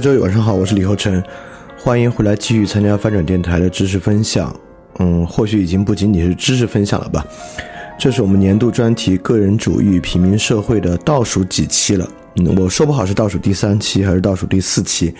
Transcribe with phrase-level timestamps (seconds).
[0.00, 1.22] 大家周晚上好，我是李厚成，
[1.76, 4.50] 欢迎回来继续参加翻转电台的知识分享。
[4.98, 7.22] 嗯，或许已经不仅仅是知识分享了吧？
[7.98, 12.08] 这是我们年度专题“个人主义与平民社会”的倒数几期了。
[12.36, 15.14] 嗯，我说不好是倒数第三期还是倒数第四期，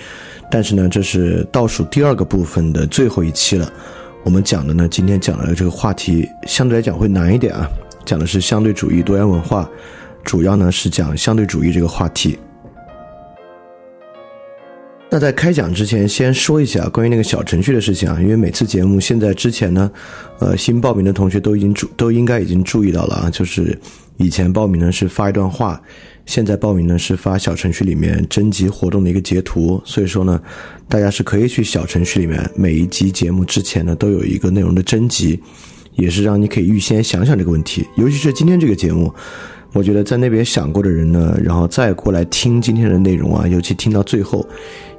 [0.50, 3.70] 但是呢，这是倒数第二个部分的最后一期了。
[4.24, 7.68] 我们讲的呢，今天讲的这个话题相对来讲会难一点啊，
[8.06, 9.68] 讲的是相对主义多元文化，
[10.24, 12.38] 主要呢是讲相对主义这个话题。
[15.12, 19.90] 那在开讲之前，先说一下关于那个小程序的事情啊，因为每次节目现在之前呢，
[20.38, 23.76] 呃，新报名的同学都已经注都应该已经注意到了啊，就是
[24.18, 25.82] 以前报名呢是发一段话，
[26.26, 30.40] 现在报名呢是发小程序里面征集活动的一个截图，所以说呢，
[30.88, 35.40] 大家是可以去小程序里面每一集节目之前呢都有一个内容的征集，
[35.96, 39.12] 也是让你可以预先想想这个问题，尤其是今天这个节目，
[39.72, 44.46] 我觉得在那边想过的人呢，然后再过来听今天的内容啊，尤其听到最后。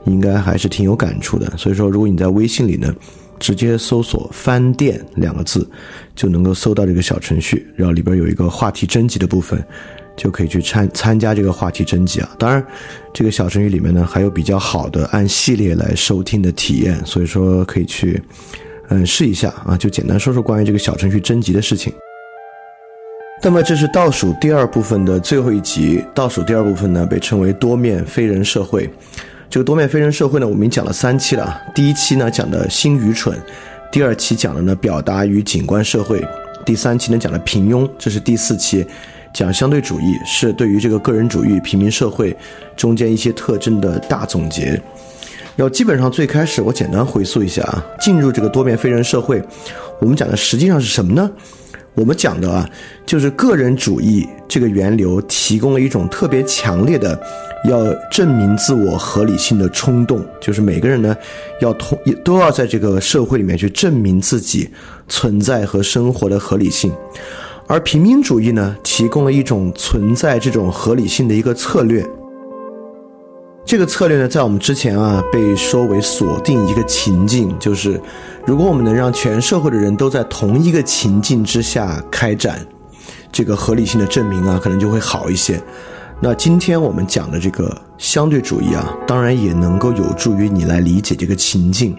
[0.06, 2.94] 应该还是挺有感触的，所以说，如果你在微信里呢，
[3.40, 5.68] 直接搜索“翻店”两个字，
[6.16, 9.64] 就能够搜到这个小程序，然后里边有一个话题征集的部分，
[10.16, 12.30] 就可以去参参加这个话题征集啊。
[12.40, 12.66] 当然，
[13.14, 18.22] 这个小程序里面呢，还有比较好的按系列来收听的体验，所以说可以去
[18.90, 19.78] 嗯试一下啊。
[19.78, 21.94] 就简单说说关于这个小程序征集的事情。
[23.44, 28.88] 那么这是倒数第二部分的最后一集，倒数第二部分呢，被称为多面非人社会。
[29.52, 31.62] 这个多面飞人社会呢，我们已经讲了三期了。
[31.76, 33.38] 第一期呢讲的新愚蠢，
[33.92, 36.26] 第二期讲的呢表达与景观社会，
[36.66, 38.88] 第三期呢讲的平庸，这是第四期，
[39.34, 42.34] 讲相对主义是对于这个个人主义平民社会
[42.78, 44.82] 中间一些特征的大总结。
[45.58, 49.44] 然后基本上最开始我简单回溯一下啊，进入这个多面飞人社会，
[50.00, 51.30] 我们讲的实际上是什么呢？
[51.94, 52.66] 我们讲的啊，
[53.06, 57.22] 就是个人主义这个源流提供了一种特别强烈的。
[57.66, 61.16] 要证明自我合理性的冲动，就是每个人呢，
[61.60, 64.70] 要同都要在这个社会里面去证明自己
[65.08, 66.92] 存在和生活的合理性，
[67.68, 72.06] 而平民主义呢，提供了一种存在这种合理性的一个策略。
[73.64, 78.02] 这个策略呢，在我们之前啊，被说为锁定一个情境，就是
[78.46, 82.66] 如果我们能让全社会的人都在同一个情境之下开展
[83.32, 85.62] 这个合理性的证明啊，可能就会好一些。
[86.24, 91.98] 那今天我们讲的这个相对主义啊，当然也能够有助于你来理解这个情境，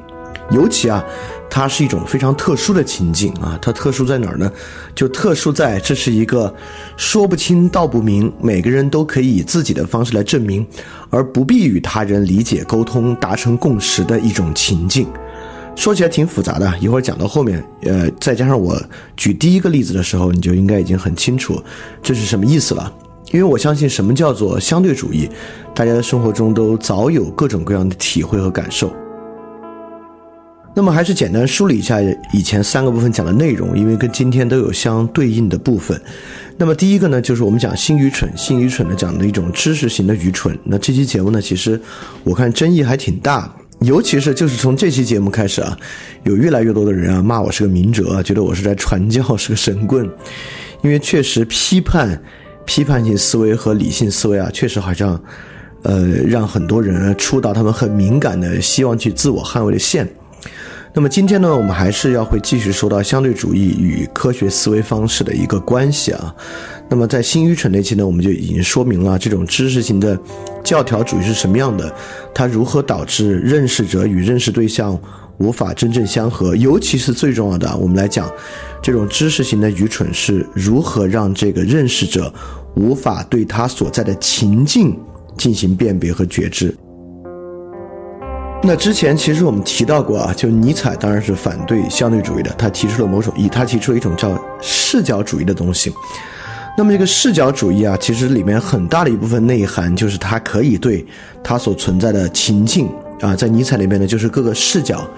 [0.52, 1.04] 尤其啊，
[1.50, 3.58] 它是一种非常特殊的情境啊。
[3.60, 4.48] 它特殊在哪儿呢？
[4.94, 6.54] 就特殊在这是一个
[6.96, 10.64] 说不清道不明，每个人都可以以自己的方式来证明，
[11.10, 15.08] 而不必与他人理解、沟通、达成共识的一种情境。
[15.74, 18.80] 说起来挺复杂的，一会儿讲到后面，呃，再加上我
[19.16, 21.60] 举第一个例子的时候，你就应该已经很清楚
[22.00, 22.92] 这是什么意思了。
[23.32, 25.28] 因为我相信什么叫做相对主义，
[25.74, 28.92] 大家的生活中都早有各种各样的体会和感受。
[30.74, 31.98] 那么还是简单梳理一下
[32.32, 36.00] 以前三个部分讲的内容，因为跟今天都有相对应的部分。
[36.56, 40.58] 那么第一个呢，就是我们讲新愚蠢，新愚蠢的讲的一种知识型的愚蠢。
[40.64, 41.80] 那这期节目呢，其实
[42.24, 43.50] 我看争议还挺大。
[43.80, 45.76] 尤其是就是从这期节目开始啊，
[46.22, 50.08] 有越来越多的人啊骂我是个明哲，觉得我是在传教，是个神棍。
[50.82, 52.22] 因为确实批判、
[52.64, 55.20] 批判性思维和理性思维啊，确实好像，
[55.82, 60.08] 呃，让很多人触到他们很敏感的希望去自我捍卫的线。
[60.94, 66.34] 那么今天呢，我们还是要会继续说到相对主义与科学思维方式的一个关系啊。
[66.90, 70.18] 那么在新愚蠢那期呢，我们就已经说明了这种知识型的
[70.62, 71.90] 教条主义是什么样的，
[72.34, 75.00] 它如何导致认识者与认识对象
[75.42, 78.30] 无法真正相合，尤其是最重要的，我们来讲
[78.80, 82.32] 这种知识型的愚蠢是如何让这个认识者
[82.76, 84.96] 无法对他所在的情境
[85.36, 86.72] 进行辨别和觉知。
[88.62, 95.92] 那之前其实我们提到过啊，就尼采当然是反对相对主义的，他提出了某种意，他提出了一种叫视角主义的东西。
[96.78, 101.04] 那么这个视角主义啊，其实里面很大的一部分内涵就是它可以对
[101.42, 102.88] 它所存在的情境
[103.22, 105.08] 啊，在尼采里面呢，就是各个视角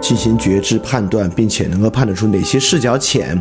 [0.00, 3.36] 进行觉知判断，并且能够判断出哪些视角浅，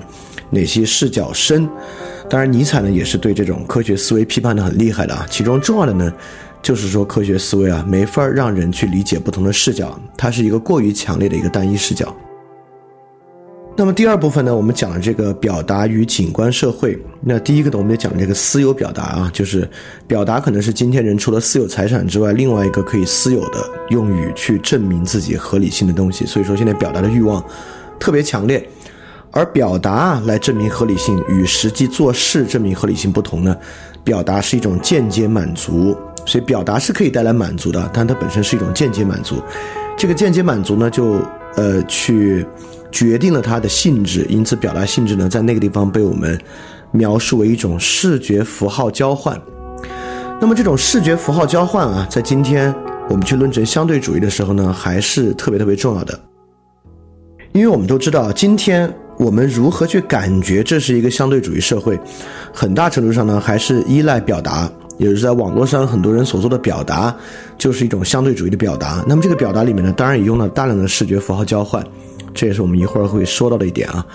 [0.50, 1.70] 哪些视角深。
[2.30, 6.12] 当然，尼采呢也是对这种科学思维批判的很厉害的啊，其中重要的呢。
[6.62, 12.16] 就是说，科学思维啊，没法让人去理解不同的视角，它是一个过于强烈的一个单一视角。
[13.76, 16.98] 那么第二部分呢，我们讲了这个表达与景观社会。
[17.22, 19.68] 那第一个呢，我们就讲这个私有表达啊，就是
[20.06, 26.24] 表达可能是今天人除了私有财产之外，另外一个可以私有的用语去证明自己合理性的东西。
[26.24, 27.44] 所以说，现在表达的欲望
[28.00, 28.64] 特别强烈，
[29.32, 33.58] 而表达来证明合理性与实际做事证明合理性不同呢，
[34.04, 35.98] 表达是一种间接满足。
[36.26, 39.42] 所以表达是可以带来满足的，但它本身是一种间接满足。
[39.98, 41.20] 这个间接满足呢，就
[41.56, 42.46] 呃去
[42.94, 44.26] 决定了它的性质。
[44.30, 46.40] 因此，表达性质呢，在那个地方被我们
[46.92, 49.38] 描述为一种视觉符号交换。
[50.40, 52.74] 那么，这种视觉符号交换啊，在今天
[53.10, 56.18] 我们去论证相对主义的时候呢，还是特别特别重要的。
[57.52, 62.00] 因为我们都知道，今天我们如何去感觉这是一个相对主义社会，
[62.54, 64.72] 很大程度上呢，还是依赖表达。
[65.00, 67.14] 也就是在网络上，很多人所做的表达，
[67.58, 69.04] 就是一种相对主义的表达。
[69.08, 71.84] 那么这个表达里面呢，当然也用了大量的视觉符号交换，
[72.34, 74.06] 这也是我们一会儿会说到的一点啊。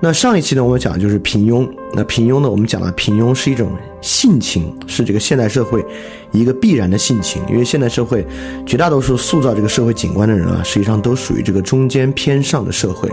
[0.00, 1.68] 那上一期呢，我们讲的就是平庸。
[1.92, 3.70] 那平庸呢，我们讲了平庸是一种
[4.00, 5.84] 性情，是这个现代社会
[6.32, 7.42] 一个必然的性情。
[7.48, 8.26] 因为现代社会
[8.66, 13.10] 绝大多数塑造这个社会景观的人啊，实际上都属于这个中间偏上的社会，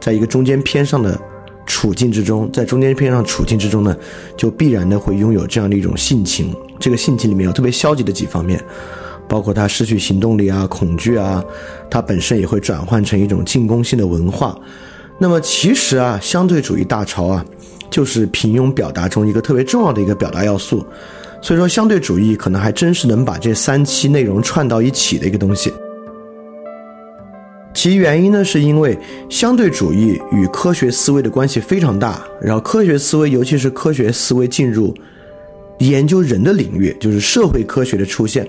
[0.00, 1.20] 在一个中间偏上的。
[1.68, 3.94] 处境之中，在中间偏上处境之中呢，
[4.36, 6.54] 就必然的会拥有这样的一种性情。
[6.78, 8.62] 这个性情里面有特别消极的几方面，
[9.28, 11.44] 包括他失去行动力啊、恐惧啊，
[11.90, 14.58] 他本身也会转换成一种进攻性的文化。
[15.18, 17.44] 那么其实啊，相对主义大潮啊，
[17.90, 20.84] 就是平庸表达中一个特别重要的一个表达要素。
[21.42, 25.72] 所以说，相对主义可能还真是能把这三期内容串到一起的一个东西。
[27.72, 32.20] 其原因呢，是因为相对主义与科学思维的关系非常大。
[32.40, 34.94] 然后，科学思维，尤其是科学思维进入
[35.78, 38.48] 研究人的领域，就是社会科学的出现。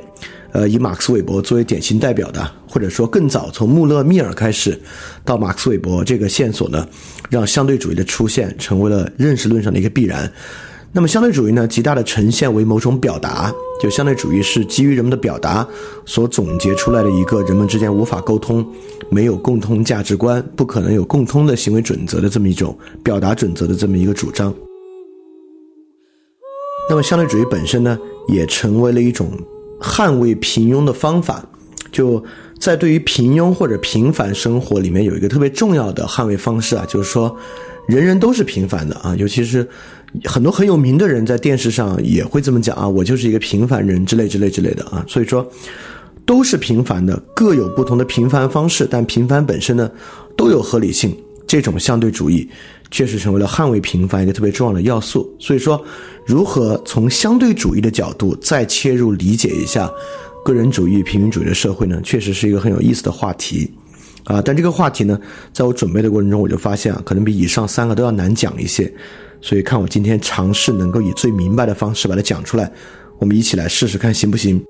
[0.58, 4.76] 呃，以马克思韦伯作为典型代表的，或者说更早从穆勒密尔开始，
[5.24, 6.84] 到马克思韦伯这个线索呢，
[7.30, 10.28] 让相对主义的出现成为了认识论上的一个必然。
[10.92, 15.68] 那么，相对主义呢，极大的呈现为某种表达，就相对主义是基于人们的表达
[16.08, 18.66] 所总结出来的一个人们之间无法沟通、
[19.12, 24.52] 没有共通价值观、不可能有共通的行为准则的这么一种表达准则的这么一个主张。
[26.90, 27.96] 那么，相对主义本身呢，
[28.28, 29.30] 也成为了一种
[29.82, 31.44] 捍卫平庸的方法。
[31.92, 32.24] 就
[32.60, 37.36] 在对于平庸或者平凡生活里面，有一个特别重要的捍卫方式啊，就是说，
[37.88, 39.68] 人人都是平凡的啊，尤其是。
[40.24, 45.46] 很多很有名的人在电视上也会这么讲啊，我就是一个平凡人之类之类之类的啊，所以说
[46.26, 49.92] 都是平凡的，各有不同的平凡方式，但平凡本身呢
[50.38, 51.16] 都有合理性。
[51.48, 52.48] 这种相对主义
[52.92, 55.34] 确实成为了捍卫平凡一个特别重要的要素。
[55.40, 55.82] 所以说，
[56.26, 59.90] 如何从相对主义的角度再切入理解一下
[60.44, 62.00] 个人主义、平民主义的社会呢？
[62.04, 63.72] 确实是一个很有意思的话题。
[64.26, 64.42] 啊。
[64.42, 65.20] 但这个话题呢，
[65.54, 68.94] 在我准备的过程中，我就发现啊，可能比以上三个都要难讲一些。
[69.42, 72.72] 所以看我今天尝试能够以最明白的方式把它讲出来，
[73.20, 74.64] 我们一起来试试看行不行。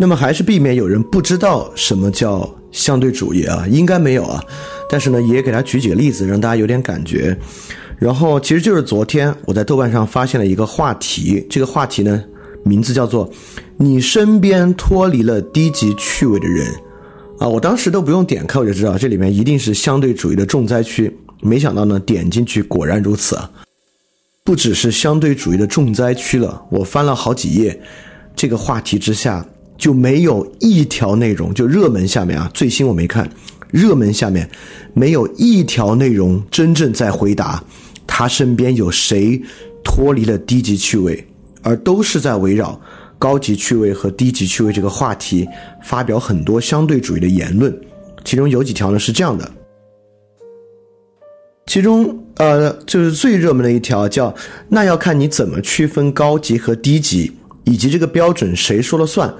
[0.00, 4.42] 那么还是避免有人不知道什么叫相对主义啊，应该没有啊。
[4.88, 7.36] 但是呢，也给他举几个例子，让大家有点感觉。
[7.98, 12.24] 然后其实就是昨天我在豆瓣上发现了一个话题，这个话题呢
[12.64, 13.30] 名字叫做
[13.76, 16.66] “你身边脱离了低级趣味的人”。
[17.38, 21.14] 啊，我当时都不用点开我就知道这里面一定是相对主义的重灾区。
[21.42, 23.50] 没想到呢，点进去果然如此啊！
[24.44, 27.78] 不只是相对主义的重灾区了，我翻了好几页，
[28.34, 29.44] 这个话题之下
[29.80, 33.26] 就没有一条内容，就热门下面啊，最新我没看，
[33.70, 34.48] 热门下面
[34.92, 37.64] 没有一条内容真正在回答
[38.06, 39.40] 他身边有谁
[39.82, 41.26] 脱离了低级趣味，
[41.62, 42.78] 而都是在围绕
[43.18, 45.48] 高级趣味和低级趣味这个话题
[45.82, 47.74] 发表很多相对主义的言论，
[48.22, 49.50] 其中有几条呢是这样的。
[51.66, 54.34] 其中，呃，就是最热门的一条叫
[54.68, 57.32] “那要看你怎么区分高级和低级，
[57.64, 59.32] 以及这个标准谁说了算。”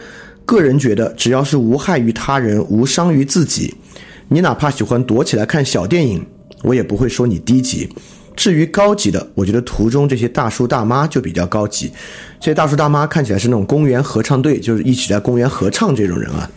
[0.50, 3.72] 个人觉得，只要是无害于他人、无伤于自己，
[4.26, 6.26] 你哪怕喜欢躲起来看小电影，
[6.64, 7.88] 我也不会说你低级。
[8.34, 11.92] 至于高级的，我觉得图中这些大叔大妈就比较高级。
[12.40, 16.50] 这些大叔大妈看起来是那种公园合唱队，就是一起在公园合唱这种人啊。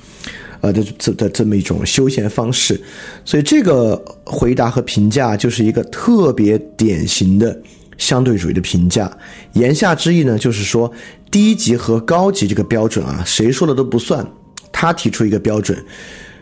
[0.61, 2.81] 呃的这的这么一种休闲方式，
[3.23, 7.55] 所以这个回答和评价就是一个特别典型的
[7.97, 9.11] 相对主义的评价。
[9.53, 10.91] 言下之意呢，就是说
[11.33, 14.25] 低级和高级这个标准啊，谁说的都不算。
[14.71, 15.83] 他提出一个标准，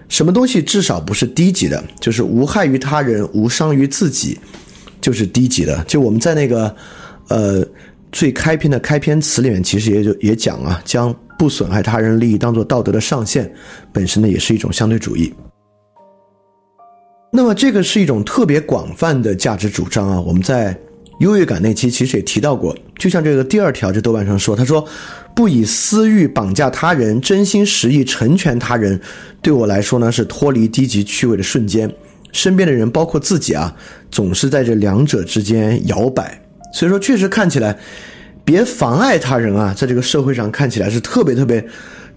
[0.09, 4.37] 什么东西至少不是低级的，就是无害于他人、无伤于自己，
[4.99, 5.81] 就是低级的。
[5.85, 6.75] 就我们在那个
[7.29, 7.65] 呃
[8.11, 11.15] 最开篇的开篇词里面，其实也就也讲啊，将。
[11.39, 13.51] 不损害他人利益，当做道德的上限，
[13.91, 15.33] 本身呢也是一种相对主义。
[17.33, 20.21] 那么这个是一种特别广泛的价值主张啊。
[20.21, 20.79] 我们在
[21.21, 24.85] 优越感那期其实也提到过，就像这个第二条，这豆瓣上说，他说
[25.33, 28.99] 不以私欲绑架他人，真心实意成全他人，
[29.41, 31.89] 对我来说呢是脱离低级趣味的瞬间。
[32.33, 33.73] 身边的人，包括自己啊，
[34.11, 36.41] 总是在这两者之间摇摆。
[36.73, 37.77] 所以说，确实看起来。
[38.43, 41.63] 别妨碍他人啊，在这个社会上看起来是特别特别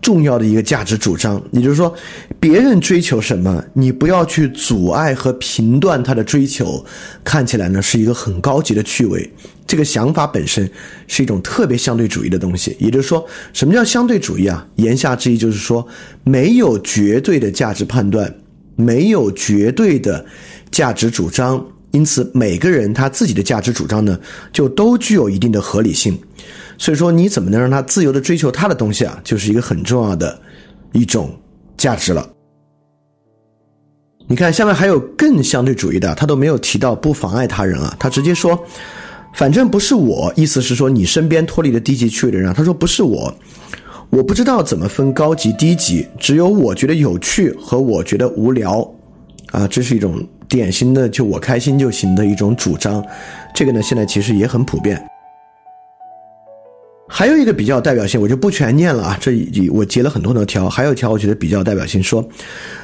[0.04, 1.42] 重要的一个价值主张。
[1.50, 1.92] 也就是说，
[2.38, 6.84] 别人追求什么，你不要去阻碍和评断他的追求，
[7.25, 9.28] 看起来呢是一个很高级的趣味。
[9.66, 10.70] 这个想法本身
[11.06, 12.76] 是一种特别相对主义的东西。
[12.78, 14.64] 也就是说，什么叫相对主义啊？
[14.76, 15.87] 言下之意就是说，
[16.23, 18.32] 没有绝对的价值判断，
[18.76, 20.23] 没有绝对的
[20.70, 21.66] 价值主张。
[21.92, 24.18] 因此，每个人他自己的价值主张呢，
[24.52, 26.18] 就都具有一定的合理性。
[26.78, 30.38] 所以说，你怎么能让他自由的追求他的东西啊，就是一个很重要的
[30.93, 31.31] 一种
[31.76, 32.28] 价值了。
[34.26, 38.59] 你看，下面还有更相对主义的，他都没有提到不妨碍他人啊，他直接说，
[39.35, 43.33] 反正不是我，意思是说你身边脱离了低级趣味的人，他说不是我，
[44.11, 48.88] 我不知道怎么分高级低级，只有我觉得有趣和我觉得无聊
[49.50, 50.26] 啊，这是一种。
[50.47, 53.04] 典型的就我开心就行的一种主张，
[53.54, 55.02] 这个呢现在其实也很普遍。
[57.16, 59.30] 还有一个比较代表性，我就不全念了啊，这
[59.73, 60.68] 我截了很多的条。
[60.68, 62.28] 还有一条我觉得比较代表性，说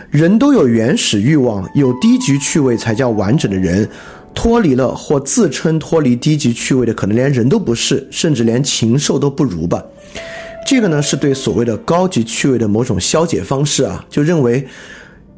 [0.09, 3.89] 人都有原始欲望，有低级趣味才叫完整的人。
[4.33, 9.83] 脱离了或自称脱离低级趣味的，可能连人都不是，甚至连禽兽都不如吧。
[10.65, 14.65] 这个呢是对所谓的高级趣味的某种消解方式啊，就认为。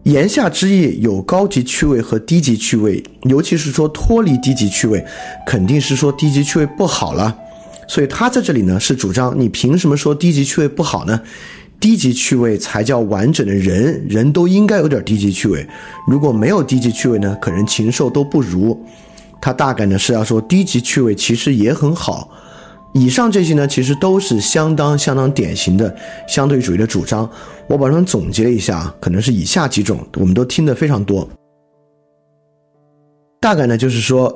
[0.03, 5.03] 言下之意，有高级趣味和低级趣味，尤其是说脱离低级趣味，
[5.47, 7.35] 肯定是说低级趣味不好了。
[7.93, 11.21] 所以他在这里呢是主张，你凭什么说低级趣味不好呢？
[11.79, 15.67] 低级趣味才叫完整的人，人都应该有点低级趣味。
[16.09, 18.83] 如果没有低级趣味呢，可能禽兽都不如。
[19.43, 22.31] 他大概呢是要说低级趣味其实也很好。
[22.95, 25.95] 以上这些呢，其实都是相当相当典型的
[26.27, 27.29] 相对主义的主张。
[27.69, 31.29] 我把它们总结一下，可能是以下几种，我们都听得非常多。
[33.39, 34.35] 大概呢，就是说，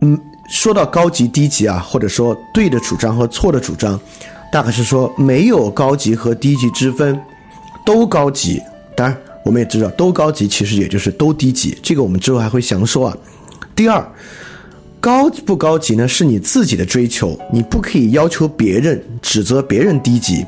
[0.00, 3.98] 嗯，说到高级低级啊，或者说对的主张和错的主张，
[4.52, 7.20] 大概是说没有高级和低级之分，
[7.84, 8.60] 都高级。
[8.96, 11.76] 当然，我们也知道，都高级其实也就是都低级。
[11.82, 13.16] 这个我们之后还会详说啊。
[13.74, 14.06] 第二。
[15.00, 16.08] 高不高级呢？
[16.08, 20.46] 是你自己的追求，你不可以要求别人，指责别人低级，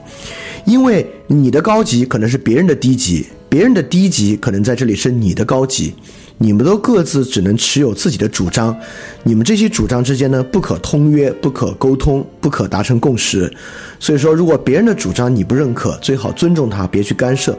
[0.65, 5.93] 因为你的高级可能是别人的低级，别人的低级可能在这里是你的高级，
[6.39, 8.77] 你们都各自只能持有自己的主张，
[9.23, 13.51] 你们这些主张之间呢不可通约，不可沟通，不可达成共识，
[13.99, 17.59] 所以说，如果别人的主张你不认可，最好尊重他，别去干涉。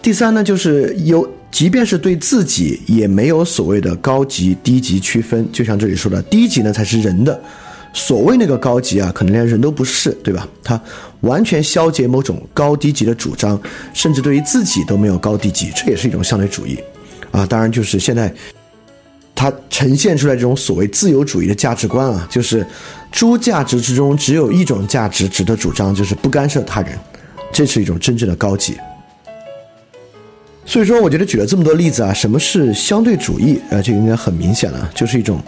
[0.00, 7.40] 第三呢，就是有，即便是对自己也没有所谓的高级低级区分，就像这里说的，低级呢才是人的，
[7.92, 10.48] 所谓那个高级啊，可能连人都不是，对吧？
[10.64, 10.80] 他
[11.20, 13.60] 完全消解某种高低级的主张，
[13.92, 16.78] 甚至对于自己都没有高低级，这也是一种相对主义
[17.30, 17.46] 啊。
[17.46, 18.32] 当然，就是现在
[19.34, 22.66] 它呈现出来这种所谓自由主义的价值观啊，就是
[23.10, 26.98] 诸价值之中只有一种价值值得主张，就是不干涉他人，
[27.52, 28.76] 这是一种真正的高级。
[30.64, 33.60] 所以说，我觉得举了这么多例子啊，什么是相对主义？
[33.70, 35.40] 呃，这个应该很明显了，就是一种，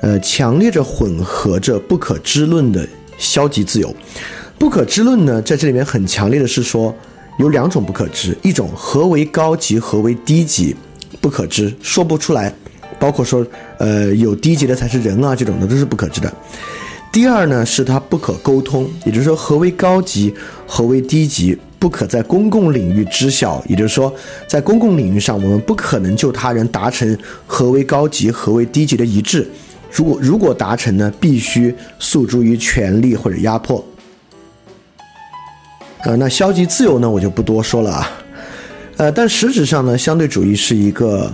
[0.00, 2.86] 呃，强烈着混合着不可知论的
[3.18, 3.94] 消极自由。
[4.58, 6.94] 不可知论呢，在这里面很强烈的是说，
[7.38, 10.74] 有两种不可知，一种何为高级，何为低级，
[11.20, 12.52] 不可知，说不出来。
[12.98, 13.46] 包括说，
[13.78, 16.30] 呃，有低级的才是人啊，这种的都是不可知的。
[17.10, 20.34] 第二呢，是它不可沟通，也就是说，何为高级，
[20.66, 21.58] 何为低级。
[21.78, 24.14] 不可在公共领域知晓，也就是说，
[24.46, 27.16] 在公共领域上，我们不可能就他人达成
[27.46, 29.48] 何为高级、何为低级的一致。
[29.92, 33.84] 如果如果达成呢，必须诉诸于权力或者压迫。
[36.04, 38.10] 呃，那消极自由呢，我就不多说了啊。
[38.96, 41.32] 呃，但实质上呢，相对主义是一个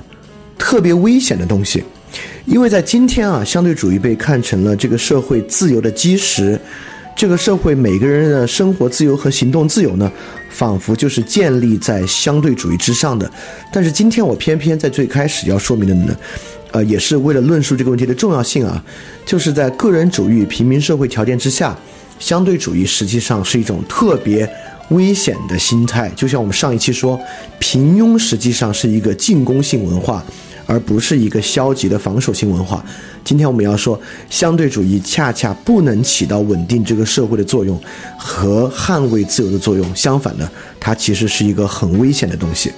[0.58, 1.84] 特别危险的东西，
[2.46, 6.58] 因为在今天啊，相对主义被看成了这个社会自由的基石。
[7.14, 10.12] 这个社会每个人的生活自由和行动自由呢，
[10.50, 13.30] 仿佛就是建立在相对主义之上的。
[13.72, 16.14] 但是今天我偏偏在最开始要说明的呢，
[16.76, 18.84] 呃，也是为了论述这个问题的重要性啊，
[19.24, 21.74] 就是在个人主义平民社会条件之下，
[22.18, 24.46] 相对主义实际上是一种特别
[24.90, 26.10] 危险的心态。
[26.14, 27.18] 就像我们上一期说，
[27.58, 30.22] 平庸实际上是一个进攻性文化。
[30.68, 32.84] 而不是一个消极的防守性文化。
[33.22, 33.96] 今天我们要说，
[34.28, 37.80] 相对主义恰恰不能起到稳定这个社会的作用
[38.18, 39.94] 和捍卫自由的作用。
[39.94, 42.72] 相反呢，它其实是一个很危险的东西。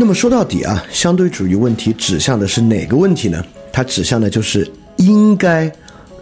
[0.00, 3.44] 那么说到底啊，相对主义问题指向的是哪个问题呢？
[3.72, 4.64] 它指向的就是
[4.98, 5.70] 应该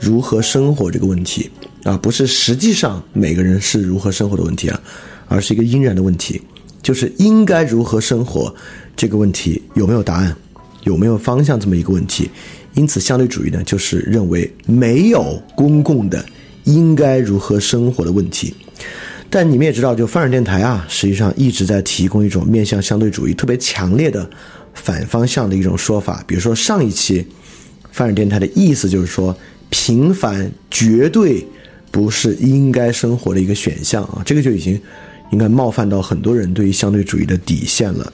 [0.01, 1.51] 如何生活这个问题
[1.85, 4.81] 啊，不是实际上每个人是如何生活的问题啊，
[5.29, 6.41] 而是一个应然的问题，
[6.83, 8.53] 就是应该如何生活。
[8.97, 10.35] 这个问题有没有答案，
[10.85, 12.31] 有没有方向这么一个问题？
[12.73, 16.25] 因此，相对主义呢，就是认为没有公共的
[16.65, 18.55] 应该如何生活的问题。
[19.29, 24.29] 但你们也知道，就范尔电台啊，实际上一直在提供一种面向相对主义特别强烈的
[24.75, 26.23] 反方向的一种说法。
[26.27, 27.27] 比如说上一期
[27.91, 29.37] 范尔电台的意思就是说，
[29.69, 31.47] 平凡绝对
[31.91, 34.81] 不是应该生活的一个选项啊，这个就已经
[35.33, 38.13] 应该冒犯到很多人对于相对主义的底线了。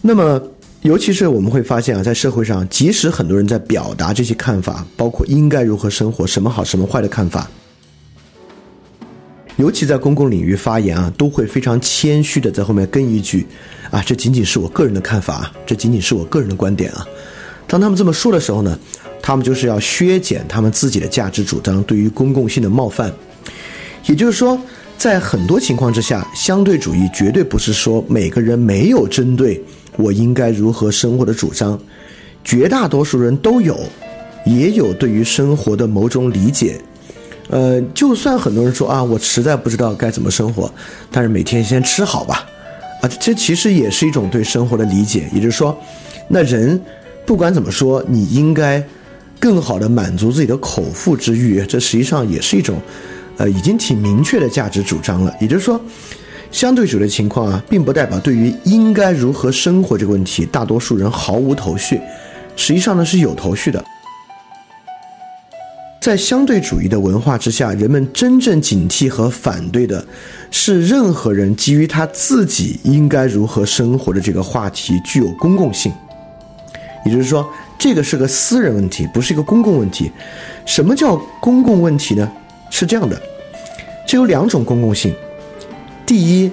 [0.00, 0.40] 那么，
[0.82, 7.50] 尤其是我们会发现啊，在社会上，即使很多人在表达这些看法，包括应该如何生活、什么好、什么坏的看法，
[9.60, 13.46] 尤其在公共领域发言啊，都会非常谦虚的在后面跟一句
[13.92, 17.06] ：“啊，这仅仅是我个人的看法，这仅仅是我个人的观点啊。”
[17.68, 18.78] 当他们这么说的时候呢，
[19.20, 23.12] 他们就是要削减他们自己的价值主张对于公共性的冒犯，
[24.06, 24.58] 也就是说。
[24.96, 29.58] 在很多情况之下，相对主义绝对不是说每个人没有针对
[29.96, 31.80] 我应该如何生活的主张，
[32.44, 33.80] 绝大多数人都有，
[34.44, 36.78] 也有对于生活的某种理解。
[37.50, 40.72] 呃，就算很多人说啊，我实在不知道该怎么生活，
[41.10, 42.46] 但是每天先吃好吧，
[43.02, 45.28] 啊，这其实也是一种对生活的理解。
[45.34, 45.76] 也就是说，
[46.28, 46.80] 那人
[47.26, 48.82] 不管怎么说，你应该
[49.38, 52.80] 更好的满足自己的口腹之欲，这实际上也是一种。
[53.36, 55.34] 呃，已经挺明确的价值主张了。
[55.40, 55.80] 也就是说，
[56.52, 61.98] 相对主的情况啊，并不代表对于应该如何生活这个问题，大多数人毫无头绪。
[62.54, 63.82] 实际上呢，是有头绪的。
[66.00, 70.02] 在相对主义的文化之下，人们真正警惕和反对的
[70.50, 75.92] 是任何人基于他自己应该如何生活的这个话题具有公共性。
[77.04, 77.46] 也就是说，
[77.78, 80.10] 这个是个私人问题，不是一个公共问题。
[80.64, 82.30] 什么叫公共问题呢？
[82.70, 83.20] 是这样的。
[84.06, 85.14] 这有两种公共性。
[86.06, 86.50] 第一，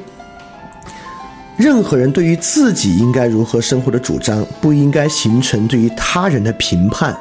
[1.56, 7.16] 任何人对于自己应该如何生活的主张，不应该形成对于他人的评判。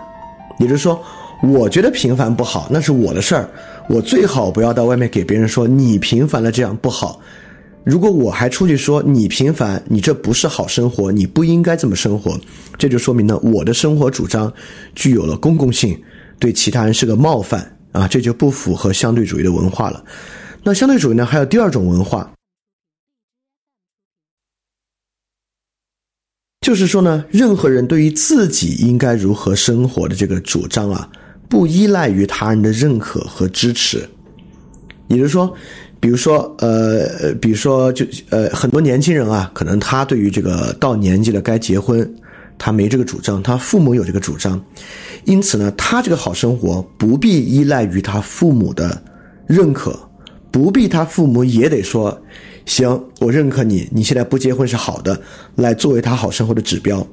[0.59, 1.01] 也就是说，
[1.43, 3.49] 我觉得平凡不好，那是我的事儿。
[3.89, 7.21] 我最好不要到外面给别人说你平凡了这样不好。
[7.85, 12.39] 如果我还出去说你平凡，你这不是好生活，你不应该这么生活，
[12.77, 14.53] 这就说明呢，我的生活主张
[14.95, 16.01] 具有了公共性，
[16.39, 17.73] 对其他人是个冒犯。
[17.93, 20.05] 啊，这就不符合相对主义的文化了。
[20.63, 21.25] 那相对主义呢？
[21.25, 22.31] 还有第二种文化，
[26.61, 31.11] 就是说呢，任何人对于自己应该如何生活的这个主张啊，
[31.49, 34.09] 不依赖于他人的认可和支持。
[35.09, 35.55] 也就是说，
[36.01, 42.13] 比如说，呃，比如说，就呃，很多年轻人啊，可能他对于这个到年纪了该结婚，
[42.59, 44.61] 他没这个主张，他父母有这个主张，
[45.25, 49.01] 因此呢，他这个好生活不必依赖于他父母的
[49.47, 49.97] 认可，
[50.51, 52.21] 不必他父母也得说，
[52.65, 55.21] 行，我认可你，你现在不结婚是好的，
[55.55, 57.07] 来作为他好生活的指标。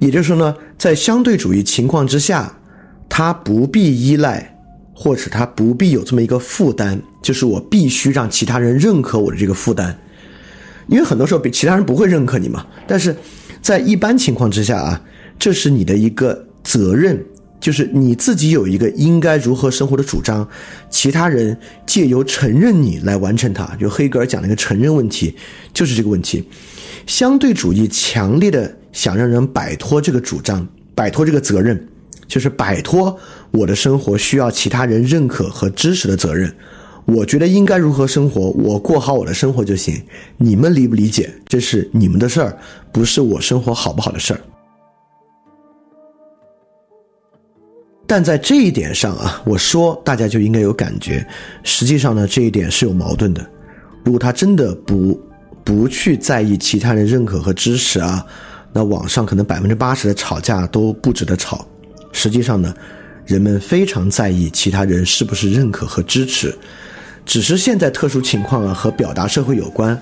[0.00, 2.58] 也就是说呢，在相对主义情况之下，
[3.08, 4.56] 他不必依赖。
[5.02, 9.96] 或者他不必有这么一个负担，就是我必须让其他人认可我的这个负担，
[10.88, 12.66] 因为很多时候比其他人不会认可你嘛。
[12.86, 13.16] 但是
[13.62, 15.02] 在一般情况之下啊，
[15.38, 17.18] 这是你的一个责任，
[17.58, 20.46] 就是你自己有一个应该如何生活的主张，
[20.90, 23.64] 其他人借由承认你来完成它。
[23.76, 25.34] 就黑格尔讲那个承认问题，
[25.72, 26.46] 就是这个问题。
[27.06, 31.86] 相对主义强烈的想让人摆脱这个主张，摆脱这个责任。
[32.28, 33.18] 就是摆脱
[33.50, 36.54] 我的生活需要其他人认可和支持的责任，
[37.04, 40.00] 我觉得应该如何生活，我过好我的生活就行。
[40.36, 42.56] 你们理不理解，这是你们的事儿，
[42.92, 44.40] 不是我生活好不好的事儿。
[48.06, 51.26] 但在这一点上啊，我说大家就应该有感觉。
[51.64, 53.44] 实际上呢，这一点是有矛盾的。
[54.04, 55.20] 如果他真的不
[55.64, 58.24] 不去在意其他人认可和支持啊，
[58.72, 61.66] 那网上可能百分之八十的吵架都不值得吵。
[62.12, 62.74] 实际上呢，
[63.24, 66.56] 人们非常在意其他人是不是认可和支持，
[67.24, 70.00] 只是现在特殊情况啊和表达社会有关。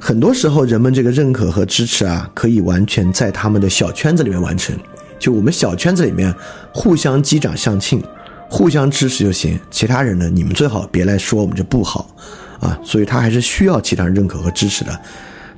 [0.00, 4.74] 很多时候，人们这个认可和支持啊，可以完全在他们的小圈子里面完成。
[5.18, 6.34] 就我们小圈子里面
[6.72, 8.02] 互相击掌相庆，
[8.48, 9.58] 互相支持就行。
[9.70, 12.14] 其他人呢，你们最好别来说我们这不好
[12.60, 12.78] 啊。
[12.82, 15.00] 所以他还是需要其他人认可和支持的。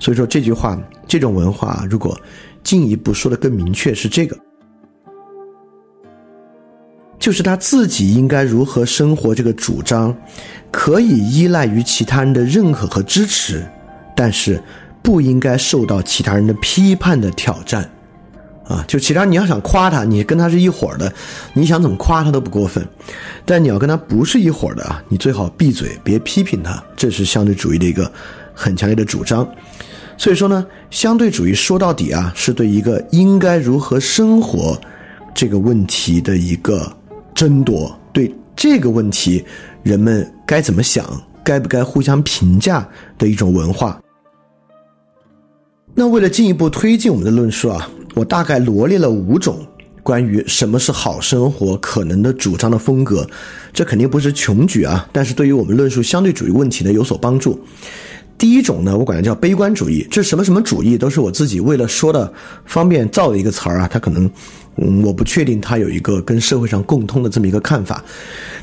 [0.05, 2.15] 所以说这句话，这种文化如果
[2.63, 4.37] 进一步说的更明确，是这个。
[7.19, 10.15] 就是他自己应该如何生活这个主张，
[10.71, 13.67] 可以依赖于其他人的认可和支持，
[14.15, 14.63] 但是
[15.03, 17.91] 不应该受到其他人的批判的挑战，
[18.67, 21.11] 啊，就其他你要想夸他，你跟他是一伙的，
[21.55, 22.87] 你想怎么夸他都不过分，
[23.47, 28.13] 但你要跟他不是一伙的啊，你最好闭嘴，别批评他，这是相对主义的一个
[28.53, 29.49] 很强烈的主张。
[30.17, 34.81] 所以说呢，相对主义说到底啊，是对一个应该如何生活
[35.35, 36.93] 这个问题的一个。
[37.35, 39.45] 争夺对这个问题，
[39.83, 41.05] 人们该怎么想，
[41.43, 44.01] 该不该互相评价的一种文化。
[45.97, 49.67] 那为了进一步推进我们的论述啊，我大概罗列了五种
[50.01, 53.29] 关于什么是好生活可能的主张的风格。
[53.73, 57.61] 这肯定不是穷举啊，但是对于我们论述相对主义问题呢有所帮助。
[58.37, 62.33] 第一种呢，我管它叫悲观主义，这什么什么主义都是我自己为了说的
[62.67, 64.31] 方便造的一个词儿啊，它可能。
[64.77, 68.03] 嗯，我不确定它有一个跟社会上共通的这么一个看法。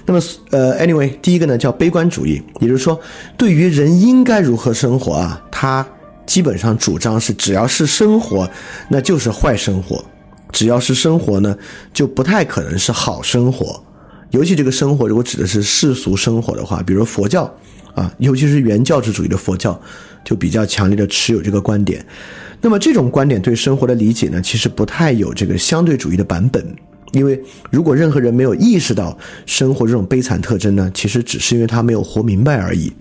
[0.06, 3.00] 那么，呃，anyway，第一个呢叫悲观主义，也就是说，
[3.38, 5.88] 对于人应该如何生活啊，他
[6.26, 8.46] 基本上主张是只要是生活，
[8.90, 10.04] 那就是坏生活；
[10.52, 11.58] 只要是生活呢，
[11.94, 13.82] 就不太可能是好生活。
[14.32, 17.50] 尤其这个生活如果指的是世俗生活的话，比如佛教
[17.96, 19.80] 啊，尤其是原教旨主义的佛教，
[20.24, 22.06] 就比较强烈的持有这个观点。
[22.62, 26.64] 那么这种观点对生活的理解呢，其实不太有这个相对主义的版本，
[27.12, 32.92] 因为如果任何人没有意识到生活这种悲惨特征呢，其实只是因为他没有活明白而已。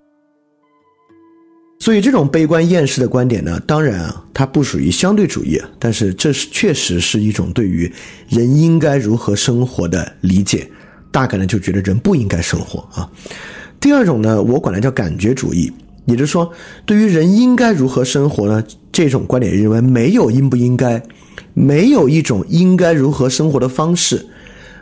[1.79, 7.91] 所以这种悲观厌世的观点呢，当然啊，它不属于相对主义，但是这是确实是一种对于
[8.29, 10.71] 人应该如何生活的理解，
[11.11, 13.11] 大概呢就觉得人不应该生活啊。
[13.81, 15.73] 第二种呢，我管它叫感觉主义。
[16.07, 16.51] 也就是说，
[16.85, 18.63] 对于人应该如何生活呢？
[18.91, 21.01] 这种观点认为没有应不应该，
[21.55, 24.27] 没有一种应该如何生活的方式。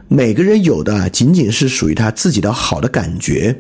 [0.08, 3.54] 每个人有的仅仅是属于他自己的好的感觉。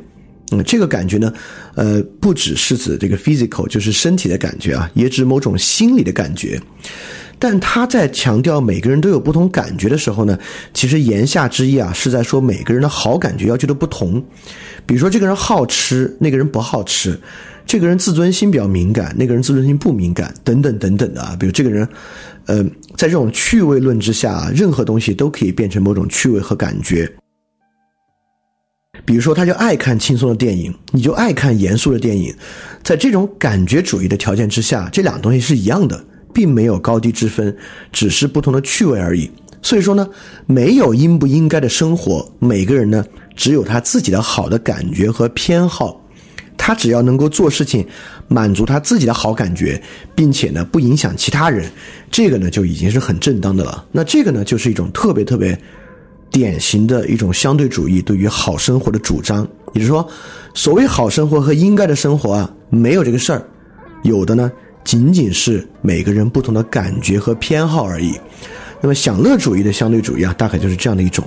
[0.50, 1.30] 嗯，这个感觉呢，
[1.74, 6.58] 呃，不只是指这个 physical，就是身体的感觉啊，也指某种心理的感觉。
[7.38, 10.38] 但他在强调每个人都有不同感觉的时候呢，
[10.74, 14.22] 其实言下之意啊，是在说每个人的好感觉要求的不同。
[14.84, 17.12] 比如说，这个人好吃，那个人不好吃；
[17.66, 21.36] 这个人自尊心比较敏感，那个人自尊心不敏感，等等等等的啊。
[21.38, 21.86] 比如这个人，
[22.46, 22.64] 呃，
[22.96, 27.10] 在这种趣味论之下，任何东西都可以变成某种趣味和感觉。
[29.04, 32.34] 比如说，他就爱看轻松的电影，你就爱看严肃的电影。
[32.82, 37.56] 在这种感觉主义的条件之下，这两个东西是一样的，并没有高低之分，
[37.92, 39.30] 只是不同的趣味而已。
[39.60, 40.08] 所以说呢，
[40.46, 43.04] 没有应不应该的生活，每个人呢。
[43.36, 46.04] 只有他自己的好的感觉和偏好，
[46.56, 47.86] 他只要能够做事情，
[48.26, 49.80] 满足他自己的好感觉，
[50.12, 51.70] 并且呢不影响其他人，
[52.10, 53.84] 这个呢就已经是很正当的了。
[53.92, 55.56] 那这个呢就是一种特别特别
[56.32, 60.04] 典型的一种相对主义对于好生活的主张，也就是说，
[60.52, 63.46] 所谓好生活和应该的生活啊，没有这个事儿，
[64.02, 64.50] 有的呢，
[64.84, 68.14] 仅仅是每个人不同的感觉和偏好而已。
[68.80, 71.24] 那么享乐主义的相对主义啊，大概就是这样的一种。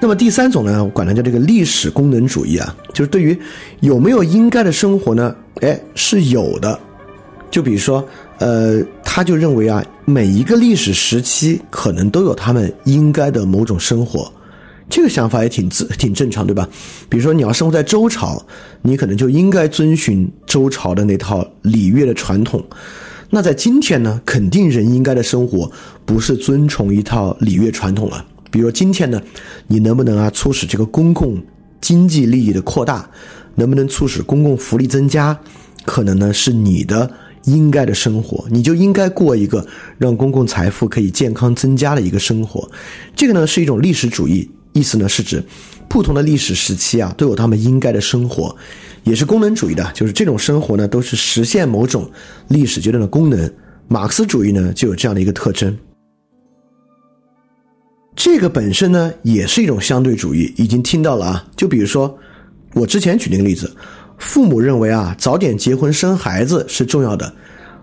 [0.00, 3.38] 那么第三种呢，我管它叫这个历史功能主义啊，就是对于
[3.80, 5.34] 有没有应该的生活呢？
[5.60, 6.78] 哎，是有的。
[7.50, 8.02] 就比如说，
[8.38, 14.32] 呃，他就认为啊，每一个历史时期可能都有他们应该的某种生活，
[14.92, 16.68] 这个想法也挺自挺正常，对吧？
[17.08, 18.44] 比如说你要生活在周朝，
[18.82, 22.62] 你可能就应该遵循周朝的那套礼乐的传统。
[23.30, 25.72] 那在今天呢，肯定人应该的生活
[26.04, 28.22] 不是遵从一套礼乐传统了。
[28.50, 29.18] 比如今天呢，
[29.66, 31.42] 你能不能啊促使这个公共
[31.80, 33.08] 经济利益的扩大，
[33.54, 35.40] 能不能促使公共福利增加，
[35.86, 37.10] 可能呢是你的。
[37.46, 39.66] 应该的生活，你就应该过一个
[39.98, 42.70] 让公共财富可以健康增加的一个生活。
[43.16, 45.42] 这个呢是一种历史主义，意思呢是指
[45.88, 48.54] 不同的历史时期啊都有他们应该的生活，
[49.04, 52.10] 也是功能主义的，就是这种生活呢都是实现某种
[52.48, 53.52] 历史阶段的功能。
[53.88, 55.76] 马克思主义呢就有这样的一个特征。
[58.14, 61.46] 这个本身呢也是一种相对主义，已经听到了啊。
[61.56, 62.18] 就比如说
[62.74, 63.74] 我之前举那个例子。
[64.18, 67.34] 父母认为啊，早点结婚生孩子是重要的。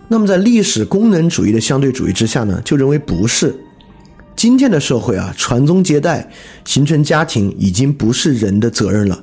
[0.07, 3.53] 那么在历史功能主义的相对主义之下呢，就认为不是。
[4.39, 6.25] 今天的社会啊，传宗接代、
[6.63, 9.21] 形成家庭已经不是人的责任了。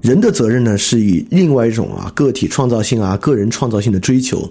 [0.00, 4.50] 人的责任呢，是以另外一种啊个体创造性啊、个人创造性的追求。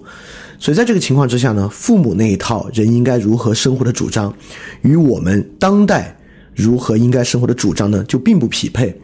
[0.56, 4.32] 所以在这个情况之下呢，父母那一套人应该如何生活的主张，
[4.82, 6.16] 与我们当代
[6.54, 8.96] 如何应该生活的主张呢，就并不匹配。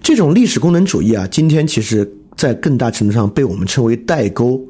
[0.00, 2.08] 这种历史功能主义啊，今天其实。
[2.36, 4.62] 在更大程度上被我们称为代沟，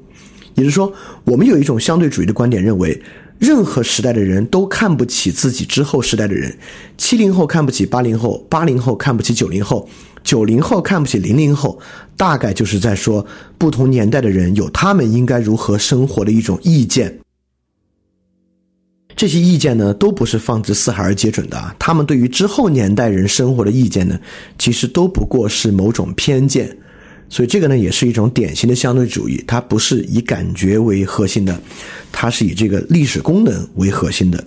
[0.55, 0.93] 也就是说，
[1.25, 2.97] 我们有一种相对主义的观点，认为
[3.39, 6.57] 任何时代的人都看不起自己之后时代的人。
[6.97, 9.89] 七零后看不起八零后，八零后看不起九零后，
[10.25, 11.79] 九零后看不起零零后，
[12.17, 13.27] 大概就是在说
[13.59, 17.19] 不同年代的人有他们应该如何生活的一种意见。
[19.15, 21.77] 这些意见呢，都不是放之四海而皆准的。
[21.79, 24.19] 他们对于之后年代人生活的意见呢，
[24.59, 26.77] 其实都不过是某种偏见。
[27.29, 31.61] 所以这个呢，也是一种典型的相对主义，它不是以感觉为核心的，
[32.13, 34.43] 它是以这个历史功能为核心的。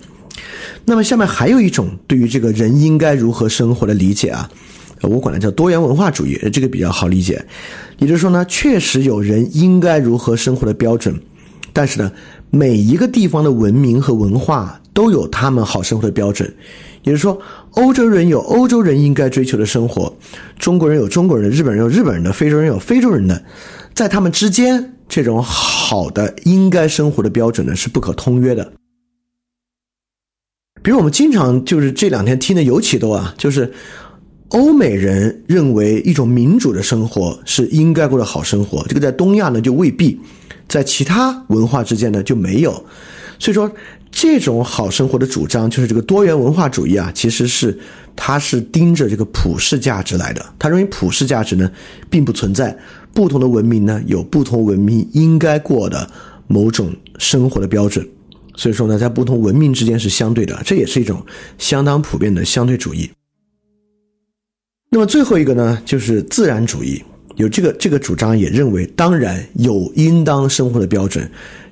[0.84, 4.50] 那么下面还有一种对于这个人应该如何生活的理解啊，
[5.02, 7.44] 我管它叫多元文化主义，这个比较好理解。
[7.98, 11.14] 也就是说呢，确实有人应该如何生活的标准，
[11.72, 12.10] 但是呢，
[12.48, 16.52] 每一个地方的文明和文化都有他们好生活的标准。
[17.02, 20.14] 也就是说，欧洲人有欧洲人应该追求的生活，
[20.58, 23.42] 中国人有中国人的，日本人有日本人的，非洲人有非洲人的，
[23.94, 28.70] 在他们之间，这种好的应该生活的标准呢是不可通约的。
[30.82, 33.72] 比如我们经常就是这两天听的尤其多啊，就是
[34.48, 40.20] 欧美人认为一种民主的生活是应该过的好生活，这个在东亚呢就未必，
[40.68, 42.72] 在其他文化之间呢就没有，
[43.38, 43.72] 所以说。
[44.10, 47.78] 这种好生活的主张，就是这个多元文化主义啊，其实是
[48.16, 50.44] 它是盯着这个普世价值来的。
[50.58, 51.70] 他认为普世价值呢，
[52.10, 52.76] 并不存在，
[53.14, 56.10] 不同的文明呢，有不同文明应该过的
[56.48, 58.06] 某种生活的标准。
[58.56, 61.24] 所以说呢，在不同文明之间是相对的，这也是一种
[61.56, 63.08] 相当普遍的相对主义。
[64.90, 67.02] 那么最后一个呢，就是自然主义。
[67.36, 71.30] 有这个这个主张，也认为当然有应当生活的标准，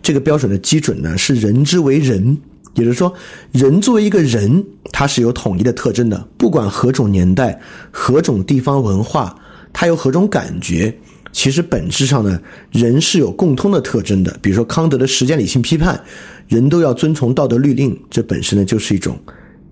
[0.09, 2.35] 这个标准的基准呢是人之为人，
[2.73, 3.12] 也就是说，
[3.53, 9.38] 人作为一个人，他是有统一的特征的，不管何种年代、何种地方文化，
[9.71, 10.99] 他有何种感觉，
[11.31, 12.40] 其实本质上呢，
[12.73, 14.35] 人是有共通的特征的。
[14.40, 16.03] 比如说康德的实践理性批判，
[16.49, 19.14] 人都要遵从道德律令，这本身呢就是一种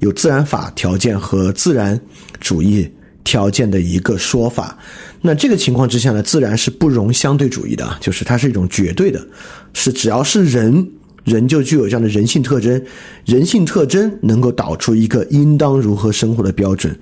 [0.01, 1.99] 有自然法条件和自然
[2.40, 2.87] 主义
[3.26, 4.78] 条件的一个说法。
[5.20, 9.26] 那这个情况之下呢，自然是不容相对主义的，就是它是一种绝对的，
[9.74, 10.88] 是只要是人，
[11.24, 12.80] 人就具有这样的人性特征，
[13.24, 16.96] 人性特征能够导出一个应当如何生活的标准。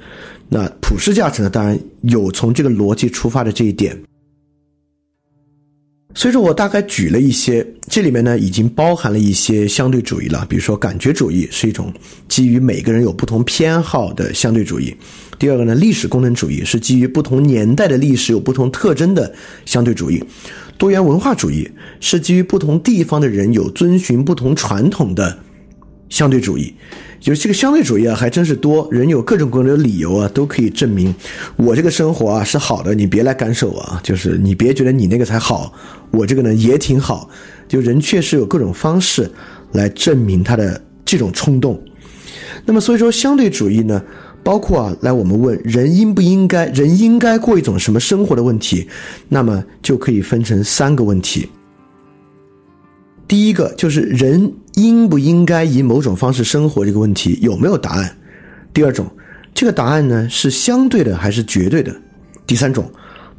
[0.48, 3.96] 那普世价值呢，当然有从这个逻辑出发的这一点。
[6.16, 11.92] 所以说我大概举了一些，这里面呢已经包含了一些相对主义了，比如说感觉主义是一种
[12.28, 14.94] 基于每个人有不同偏好的相对主义；
[15.38, 19.33] 第二个呢，历史功能主义是基于不同年代的历史有不同特征的
[19.64, 20.23] 相对主义；
[20.79, 21.70] 多元文化主义
[22.01, 25.38] 是基于不同地方的人有遵循不同传统的
[26.09, 26.75] 相对主义。
[27.20, 31.14] 就是这个相对主义啊，还真是多人有各种各样的理由啊，都可以证明
[31.57, 35.73] 我这个生活啊是好的，你别来干涉我啊，就是你别觉得你那个才好，
[36.11, 37.31] 我这个呢也挺好。
[37.66, 39.31] 就人确实有各种方式
[39.73, 41.83] 来证明他的这种冲动。
[42.66, 44.03] 那么所以说，相对主义呢，
[44.44, 48.87] 包括啊，来我们问人应不应该，人应该过一种什么生活的问题，
[49.28, 51.48] 那么就可以分成三个问题。
[53.26, 58.16] 第一个就是人应不应该以某种方式生活这个问题有没有答案？
[58.74, 59.07] 第二种，
[59.54, 61.96] 这个答案呢是相对的还是绝对的？
[62.46, 62.88] 第三种，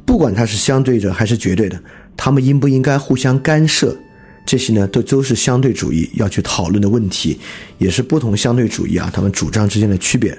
[0.04, 1.80] 不管它是相对的还是绝对的，
[2.16, 3.96] 他们应不应该互相干涉？
[4.44, 7.38] 这些呢，都都是相对主义要去讨论的问题，
[7.78, 10.36] 也是不同相对主义啊他们主张之间的区别。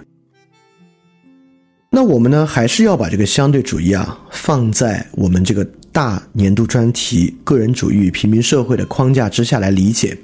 [1.98, 10.16] 那我们呢，还是要把这个相对主义啊放在我们这个大年度专题“个人主义与平民社会”的框架之下来理解，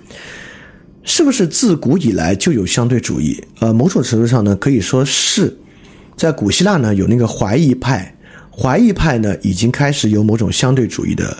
[1.01, 3.43] 是不是自古以来就有相对主义？
[3.57, 5.51] 呃，某种程度上呢，可以说是
[6.15, 8.15] 在古希腊呢有那个怀疑派，
[8.55, 11.35] 怀疑派呢已经开始有某种相对主义的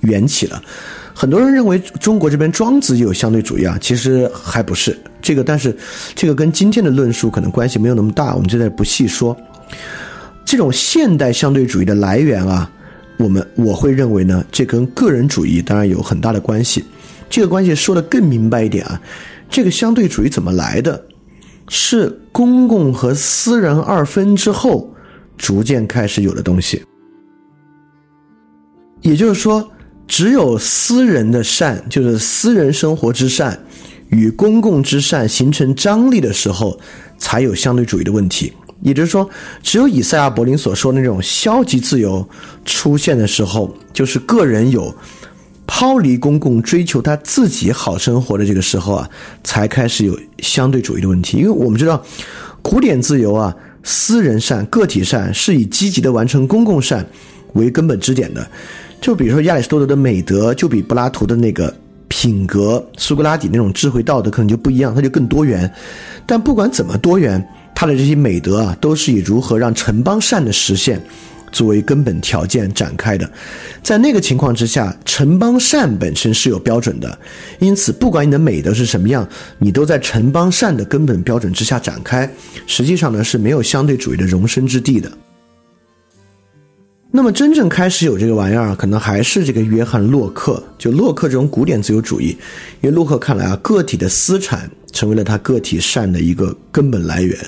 [0.00, 0.60] 缘起了。
[1.14, 5.76] 很多人认为中国这边庄子也有相对主义啊，其实还不是这个，但是
[6.16, 9.36] 这个跟今天的论述可能关系没有那么大，我们就在不细说。
[10.44, 12.70] 这种现代相对主义的来源啊，
[13.18, 16.84] 我们我会认为呢，这跟个人主义当然有很大的关系。
[17.28, 19.00] 这个关系说的更明白一点啊，
[19.50, 21.02] 这个相对主义怎么来的？
[21.68, 24.92] 是公共和私人二分之后
[25.36, 26.82] 逐渐开始有的东西，
[29.02, 29.70] 也就是说。
[30.10, 33.60] 只有私人的善，就是私人生活之善，
[34.08, 36.80] 与公共之善形成张力的时候，
[37.18, 38.50] 才有相对主义的问题。
[38.80, 39.28] 也就是说，
[39.62, 42.26] 只有以赛亚·柏林所说的那种消极自由
[42.64, 44.94] 出现的时候，就是个人有
[45.66, 49.10] 抛离公共、追求他自己好生活的这个时候啊，
[49.42, 51.38] 才开始有相对主义的问题。
[51.38, 52.02] 因为我们知道，
[52.62, 57.04] 古典自由啊，私人善、个体善是以积极的完成公共善
[57.54, 58.48] 为根本支点的。
[59.00, 61.74] 就比如说亚里士多德的美德，就比柏拉图的那个
[62.08, 65.70] 品格、苏格拉底那种智慧道德可能就不一样，它就更多元。
[66.26, 67.46] 但不管怎么多元，
[67.80, 71.00] 他的这些美德啊，都是以如何让城邦善的实现
[71.52, 73.30] 作为根本条件展开的。
[73.84, 77.16] 在那个情况之下，城邦善本身是有标准的，
[77.60, 79.24] 因此不管你的美德是什么样，
[79.58, 82.28] 你都在城邦善的根本标准之下展开。
[82.66, 85.08] 实际上呢，是没有相对主义的容身之地的。
[87.10, 90.62] 那么真正开始有这个玩意儿，可能还是这个约翰洛克。
[90.76, 92.36] 就洛克这种古典自由主义，
[92.82, 97.38] 因为洛克看来啊，个体的私产成为了他个体善的一个根本来源。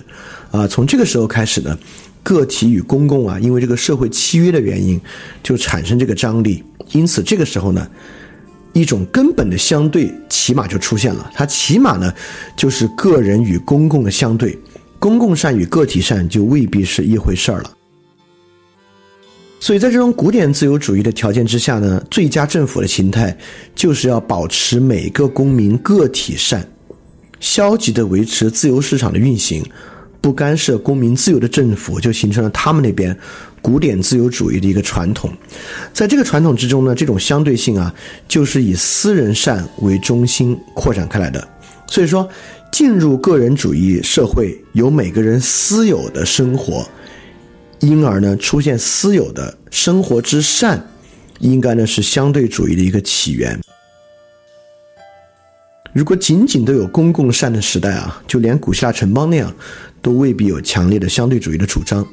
[0.50, 1.78] 啊，从这个时候开始呢，
[2.22, 4.98] 个体与公共啊，因为这个社会契约的原因，
[5.42, 6.64] 就产生这个张力。
[6.92, 7.86] 因此这个时候呢，
[8.72, 11.30] 一种根本的相对起码就出现了。
[11.34, 12.10] 它起码呢，
[12.56, 14.58] 就是个人与公共的相对，
[14.98, 17.70] 公共善与个体善就未必是一回事儿了。
[19.62, 23.36] 所以在这种古典自由主义的条件之下呢，最佳政府的形态
[23.74, 26.66] 就是要保持每个公民个体善，
[27.40, 29.62] 消极的维持自由市场的运行，
[30.18, 33.14] 不干涉公民自由的政府，就形成了他们那边
[33.60, 35.30] 古典自由主义的一个传统。
[35.92, 37.94] 在这个传统之中呢，这种相对性啊，
[38.26, 41.46] 就是以私人善为中心扩展开来的。
[41.86, 42.26] 所以说，
[42.72, 46.88] 进入个人主义社会，有每个人私有的生活。
[47.80, 50.86] 因而呢，出现私有的生活之善，
[51.38, 53.58] 应该呢是相对主义的一个起源。
[55.92, 59.52] 如果仅仅都有公共善的时代啊，就连古希腊城邦那样，
[60.02, 62.06] 都未必有强烈的相对主义的主张。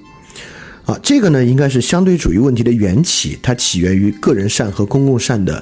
[0.86, 5.62] 啊，这个呢应该是相对主义问题的缘起，它起源于个人善和公共善的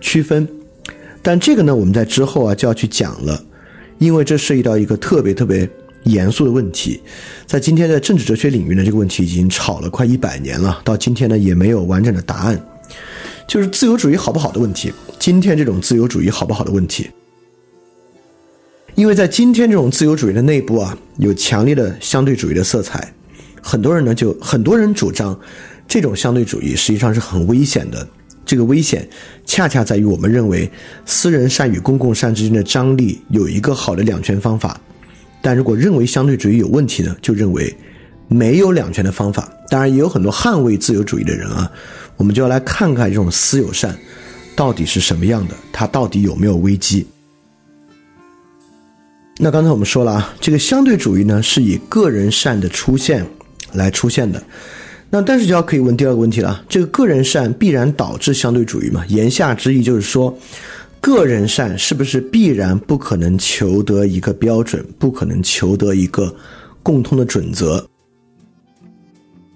[0.00, 0.46] 区分。
[1.22, 3.42] 但这个呢，我们在之后啊就要去讲了，
[3.98, 5.70] 因为这涉及到一个特别特别。
[6.04, 7.00] 严肃的问题，
[7.46, 12.60] 在今天的政治哲学领域呢，这个问题已经吵了快一百年了，到今天呢也没有完整的答案，
[13.46, 14.92] 就是自由主义好不好的问题。
[15.18, 17.10] 今天这种自由主义好不好的问题，
[18.94, 23.12] 因为在今天这种自由主义的内部啊，有强烈的相对主义的色彩，
[23.60, 25.38] 很多人呢就很多人主张，
[25.86, 28.08] 这种相对主义实际上是很危险的。
[28.46, 29.08] 这个危险
[29.44, 30.68] 恰恰在于我们认为
[31.06, 34.80] 私人善与公共善之间的张力有一个好的两全方法。
[35.42, 37.74] 但如果认为相对主义有问题呢，就认为
[38.28, 39.50] 没有两全的方法。
[39.68, 41.70] 当然，也有很多捍卫自由主义的人啊，
[42.16, 43.96] 我们就要来看看这种私有善
[44.54, 47.06] 到底是什么样的，它到底有没有危机。
[49.38, 53.26] 那刚才我们说了啊，这个相对主义呢是以个人善的出现
[53.72, 54.42] 来出现的。
[55.08, 59.04] 那但是就要可以问第二个问题了：这个个人善必然导致相对主义嘛？
[59.08, 60.36] 言下之意就是说。
[61.00, 66.34] 个人善是不是必然不可能求得一个标准，不可能求得一个
[66.82, 67.84] 共通的准则？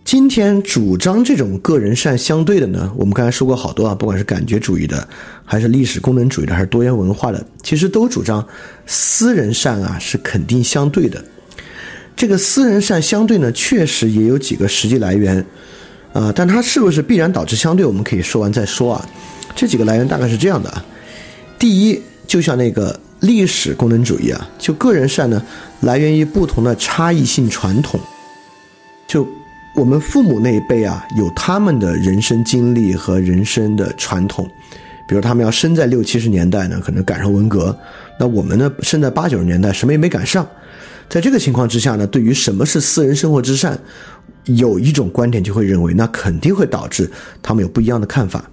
[0.05, 2.93] 今天主张这种个人善相对的呢？
[2.97, 5.07] 我们刚才说过好多啊，不管是感觉主义的，
[5.45, 8.47] 还是历史功能主义的，还是多元文化的，其实都主张
[8.87, 11.23] 私人善啊是肯定相对的。
[12.17, 15.45] 这个私人善相对呢，确实也有几个实际来源，
[16.13, 19.09] 啊，但它是不是必然导致相对，我们可以说完再说啊。
[19.57, 20.85] 这几个来源大概是这样的啊，
[21.59, 25.43] 第一，就像那个历史功能主义啊，就个人善呢，
[25.81, 27.99] 来源于不同的差异性传统，
[29.07, 29.27] 就
[29.75, 34.47] 我们父母那一辈啊，有他们的人生经历和人生的传统，
[35.09, 37.77] 比如他们要生在六七十年代呢，可能赶上文革，
[38.19, 40.47] 那我们呢，生在八九十年代，什么也没赶上。
[41.09, 43.79] 在这个情况之下呢，对于什么是私人生活之善，
[44.45, 47.11] 有一种观点就会认为，那肯定会导致
[47.43, 48.45] 他们有不一样的看法。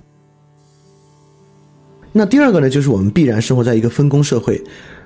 [2.14, 4.62] 那第二个呢，就是我们必然生活在一个分工社会，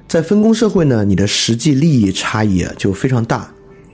[0.07, 3.49] 在分工社会呢，你的实际利益差异啊就非常大。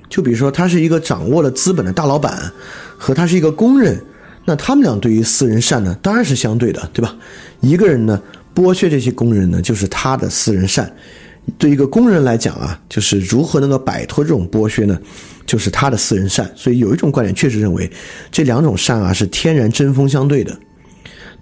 [0.09, 2.51] 就比如说，他是一个掌握了资本的大老板，
[2.97, 4.01] 和他是一个工人，
[4.45, 7.15] 那他们俩对于私人善呢，当然是相对的，对吧？
[7.59, 8.21] 一个人呢，
[8.55, 10.93] 剥削这些工人呢，就是他的私人善。
[11.57, 14.99] 对一个工人来讲啊，就是如何能够摆脱这种剥削呢？
[15.45, 16.49] 就是他的私人善。
[16.55, 17.89] 所以有一种观点确实认为，
[18.31, 20.57] 这两种善啊是天然针锋相对的。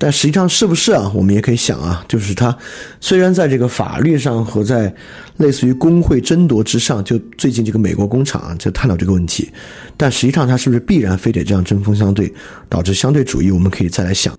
[0.02, 1.12] 但实际上是不是啊？
[1.14, 2.58] 我们也可以想啊，就是他
[3.02, 4.92] 虽然在这个法律上和在
[5.38, 9.52] 类似于工会争夺之上，就最近这个美国工厂啊就探讨这个问题，
[9.98, 12.34] 但实际上他是不是必然非得这样针锋相对，
[12.70, 13.52] 导致相对主义？
[13.52, 14.34] 我们可以再来想。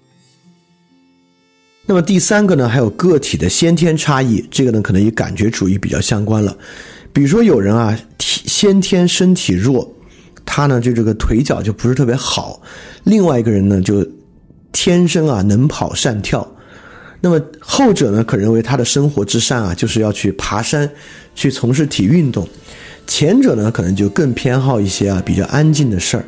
[1.84, 6.56] 那么第三个呢，还有个体的先天差异，这个呢可能与感觉主义比较相关了。
[7.12, 9.92] 比如说有人啊，体先天身体弱，
[10.46, 12.62] 他呢就这个腿脚就不是特别好；
[13.04, 14.06] 另外一个人呢就
[14.72, 16.46] 天生啊能跑善跳。
[17.20, 20.90] 那么后者呢可认为他的生活之善啊就是要去爬山，
[21.34, 22.44] 去从事体育运动；
[23.06, 26.24] 前者呢可能就更偏好一些啊比较安静的事儿。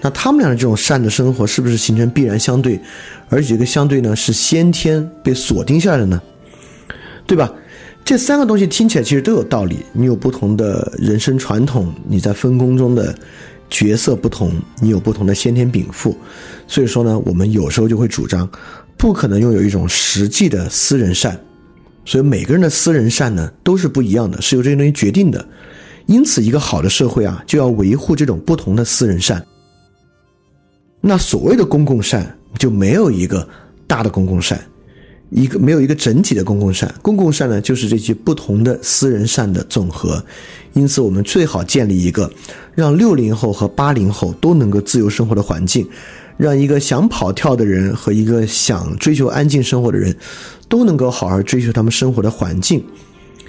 [0.00, 2.80] 那他们俩的这种善的生活是不是形成必然相对？
[3.28, 6.22] 而且这个相对呢是先天被锁定下来的呢，
[7.26, 7.52] 对吧？
[8.02, 9.84] 这三个东西听起来其实都有道理。
[9.92, 13.14] 你有不同的人生传统，你在分工中的
[13.70, 16.16] 角色不同，你有不同的先天禀赋，
[16.66, 18.46] 所以说呢，我们有时候就会主张，
[18.96, 21.40] 不可能拥有一种实际的私人善。
[22.04, 25.46] 所以每个人的私人善呢都是不一样的，是由这些东西决定的。
[26.06, 29.42] 因此，一个好的社会啊，就要维护这种不同的私人善。
[31.00, 32.36] 那所谓的公共善。
[32.58, 33.48] 就没有一个
[33.86, 34.60] 大的公共善，
[35.30, 36.92] 一个没有一个整体的公共善。
[37.00, 40.22] 公共善呢，就是这些不同的私人善的总和。
[40.72, 42.30] 因此，我们最好建立一个
[42.74, 45.88] 让六零后和八零后都能够自由生活的环境，
[46.36, 50.16] 让一个想跑跳的人和一个想追求安静生活的人
[50.68, 52.84] 都能够好好追求他们生活的环境。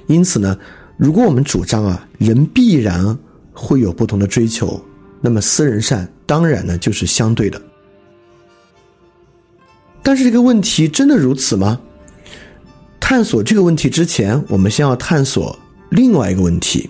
[0.08, 0.58] 因此呢，
[0.98, 3.18] 如果我们主张啊，人必然
[3.54, 4.84] 会有不同的追求，
[5.22, 7.62] 那么私人善当然呢就是相对的。
[10.02, 11.80] 但是这个问题真的如此吗？
[13.00, 15.58] 探索这个问题之前，我们先要探索
[15.90, 16.90] 另外一个问题，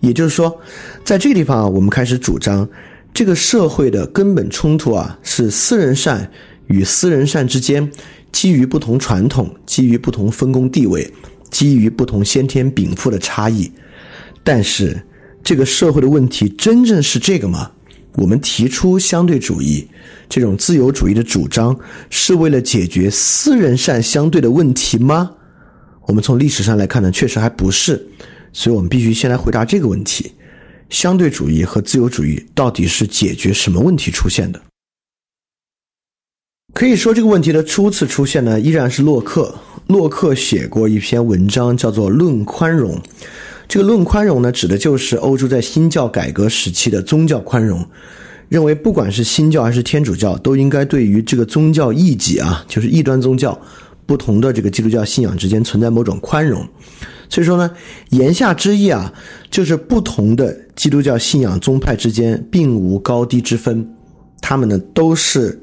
[0.00, 0.60] 也就是说，
[1.04, 2.68] 在这个地方啊，我们开始主张
[3.12, 6.30] 这个社会的根本冲突啊，是私人善
[6.68, 7.90] 与私人善之间
[8.30, 11.10] 基于不同传统、基于不同分工地位、
[11.50, 13.70] 基于不同先天禀赋的差异。
[14.44, 15.00] 但是，
[15.42, 17.70] 这个社会的问题真正是这个吗？
[18.14, 19.86] 我们提出相对主义
[20.28, 21.78] 这种自由主义的主张，
[22.10, 25.30] 是为了解决私人善相对的问题吗？
[26.06, 28.06] 我们从历史上来看呢，确实还不是。
[28.52, 30.32] 所以我们必须先来回答这个问题：
[30.90, 34.60] 相对主义和自由主义到底是解决什么问题出现的？
[36.74, 39.54] 可以说，这个问题的初次出现呢，依然是洛克。
[39.86, 42.96] 洛克写过一篇文章，叫做《论宽容》。
[43.66, 47.84] 这个论宽容呢，指的就是欧洲在新教改革时期的宗教宽容，
[48.50, 53.58] 认为不管是新教还是天主教，都应该对于这个宗教异己啊，就是异端宗教
[54.04, 56.66] 不同的这个基督教信仰之间存在某种宽容。
[57.28, 57.70] 所以说呢，
[58.10, 59.12] 言下之意啊，
[59.50, 63.86] 就是不同的基督教信仰宗派之间并无高低之分，
[64.40, 65.62] 他们呢都是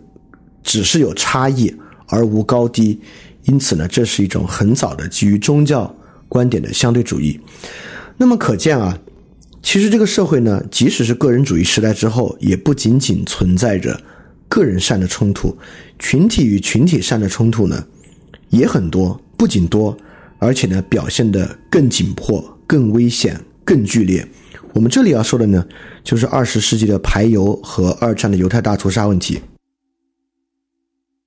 [0.63, 1.73] 只是有差异
[2.07, 2.99] 而无高低。
[3.45, 5.95] 因此呢，这是一种很早的基于宗教
[6.27, 7.39] 观点的相对主义。
[8.17, 8.97] 那么可见啊，
[9.61, 13.99] 其实这个社会呢，即使是个人主义时代之后，也不仅仅存在着
[14.47, 15.55] 个人善的冲突，
[15.99, 17.85] 群体与群体善的冲突呢，
[18.49, 19.95] 也很多，不仅多，
[20.39, 24.27] 而且呢，表现得更紧迫、更危险、更剧烈。
[24.73, 25.65] 我们这里要说的呢，
[26.03, 29.39] 就是二十世纪的排犹和二战的犹太大屠杀问题。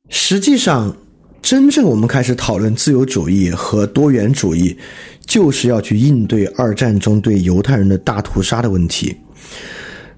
[0.09, 0.97] 实际上。
[1.41, 4.77] 真正我们开始讨论自由主义和多元主义，
[5.25, 9.17] 就是要去应对二战中对犹太人的大屠杀的问题。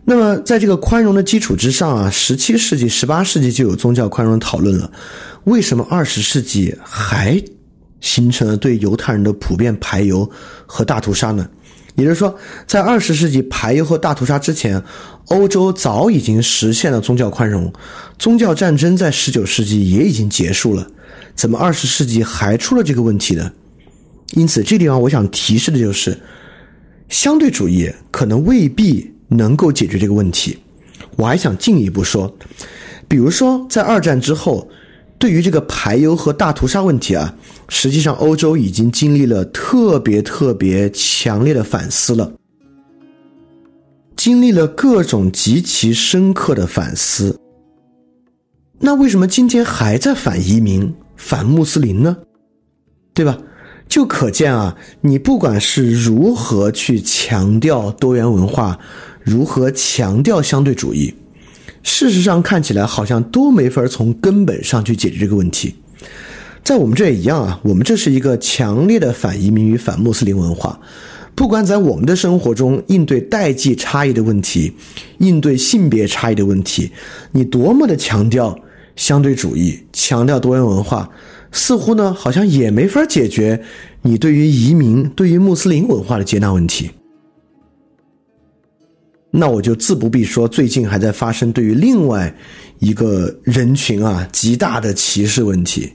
[0.02, 4.90] 那么，在这个宽容的基础之上啊，十七世纪、十八世纪就有宗教宽容讨论了。
[5.44, 7.40] 为什么二十世纪还
[8.00, 10.28] 形成了对犹太人的普遍排犹
[10.66, 11.48] 和大屠杀呢？
[11.96, 12.34] 也就是说，
[12.66, 14.82] 在二十世纪排犹和大屠杀之前，
[15.26, 17.70] 欧洲早已经实现了宗教宽容，
[18.18, 20.86] 宗教战争在十九世纪也已经结束了，
[21.34, 23.52] 怎么二十世纪还出了这个问题呢？
[24.32, 26.16] 因此，这地方我想提示的就是，
[27.08, 30.58] 相对主义可能未必能够解决这个问题。
[31.16, 32.34] 我还想进一步说，
[33.08, 34.70] 比如说在二战之后。
[35.18, 37.36] 对于这个排犹和大屠杀问题啊，
[37.72, 42.32] 实际上欧洲已经经历了特别特别强烈的反思了，
[44.16, 47.38] 经历了各种极其深刻的反思。
[48.80, 52.16] 那为什么今天还在反移民、反穆斯林呢？
[53.14, 53.38] 对吧？
[53.88, 58.78] 就可见啊，你不管是如何去强调多元文化，
[59.22, 61.14] 如何强调相对主义。
[61.84, 65.76] 事实上，看起来好像都没法从根本上去解决这个问题。
[66.62, 70.78] 在我们这也一样啊，我们这是一个强烈的反移民与反穆斯林文化。
[71.34, 74.72] 不管在我们的生活中应对代际差异的问题，
[75.18, 76.90] 应对性别差异的问题，
[77.32, 78.56] 你多么的强调
[78.94, 81.08] 相对主义，强调多元文化，
[81.50, 83.60] 似乎呢，好像也没法解决
[84.02, 86.90] 你对于移民、对于穆斯林文化的接纳问题。
[89.30, 92.34] 那我就自不必说，最近还在发生对于另外
[92.80, 95.90] 一个人群啊极大的歧视问题。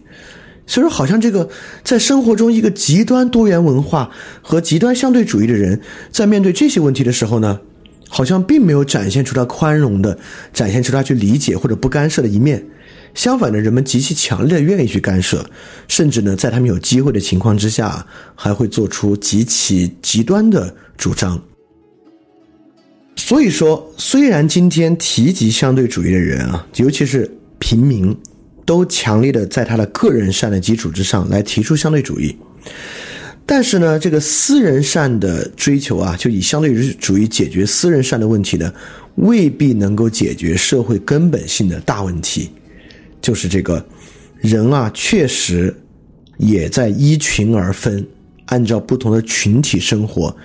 [0.68, 1.50] 所以说，好像这个
[1.84, 4.10] 在生活中一个极端多元文化
[4.42, 5.80] 和极端相对主义的人，
[6.12, 7.60] 在面对这些问题的时候呢，
[8.10, 10.18] 好像并没有展现出他宽容的，
[10.52, 12.66] 展现出他去理解或者不干涉的一面。
[13.14, 15.50] 相反的，人们极其强烈的愿意去干涉，
[15.88, 18.06] 甚至呢，在他们有机会的情况之下，
[18.36, 21.42] 还会做出极其极端的主张。
[23.16, 28.14] 所以说，虽然今天提及相对主义的人啊，尤其是平民，
[28.66, 32.36] 都强烈的在他的个人善的基础之上来提出相对主义，
[33.46, 38.74] 但是呢，这个私人善的追求啊，就以相对主义解决私人善的问题呢，
[39.16, 42.50] 未必能够解决社会根本性的大问题，
[43.22, 43.86] 就是这个
[44.40, 45.76] 人啊，确实
[46.38, 48.06] 也在依群而分，
[48.48, 50.36] 按照不同的群体生活。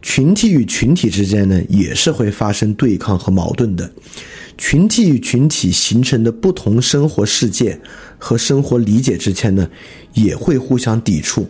[0.00, 3.90] 群体与群体之间呢，也是会发生对抗和矛盾的。
[4.58, 7.80] 群体与群体形成的不同生活世界
[8.18, 9.66] 和生活理解之间呢，
[10.12, 11.48] 也会互相抵触。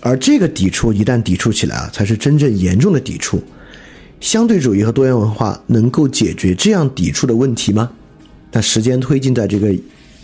[0.00, 3.42] 而这个抵触一旦抵触起来啊，才是真正严重的抵触。
[4.20, 7.90] 相对主义和多元文化能够解决这样抵触的问题吗？
[8.52, 9.74] 那时间推进在这个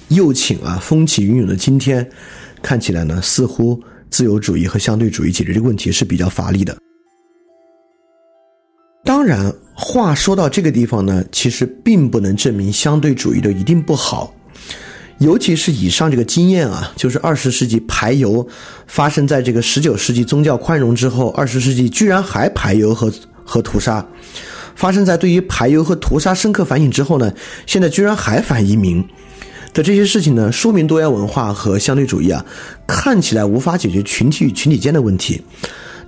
[0.08, 2.08] 右倾啊，风起云涌的今天，
[2.62, 6.76] 看起来呢，似乎自由主义和相对主义解决这个问题是比较乏力的。
[9.04, 14.32] 当然，话说到这个地方呢，其实并不能证明相对主义的一定不好，
[15.18, 18.46] 尤其是以上这个经验啊，就是二十世纪排犹
[18.86, 23.12] 发生在这个十九世纪宗教宽容之后，二十世纪居然还排犹和
[23.44, 24.06] 和屠杀，
[24.76, 27.32] 发生在对于排犹和屠杀深刻反省之后呢，
[27.66, 29.04] 现在居然还反移民。
[29.74, 32.44] 的这些事情呢，说明多元文化和相对主义啊，
[32.86, 35.40] 看起来无法解决群体与群体间的问题。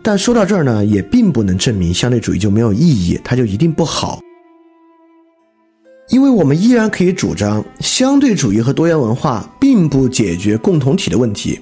[0.07, 4.21] 但说到这儿呢，也并不能证明相对主义就没有意义，它就一定不好。
[6.11, 11.59] 因为我们依然可以主张，相对主义和多元文化并不解决共同体的问题，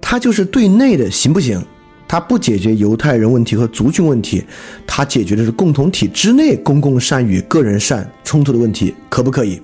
[0.00, 1.62] 它就是对内的行不行？
[2.08, 4.42] 它不解决犹太人问题和族群问题，
[4.86, 9.60] 它解决的是共同体之内公共善与个人善冲突的问题，可不可以？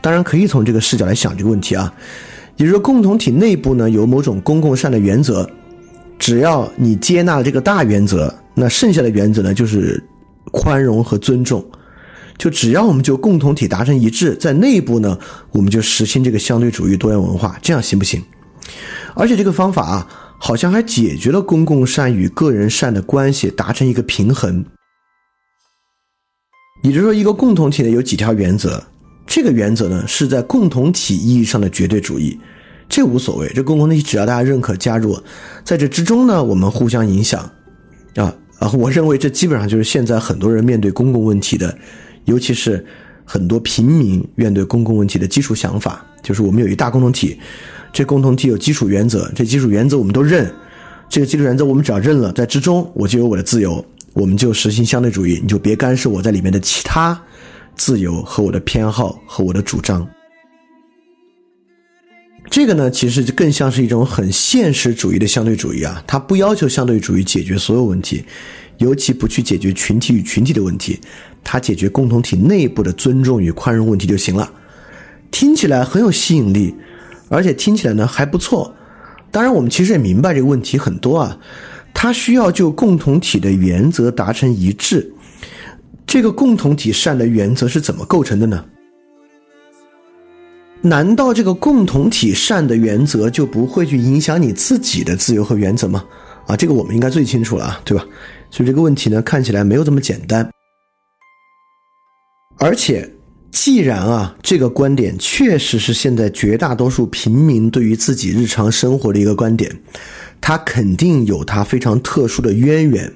[0.00, 1.94] 当然可以从这个视角来想这个问题啊，
[2.56, 5.48] 也就是说，共同体内部呢有某种公共善的原则。
[6.22, 10.00] 只要你接纳了这个大原则，那剩下的原则呢，就是
[10.52, 11.68] 宽容和尊重。
[12.38, 15.18] 就只要我们就共同体达成一致，在内部呢，
[15.50, 18.22] 我们就实行这个相对主义多元文化，这样行不行？
[19.16, 20.08] 而且这个方法啊，
[20.38, 24.64] 好像还解决了公共善与个人善的关系达成一个平衡。
[26.84, 28.80] 也就是说，一个共同体呢有几条原则，
[29.26, 32.38] 这个原则呢是在共同体意义上的绝对主义。
[32.92, 35.18] 这无所谓，这公共体只要大家认可加入，
[35.64, 37.40] 在这之中呢，我们互相影响，
[38.16, 41.74] 啊啊， 我认为这基本上就是现在很多人面对公共问题的，
[42.26, 42.84] 尤其是
[43.24, 47.40] 很多平民面对公共问题的基础想法，就是我们有一大共同体，
[47.94, 50.52] 这共同体有基础原则，这基础原则我们都认，
[51.08, 53.82] 这个基础原则我们只要认了，在之中我就有我的自由，
[54.12, 57.18] 我们就实行相对主义，你就别干涉我在里面的其他
[57.74, 60.06] 自由和我的偏好和我的主张。
[62.50, 68.24] 这个呢，其实就更像是一种很现实主义的相对主义啊，它不要求相对主义解决所有问题，
[68.78, 71.00] 尤其不去解决群体与群体的问题，
[71.42, 74.52] 它解决共同体内部的尊重与宽容问题就行了。
[75.30, 76.74] 听起来很有吸引力，
[77.28, 78.74] 而且听起来呢还不错。
[79.30, 81.38] 当然，我们其实也明白这个问题很多啊，
[81.94, 85.10] 它需要就共同体的原则达成一致。
[86.06, 88.62] 这个共同体善的原则是怎么构成的呢？
[90.82, 96.04] 难道这个共同体善的原则就不会去影响你自己的自由和原则吗？
[96.46, 98.04] 啊，这个我们应该最清楚了啊，对吧？
[98.50, 100.50] 所以这个问题呢，看起来没有这么简单。
[102.58, 103.08] 而且，
[103.52, 109.70] 既然啊，这个观点确实是现在绝大多数平民对于自己日常生活的一个观点，
[110.40, 113.12] 它肯定有它非常特殊的渊源。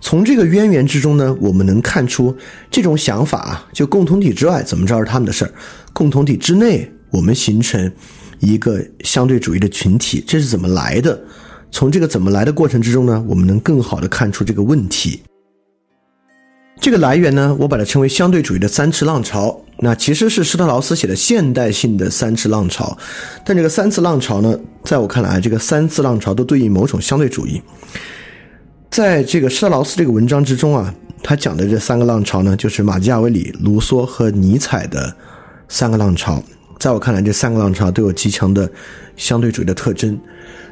[0.00, 2.36] 从这个渊源之中呢，我们能看出
[2.70, 5.52] 这种想法啊，就共同体之外怎么着是他们的事儿，
[5.92, 7.90] 共同体之内我们形成
[8.38, 11.20] 一个相对主义的群体，这是怎么来的？
[11.70, 15.22] 从这个怎么来的过程之中呢，我们能更好的看出这个问题。
[16.80, 19.60] 这个来源呢，我把它称为相对主义的三次浪潮。
[19.80, 22.96] 那其实是施特劳斯写的现代性的三次浪潮，
[23.44, 27.60] 但这个三次浪潮呢，在我看来，这个三次浪潮都对应某种相对主义。
[28.90, 35.14] 在这个施特劳斯这个文章之中啊，他讲的这三个浪潮呢，就是马基雅维里、卢梭和尼采的
[35.68, 36.42] 三个浪潮。
[36.78, 38.70] 在我看来，这三个浪潮都有极强的
[39.16, 40.18] 相对主义的特征。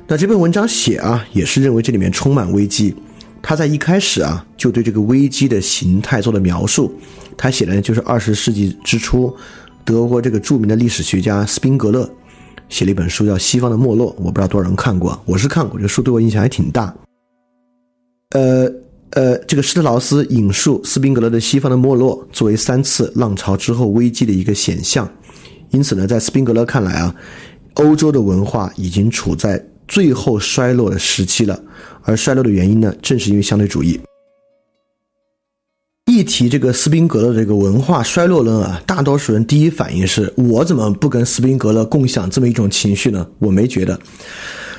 [0.08, 2.94] 那这篇文章写啊，也是认为这里面充满危机。
[3.42, 6.92] 他在一开始啊，就对这个危机的形态做了描述。
[7.36, 9.32] 他写的就是二十世纪之初，
[9.84, 12.08] 德国这个著名的历史学家斯宾格勒
[12.68, 16.92] 写了一本书叫《西方的没落》，我不知道多少人看过，我是看过，这书对我影响还挺大。
[18.30, 18.70] 呃
[19.10, 25.08] 呃，这个施特劳斯引述斯宾格勒的《西方的没落》作为三次浪潮之后危机的一个显象。
[25.70, 27.14] 因此呢，在斯宾格勒看来啊，
[27.74, 29.64] 欧洲的文化已经处在。
[29.88, 31.62] 最后衰落的时期了，
[32.02, 34.00] 而衰落的原因呢，正是因为相对主义。
[36.10, 43.24] 一提这个斯宾格勒这个文化衰落论啊，大多数人第一反应是我怎么不跟斯宾格勒共享这么一种情绪呢？
[43.38, 43.96] 我没觉得。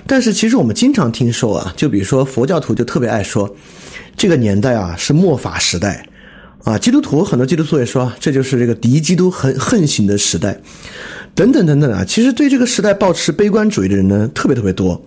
[0.07, 3.53] 但是其实我们经常听说啊，就比如说佛教徒就特别爱说，
[4.15, 6.07] 这个年代啊是末法时代，
[6.63, 10.59] 啊，基督徒很多基督徒也说这就是这个敌基督横横行的时代。
[11.35, 14.99] 等等等等啊，其实对这个时代抱持悲观主义的人呢，特别特别多。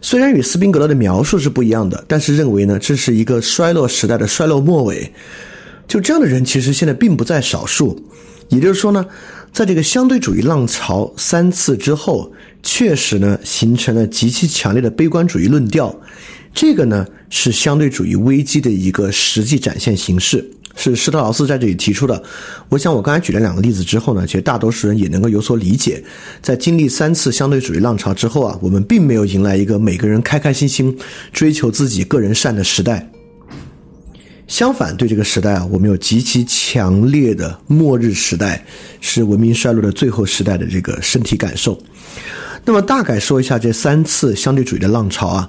[0.00, 5.12] 虽然与斯宾格勒的描述是不一样的，但是认为呢，这是一个衰落时代的衰落末尾。
[5.86, 7.96] 就这样的人，其实现在并不在少数。
[8.48, 9.06] 也就是说呢，
[9.52, 12.32] 在这个相对主义浪潮三次之后，
[12.70, 15.98] 确实呢，形成了极其强烈的悲观主义论调。
[16.52, 20.46] 这个呢，是相对主义危机的一个实际展现形式。
[20.76, 22.22] 是施特劳斯在这里提出的。
[22.68, 26.04] 我想，我刚才举了两个例子之后呢，其实大多数人也能够有所理解。
[26.42, 30.94] 在经历三次相对主义浪潮之后啊，我们并没有迎来一个每个人开开心心
[31.32, 33.10] 追求自己个人善的时代。
[34.48, 38.64] 相反，对这个时代啊，我们有极其强烈的末日时代，
[39.00, 41.78] 是文明衰落的最后时代的这个身体感受。
[42.64, 45.48] 那么，大概说一下这三次相对主义的浪潮啊。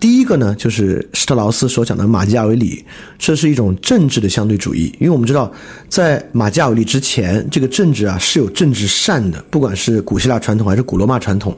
[0.00, 2.84] 第一个呢，就是施特劳斯所讲的马基雅维里，
[3.18, 4.94] 这是一种政治的相对主义。
[4.98, 5.52] 因为我们知道，
[5.88, 11.54] 在马基雅维里之前，这个政治啊是有政治善的，不管是古希腊传统还是古罗马传统，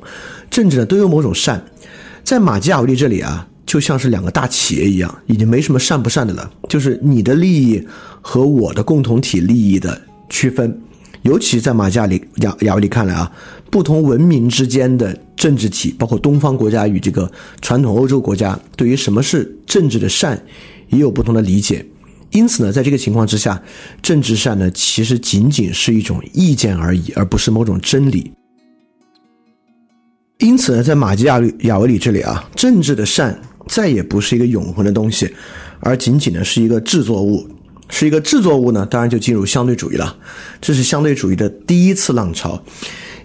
[0.50, 1.62] 政治呢都有某种善。
[2.24, 7.80] 在马基雅维里这里啊，就像是两个大企业一样，已经没什么善不善的了，就是你的利益
[8.20, 10.76] 和我的共同体利益的区分。
[11.22, 13.30] 尤其在马加里亚亚维里看来啊，
[13.70, 20.42] 不同文明之间的政治体，包括东方国家与这个传统欧洲国家，对于什么是政治的善，
[20.88, 21.86] 也有不同的理解。
[22.32, 23.62] 因此呢，在这个情况之下，
[24.02, 28.32] 政治善呢，其实仅仅是一种意见而已，而不是某种真理。
[30.38, 35.32] 因此呢，在马基亚里亚维里这里啊，政治的善再也不是一个永恒的东西，
[35.80, 37.46] 而仅仅呢是一个制作物。
[37.92, 40.16] 是一个制作物呢，当然就进入相对主义了。
[40.60, 42.62] 这是相对主义的第一次浪潮。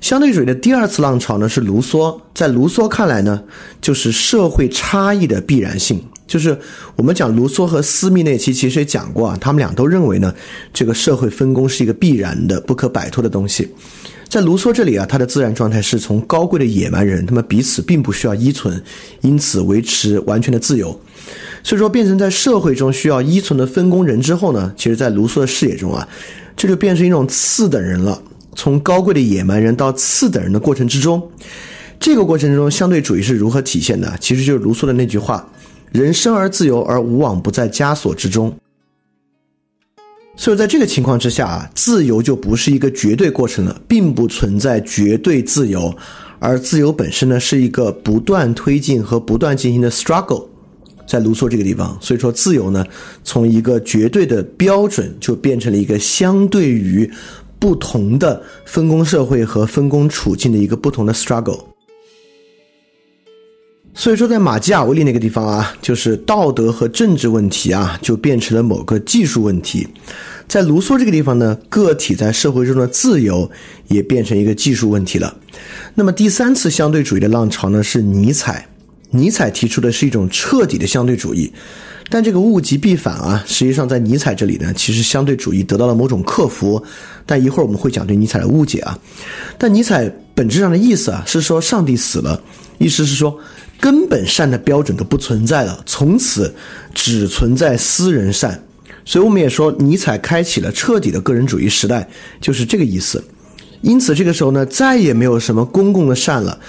[0.01, 2.19] 相对主义的第二次浪潮呢，是卢梭。
[2.33, 3.43] 在卢梭看来呢，
[3.79, 6.03] 就是社会差异的必然性。
[6.25, 6.57] 就是
[6.95, 10.33] 我们讲卢梭和斯密那期其实也讲过啊，他们俩都认为呢，
[10.73, 13.71] 这个社会分工是一个必然的、不可摆脱的东西。
[14.27, 18.81] 在卢梭这里啊，他的自然状态是从高贵的野蛮人，他们彼此并不需要依存，
[19.21, 20.99] 因此维持完全的自由。
[21.63, 26.07] 所以说，变成在社会中需要依存的分工人之后呢，其实，在卢梭的视野中啊，
[26.55, 28.21] 这就变成一种次等人了。
[28.55, 31.21] 从高贵的野蛮人到次等人的过程之中，
[31.99, 34.11] 这个过程中相对主义是如何体现的？
[34.19, 35.47] 其实就是卢梭的那句话
[35.91, 38.53] ：“人生而自由，而无往不在枷锁之中。”
[40.37, 45.95] 所以，在这个情况之下啊，自由就不是一个绝对过程了，并不存在绝对自由，
[46.39, 50.45] 而自由本身呢，是一个不断推进和不断进行的 struggle。
[51.07, 52.85] 在卢梭这个地方，所以说自由呢，
[53.23, 57.09] 从一个绝对的标准，就变成了一个相对于
[57.59, 61.59] 不同的分工社会和分工处境的一个不同的 struggle。
[63.97, 69.87] 所以说，在马基雅维利那个地方啊，就是道德和政治问题啊，就变成了某个技术问题；
[70.49, 73.49] 在卢梭这个地方呢，个体在社会中的自由
[73.87, 75.33] 也变成一个技术问题了。
[75.93, 78.67] 那么第三次相对主义的浪潮呢，是尼采。
[79.11, 81.49] 尼采提出的是一种彻底的相对主义，
[82.09, 86.83] 但这个物极必反啊，实际上在尼采这里呢，其实相对主义得到了某种克服。
[87.25, 88.99] 但一会儿我们会讲对尼采的误解啊。
[89.57, 92.43] 但尼采本质上的意思啊，是说上帝死了，
[92.77, 93.39] 意思是说。
[93.79, 96.53] 根本善的标准都不存在了，从此
[96.93, 98.63] 只存在私人善。
[99.03, 102.07] 所以我们也说，尼采开启了彻底的个人主义时代，
[102.41, 103.23] 就是这个意思。
[103.81, 106.59] 因此，这个时候呢，再也没有什么公共的善了，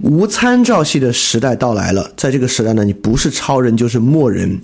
[0.00, 2.10] 无参照系的时代到来了。
[2.16, 4.58] 在这个时代呢，你不是超人就是末人。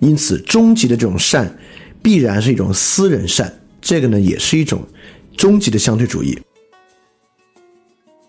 [0.00, 1.56] 因此，终极的这种善，
[2.02, 3.50] 必然是一种私人善。
[3.80, 4.86] 这个呢，也是一种
[5.34, 6.38] 终极的相对主义。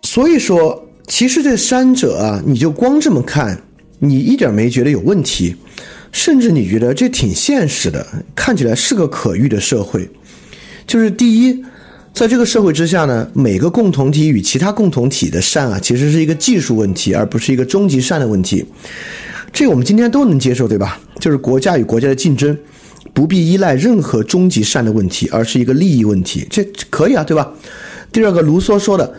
[0.03, 0.87] 所以说。
[1.08, 3.60] 其实这三者啊，你就光这么看，
[3.99, 5.55] 你一点没觉得有问题，
[6.12, 8.05] 甚至你觉得这挺现实的，
[8.36, 10.08] 看起来是个可遇的社会。
[10.86, 11.64] 就是第一，
[12.14, 18.66] 在这个社会之下呢，每个共同体与其他共同体的善啊，其实是一个技术问题，而不是一个终极善的问题。
[19.53, 20.99] 这我们今天都能接受，对吧？
[21.22, 22.55] 就是国家与国家的竞争，
[23.14, 27.49] 不必依赖任何终极善的问题，而是一个利益问题，这可以啊，对吧？
[28.12, 29.14] 第二个，卢梭说的。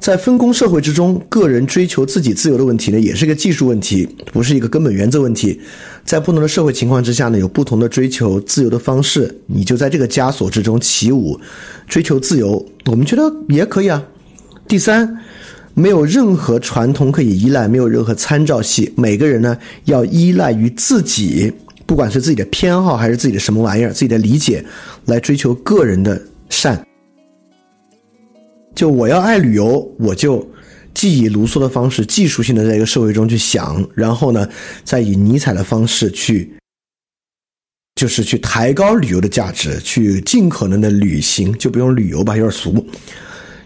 [0.00, 5.60] 在分工社会之中，个人追求自己自由的问题呢，也是个技术问题，不是一个根本原则问题。
[6.06, 11.38] 在不同的社会情况之下呢，有不同的追求自由的方式，你就在这个枷锁之中起舞，
[11.86, 14.02] 追求自由，我们觉得也可以啊。
[14.66, 15.18] 第三，
[15.74, 21.52] 没有任何传统可以依赖，没有任何参照系，每个人呢要依赖于自己，
[21.84, 24.64] 不管是自己的偏好还是自己的什么玩意儿，自己的理解，
[25.04, 26.82] 来追求个人的善。
[28.80, 30.50] 就我要爱旅游，我就
[30.94, 34.48] 既以卢梭的方式技术性的在一个社会中去想，然后呢，
[34.84, 36.50] 再以尼采的方式去，
[37.96, 42.86] 就是去抬高旅游的价值，去尽可能的旅行，就不用旅游吧，有点俗。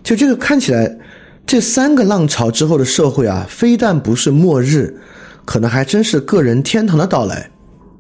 [0.03, 0.99] 就这个看起来，
[1.47, 4.99] 这三个浪潮之后的社会啊，非但不是末日，
[5.45, 7.49] 可能还真是个人天堂的到来。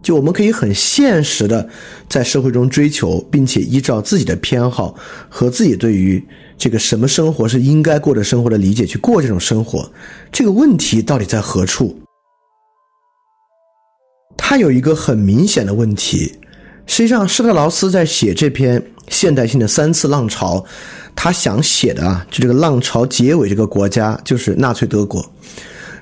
[0.03, 1.69] 就我们可以很现实的
[2.09, 4.97] 在社会中追求，并且依照自己的偏好
[5.29, 6.21] 和自己对于。
[6.57, 9.91] 这个什么生活是应该过的生活的理解去过这种生活，
[10.33, 11.99] 这个问题到底在何处？
[14.37, 16.33] 他有一个很明显的问题。
[16.87, 20.63] 实际上，施特劳斯在写这篇现代性的三次浪潮，
[21.17, 25.25] 他想写的啊，就这个浪潮结尾这个国家就是纳粹德国。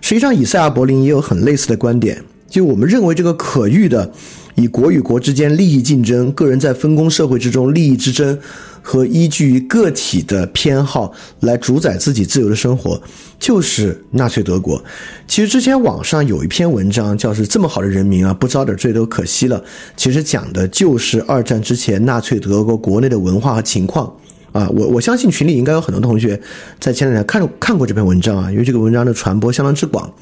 [0.01, 4.13] 实际上，以赛亚·柏林也有很类似的观点，就我们认为这个可遇的
[4.57, 8.37] 以国与国之间利益竞争，个人在分工社会之中利益之争。
[8.83, 13.01] 和依据于个体的偏好来主宰自己自由的生活，
[13.39, 14.83] 就是纳粹德国。
[15.29, 19.63] 其实之前网上有一篇文章，叫是这么好的人民啊，不遭点罪都可惜了。
[19.97, 24.13] 其实讲的就是二战之前纳粹德国国内的文化和情况
[24.51, 24.69] 啊。
[24.71, 26.39] 我我相信群里应该有很多同学
[26.81, 30.13] 在前两天看看过这篇文章啊，因为这个文章的传播相当之广。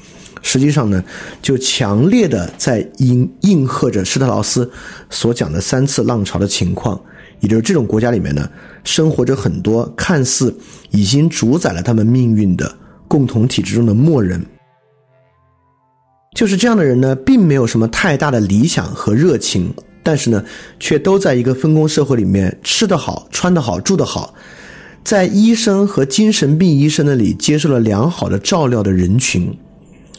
[0.43, 1.03] 实际上呢，
[1.39, 4.69] 就强烈的在应应和着施特劳斯
[5.09, 6.99] 所讲的三次浪潮的情况。
[7.41, 8.49] 也就是这种国家里面呢，
[8.83, 10.55] 生活着很多看似
[10.91, 12.73] 已经主宰了他们命运的
[13.07, 14.41] 共同体之中的默人。
[16.33, 20.43] 就是这样的人呢，并没有什么太大的理想和热情，但是呢，
[20.79, 24.33] 却都在一个分工社会里面吃得好、穿得好、住得好，
[25.03, 29.53] 在医生和精神病医生那里接受了良好的照料的人群。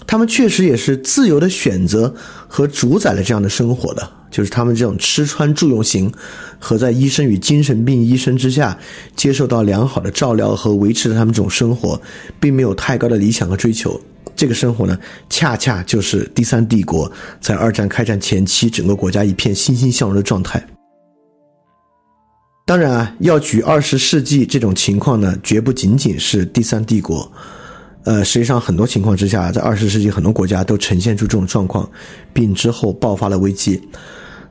[0.06, 2.12] 他们确实也是自由的选择
[2.46, 4.21] 和主宰了这样的生活的。
[4.32, 6.12] 就是他们这种吃穿住用行，
[6.58, 8.76] 和在医生与精神病医生之下
[9.14, 12.00] 接受到良好的照料和维持着他们这种生活，
[12.40, 14.00] 并没有太高的理想和追求。
[14.34, 17.10] 这个生活呢，恰恰就是第三帝国
[17.40, 20.66] 在二战开战前期整个国家一片欣欣向荣的状态。
[22.64, 27.30] 当然啊，要举二十世纪这种情况呢，绝不仅仅是第三帝国。
[28.04, 31.88] 呃，实际上很多情况之下，在二十世纪很多国家都呈现出这种状况，
[32.32, 33.80] 并之后爆发了危机。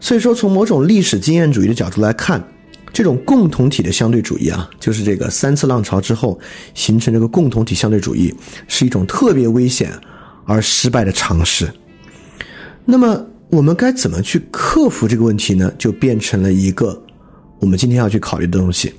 [0.01, 2.43] 所以说，从某种历史经验主义的角度来看，
[2.91, 6.37] 这种共同体的相对主义啊，就是这个三次浪潮之后
[6.73, 8.33] 形成这个共同体相对主义，
[8.67, 9.93] 是一种特别危险
[10.43, 11.71] 而失败的尝试。
[12.83, 15.71] 那么，我们该怎么去克服这个问题呢？
[15.77, 16.99] 就变成了一个
[17.59, 18.91] 我们今天要去考虑的东西。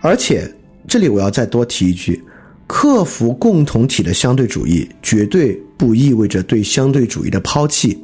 [0.00, 0.50] 而且，
[0.88, 2.24] 这里我要再多提一句：
[2.66, 8.02] 克服共同体的相对主义，绝对不意味着对相对主义的抛弃。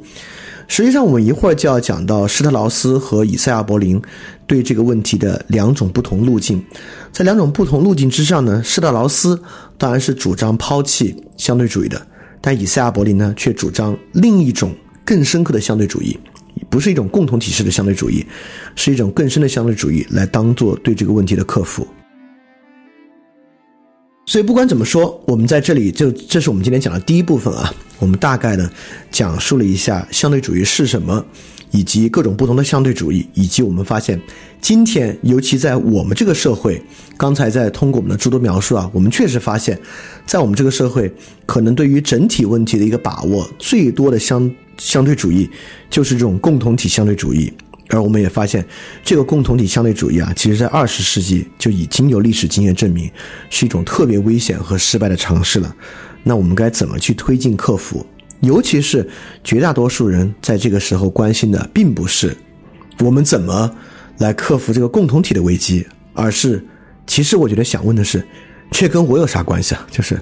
[0.73, 4.01] 实际上，我们一会儿就要讲到施特劳斯和以赛亚·柏林
[4.47, 6.63] 对这个问题的两种不同路径。
[7.11, 9.37] 在两种不同路径之上呢，施特劳斯
[9.77, 12.01] 当然是主张抛弃相对主义的，
[12.39, 16.17] 但以赛亚·柏林呢，却主张另一种更深刻的相对主义，
[16.69, 18.25] 不是一种共同体式的相对主义，
[18.77, 21.85] 是一种更深的相对主义，来当做对这个问题的克服。
[24.31, 27.69] 所以不管怎么说，我们在这里就这是我们今天讲的第一部分啊，
[27.99, 28.71] 我们大概呢
[29.11, 31.25] 讲述了一下相对主义是什么。
[31.71, 34.19] 以及各种不同的相对主义，以及我们发现，
[34.61, 36.81] 今天尤其在我们这个社会，
[37.17, 39.79] 刚才在通过我们的诸多描述啊，我们确实发现，
[40.25, 41.09] 在我们这个社会，
[41.45, 45.49] 可能对于整体问题的一个把握最多的相相对主义，
[45.89, 47.51] 就是这种共同体相对主义。
[47.91, 48.65] 而我们也发现，
[49.03, 53.11] 这个共同体相对主义啊，其实在二十世纪就已经有历史经验证明，
[53.49, 55.75] 是一种特别危险和失败的尝试了。
[56.23, 58.05] 那我们该怎么去推进克服？
[58.39, 59.07] 尤其是
[59.43, 62.35] 绝大多数人在这个时候关心的，并不是
[62.99, 63.69] 我们怎么
[64.17, 66.65] 来克服这个共同体的危机，而是，
[67.05, 68.25] 其实我觉得想问的是，
[68.71, 69.85] 这跟我有啥关系啊？
[69.91, 70.19] 就是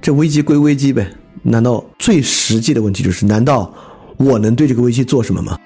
[0.00, 1.08] 这危机归危机呗，
[1.42, 3.72] 难道最实际的问题就是，难道
[4.16, 5.58] 我能对这个危机做什么吗？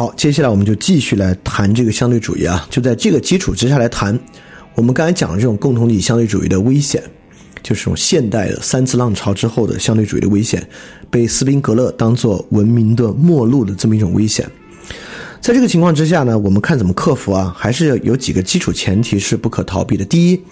[0.00, 4.18] 好，接下来我们就继续来谈这个相对主义啊，就在这个基础之下来谈。
[4.74, 7.02] 我们刚才讲的这种共同体相对主义的危险，
[7.62, 10.66] 就是这种现代的三次浪潮之后的相对主义的危险，
[11.10, 14.50] 被斯宾格勒当做文明的末路的这么一种危险。
[15.38, 17.54] 在这个情况之下呢，我们看怎么克服啊？
[17.54, 20.04] 还是有几个基础前提是不可逃避的。
[20.06, 20.42] 第一，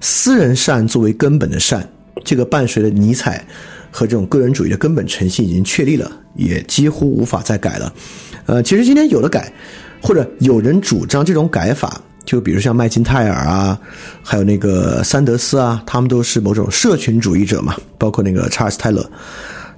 [0.00, 1.88] 私人善作为根本的善，
[2.24, 3.46] 这个伴随着尼采
[3.90, 7.92] 和这种个人主义的根本诚信已经确立了，也几乎无法再改了。
[8.46, 9.52] 呃，其实今天有的改，
[10.00, 13.78] 或者有人主张这种改法，就比如像麦金泰尔啊，
[14.22, 19.08] 还有那个桑德斯啊，他们都是某种社群主义者嘛，包括那个查尔斯泰勒，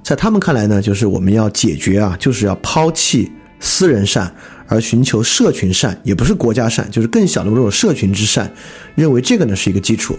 [0.03, 4.33] 在他们看来呢，就是我们要解决啊，就是要抛弃私人善，
[4.67, 8.51] 而寻求社群善，也不是国家善，就是更小的某种社群之善，
[8.95, 10.17] 认为这个呢是一个基础。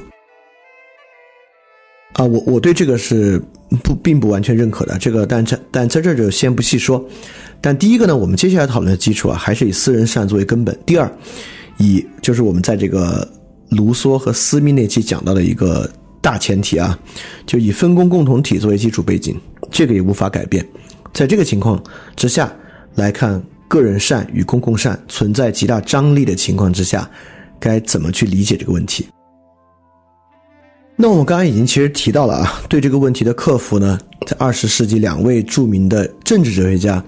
[2.14, 3.42] 啊，我我对这个是
[3.82, 7.04] 不并不完全认可的，这个但这但在这就先不细说。
[7.60, 10.78] 但第一个呢，我们接下来讨论的基础啊，还是以私人善作为根本。
[10.86, 11.10] 第二，
[11.78, 13.26] 以就是我们在这个
[13.70, 15.90] 卢梭和斯密那期讲到的一个
[16.20, 16.96] 大前提啊，
[17.46, 19.36] 就以分工共同体作为基础背景，
[19.70, 20.64] 这个也无法改变。
[21.12, 21.82] 在这个情况
[22.14, 22.52] 之下
[22.94, 27.10] 来看，个人善与公共善存在极大张力的情况之下，
[27.58, 29.04] 该怎么去理解这个问题？
[30.96, 37.02] 那我们刚刚已经其实提到了啊，对这个问题的克服呢，在二十世纪两位著名的政治哲学家。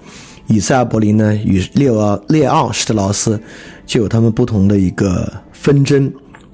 [0.47, 3.39] 以赛亚·柏林呢与列奥列奥施特劳斯
[3.85, 6.11] 就有他们不同的一个纷争，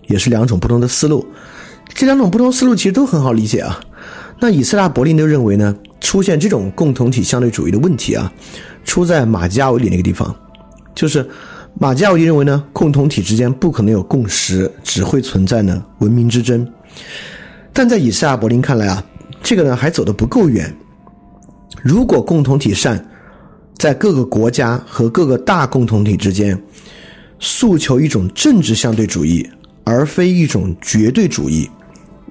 [0.07, 1.25] 也是两种不同的思路。
[1.93, 3.79] 这两种不同思路其实都很好理解啊。
[4.39, 8.31] 那以赛亚·柏林就认为呢，出现这种共同体相对主义的问题啊，
[8.85, 10.35] 出在马基雅维里那个地方，
[10.93, 11.27] 就是
[11.79, 16.67] 马基雅维里认为呢，共同体之间不可能有共识，只会存在呢文明之争。
[17.71, 19.03] 但在以赛亚·柏林看来啊，
[19.41, 20.73] 这个呢还走得不够远。
[21.81, 23.03] 如果共同体善，
[23.77, 26.57] 在各个国家和各个大共同体之间，
[27.39, 29.49] 诉求一种政治相对主义，
[29.83, 31.69] 而非一种绝对主义，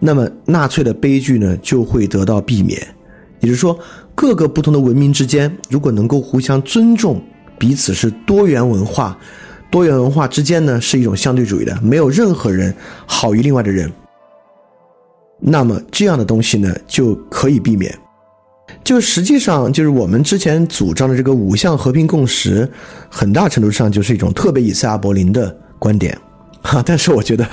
[0.00, 2.80] 那么纳粹的悲剧呢就会得到避免。
[3.40, 3.78] 也就是说，
[4.14, 7.20] 各个不同的文明之间，如果能够互相尊重，
[7.58, 9.18] 彼此是多元文化，
[9.70, 12.72] 多元文化之间呢是一种相对主义的，没有任何人
[13.04, 13.92] 好于另外的人，
[15.45, 17.93] 那么这样的东西呢就可以避免。
[18.84, 22.68] 就实际上，就是我们之前主张的这个五项和平共识，
[23.11, 26.16] 很大程度上就是一种特别以赛亚柏林的观点，
[26.62, 26.82] 哈。
[26.86, 27.45] 但是我觉得，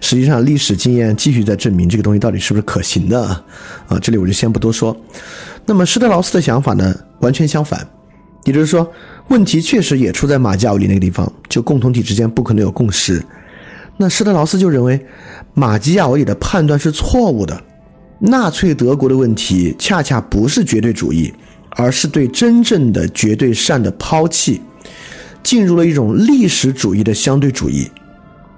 [0.00, 3.22] 实际上历史经验继续在证明这个东西到底是不是可行的
[3.86, 3.98] 啊。
[4.02, 4.96] 这里我就先不多说。
[5.64, 7.86] 那么施特劳斯的想法呢，完全相反，
[8.44, 8.90] 也就是说，
[9.28, 13.22] 问题确实也出在马基雅维里那个地方，就共同体之间不可能有共识。
[13.96, 15.04] 那施特劳斯就认为，
[15.54, 17.60] 马基雅维里的判断是错误的。
[18.18, 21.32] 纳粹德国的问题恰恰不是绝对主义，
[21.70, 24.60] 而是对真正的绝对善的抛弃，
[25.42, 27.86] 进入了一种历史主义的相对主义。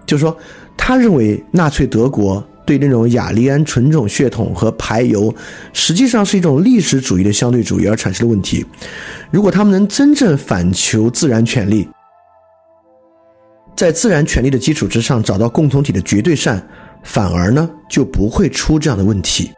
[0.07, 0.37] 就是说，
[0.77, 5.35] 他认为纳粹德国对那种雅利安纯种血统和排犹，
[5.73, 8.65] 实际上是一种历史主义的相对主义而产生的问题。
[9.31, 11.89] 如果他们能真正反求自然权利，
[13.79, 16.61] 在自然权利的基础之上找到共同体的绝对善。
[17.05, 19.53] 反而呢就不会出这样的问题。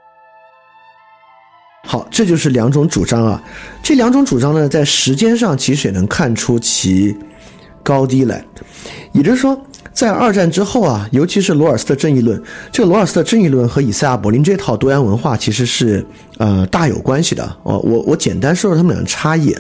[1.84, 3.42] 好，这就是两种主张啊。
[3.82, 7.16] 这两种主张呢，在时间上其实也能看出其
[7.90, 8.44] 高低来。
[9.12, 9.60] 也就是说，
[9.92, 16.06] 在二战之后啊，尤其是罗尔斯的正义论，这罗尔斯的正义论和以赛亚·柏林这套多元文化其实是
[16.38, 17.44] 呃大有关系的。
[17.64, 19.52] 哦，我我简单说说他们俩的差异。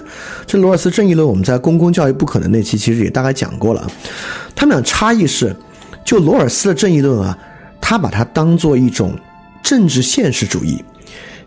[0.46, 3.84] 这罗尔斯正义论，我们在公共教育不可能那期其实也大概讲过了。
[4.54, 5.54] 他们俩差异是，
[6.04, 7.36] 就罗尔斯的正义论啊，
[7.80, 9.12] 他把它当做一种
[9.60, 10.82] 政治现实主义。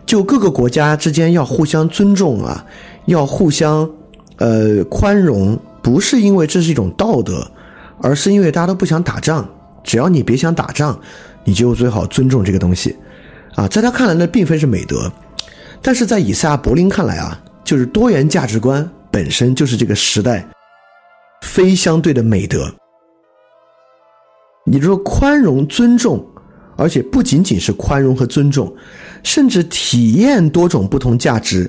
[0.04, 2.62] 就各个国家之间要互相尊重啊，
[3.06, 3.88] 要互相，
[4.36, 7.46] 呃宽容，不是因为这是一种道德，
[8.00, 9.46] 而是因为大家都不想打仗。
[9.84, 10.98] 只要你别想打仗，
[11.44, 12.96] 你就最好尊重这个东西，
[13.54, 15.12] 啊，在他看来呢，并非是美德，
[15.82, 20.48] 但是在以赛亚·柏林看来啊，就是多元价值观本身就是这个时代
[21.42, 22.72] 非相对的美德。
[24.64, 26.26] 你说宽容、尊重。
[26.76, 28.74] 而且不仅仅是宽容和尊重，
[29.24, 31.68] 甚至体验多种不同价值，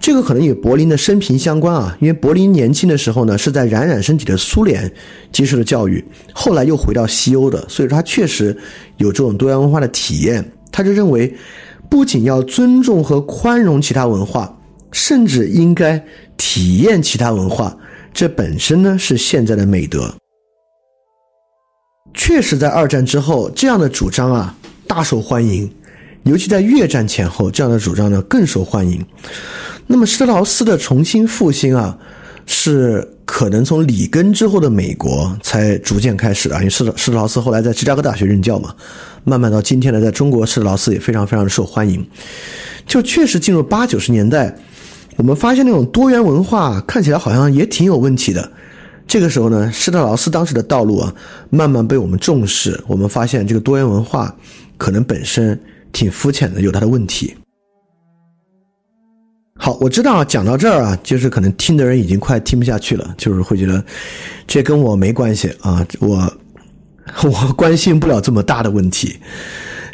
[0.00, 1.94] 这个可能与柏林的生平相关啊。
[2.00, 4.90] 因为柏林年轻的时候呢，是在冉冉升起的苏联
[5.30, 8.56] 接受的教育，后来又回到西欧的，所以说他确实
[8.96, 10.42] 有这种多元文化的体验。
[10.70, 11.34] 他就认为，
[11.90, 14.58] 不仅要尊重和宽容其他文化，
[14.90, 16.02] 甚至应该
[16.38, 17.76] 体验其他文化，
[18.14, 20.14] 这本身呢是现在的美德。
[22.14, 25.70] 确实，在二战之后，这样的主张啊大受欢迎，
[26.24, 29.04] 尤其在越战前后，这样的主张呢更受欢迎。
[29.86, 31.98] 那么，施特劳斯的重新复兴啊，
[32.46, 36.56] 是可能从里根之后的美国才逐渐开始的。
[36.58, 38.74] 因为施施特劳斯后来在芝加哥大学任教嘛，
[39.24, 42.06] 慢慢到今天呢，在中国，施特劳斯也非常非常的受欢迎。
[42.86, 44.54] 就确实进入八九十年代，
[45.16, 48.50] 我们发现那种多元文化看起来好像也挺有问题的。
[49.06, 51.12] 这个时候呢，施特劳斯当时的道路啊，
[51.50, 52.80] 慢慢被我们重视。
[52.86, 54.34] 我们发现这个多元文化
[54.78, 55.60] 可能本身
[55.92, 57.34] 挺肤浅的，有它的问题。
[59.54, 63.84] 好，我知道讲到这儿啊，就是可能听的人已经快听不下去了，就是会觉得
[64.46, 66.32] 这跟我没关系啊，我
[67.22, 69.16] 我关心不了这么大的问题。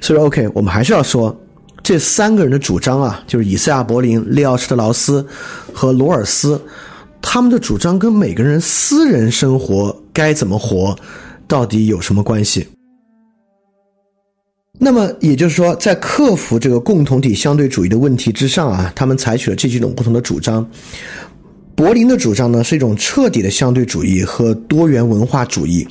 [0.01, 1.39] 所以 OK，我们还是要说
[1.83, 5.27] 这三个人的主张啊，就是以赛亚·柏林、利奥·施特劳斯
[5.75, 6.61] 和罗尔斯。
[7.21, 10.97] 他们的主张跟每个人私人生活该怎么活，
[11.49, 12.67] 到底有什么关系？
[14.79, 20.65] 那么也就是说，在克服这个共同体相对主义的问题之上啊，他们采取了这几种不同的主张。
[21.75, 25.87] 柏林的主张呢，是一种彻底的相对主义和多元文化主义，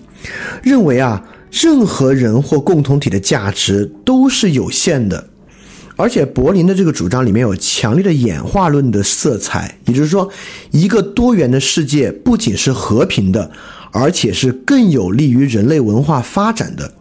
[0.63, 1.21] 认为啊，
[1.51, 5.27] 任何人或共同体的价值都是有限的。
[5.95, 10.29] 而且柏林的这个主张里面有强烈的演化论的色彩，也就是说，
[10.71, 13.49] 一个多元的世界不仅是和平的，
[13.91, 16.93] 而且是更有利于人类文化发展的。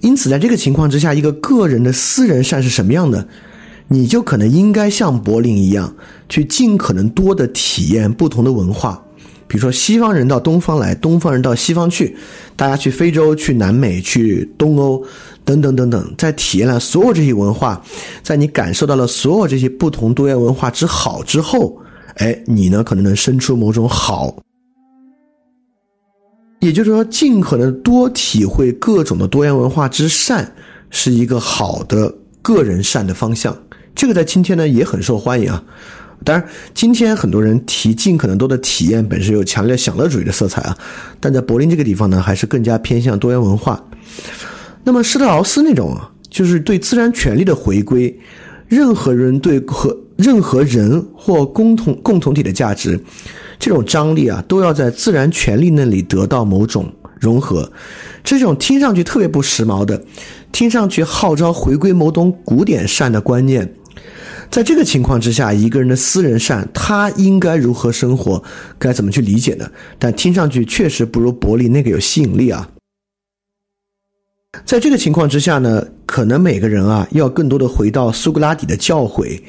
[0.00, 3.26] 因此，在这个情况之下，一个个人的私人善是什么样的，
[3.88, 5.94] 你就可能应该像柏林一样，
[6.28, 9.02] 去尽可能多的体验不同的文化。
[9.46, 12.16] 比如说，西方人到东方来，东方人到西方去，
[12.54, 15.04] 大家去非洲、去南美、去东欧，
[15.44, 17.82] 等等等等，在体验了所有这些文化，
[18.22, 21.76] 在你感受到了所有这些不同多元文化之好之后，
[22.14, 24.34] 哎，你呢可能能生出某种好。
[26.60, 30.52] 也就是说，尽可能多体会各种的多元文化之善，
[30.90, 33.56] 是一个好的个人善的方向。
[33.94, 35.62] 这个在今天呢也很受欢迎啊。
[36.22, 40.76] 当然，今天很多人提尽可能多的体验，本身有强烈享乐主义的色彩啊。
[41.18, 43.82] 但在柏林这个地方呢，还是更加偏向多元文化。
[44.84, 48.14] 那么施特劳斯那种啊，就是对自然权利的回归，
[48.68, 53.00] 任何人对和任何人或共同共同体的价值，
[53.60, 57.70] 这种张力啊，都要在自然权利那里得到某种融合。
[58.24, 60.02] 这种听上去特别不时髦的，
[60.50, 63.72] 听上去号召回归某种古典善的观念。
[64.50, 68.42] 在这个情况之下，一个人的私人善，他应该如何生活，
[68.78, 69.70] 该怎么去理解呢？
[69.98, 72.68] 但听上去确实不如柏林那个有吸引力啊。
[74.64, 79.40] 在这个情况之下呢，可能每个人啊，要更多的回到苏格拉底的教诲，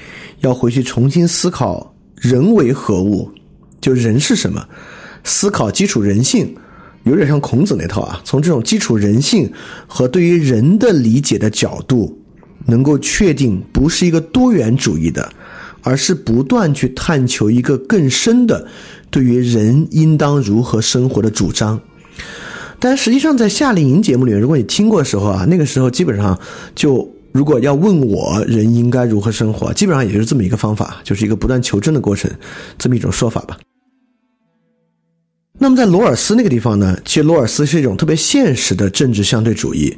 [0.42, 3.28] 要回去重新思考人为何物，
[3.82, 4.66] 就人是什么，
[5.26, 6.56] 思考基础人性，
[7.04, 8.22] 有点像孔子那套啊。
[8.24, 9.52] 从这种基础人性
[9.86, 12.18] 和对于人的理解的角度。
[12.68, 15.28] 能够确定不是一个多元主义的，
[15.82, 18.68] 而是不断去探求一个更深的
[19.10, 21.82] 对于人应当如何生活的主张。
[22.80, 26.40] 但实际上，在夏令营节目里面，如果你听过的时候啊，那个时候基本上
[26.76, 32.30] 就如果要问我人应该如何生活，基本上也就是这么一个方法，就是一个不断求证的过程，
[32.78, 33.58] 这么一种说法吧。
[35.64, 39.96] 那么在罗尔斯那个地方呢，其实罗尔斯是一种特别现实的政治相对主义，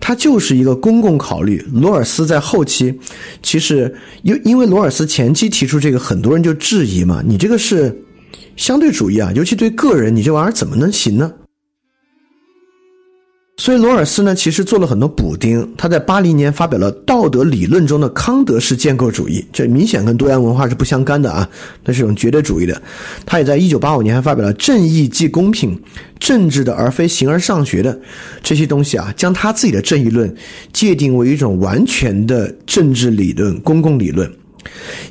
[0.00, 1.64] 它就是一个公共考虑。
[1.72, 2.92] 罗尔斯在后期，
[3.40, 7.96] 其实因因为罗尔斯前期提出这个，很多人就质疑嘛，你这个是
[8.56, 11.32] 相对主义啊，尤其对个人，你这玩意儿怎么能行呢？
[13.56, 15.72] 所以罗尔斯呢，其实做了很多补丁。
[15.76, 21.48] 他在八零年发表了《道德理论》中的康德式建构主义，这明显跟多元文化是不相干的啊，
[21.84, 22.82] 那是一种绝对主义的。
[23.24, 25.80] 他也在一九八五年还发表了《正义即公平：
[26.18, 27.96] 政治的而非形而上学的
[28.42, 30.34] 这些东西啊，将他自己的正义论
[30.72, 34.28] 界定为一种完全的政治理论、公共理论。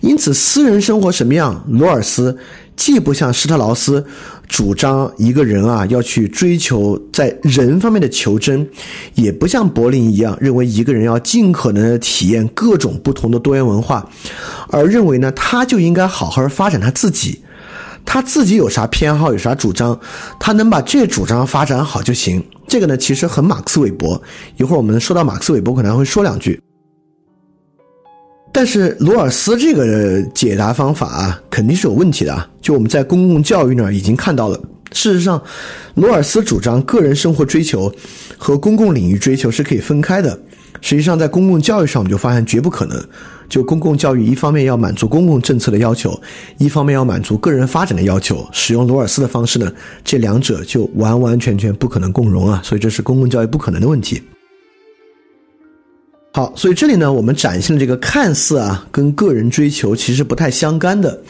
[0.02, 2.38] 因此，私人生活什么样，罗尔斯。
[2.76, 4.06] 既不像施特劳斯
[4.48, 8.68] 主张一个人啊要去追求在人方面的求真，
[9.16, 14.08] 也不像柏林一样认为一个人要尽可能的体验各种不同的多元文化，
[14.70, 17.42] 而认为呢他就应该好好发展他自己，
[18.06, 20.00] 他自己有啥偏好有啥主张，
[20.40, 22.44] 他能把这主张发展好就行。
[22.68, 24.22] 这个呢其实很马克思韦伯，
[24.58, 26.60] 一会儿我们说到马克思韦伯可能还会说两句。
[28.56, 32.48] 但是罗尔斯这个解答方法啊，肯定是有问题的啊！
[32.62, 34.58] 就我们在公共教育那儿已经看到了，
[34.92, 35.42] 事实上，
[35.96, 37.92] 罗尔斯主张个人生活追求
[38.38, 40.40] 和公共领域追求是可以分开的。
[40.82, 43.04] 实际上，在公共教育上，我们就发现绝不可能。
[43.50, 46.20] 就公共教育一方面要满足公共政策的要求，
[46.58, 48.48] 一方面要满足个人发展的要求。
[48.52, 49.72] 使用罗尔斯的方式呢，
[50.04, 52.62] 这两者就完完全全不可能共融啊！
[52.64, 54.22] 所以这是公共教育不可能的问题。
[56.36, 61.22] 好，所以这里呢，我们展现了这个看似啊跟个人追求其实不太相干的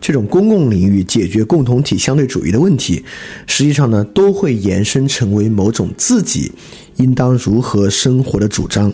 [0.00, 3.04] 这种公共领域解决共同体相对主义的问题，
[3.48, 6.52] 实际上呢都会延伸成为某种自己
[6.98, 8.92] 应当如何生活的主张。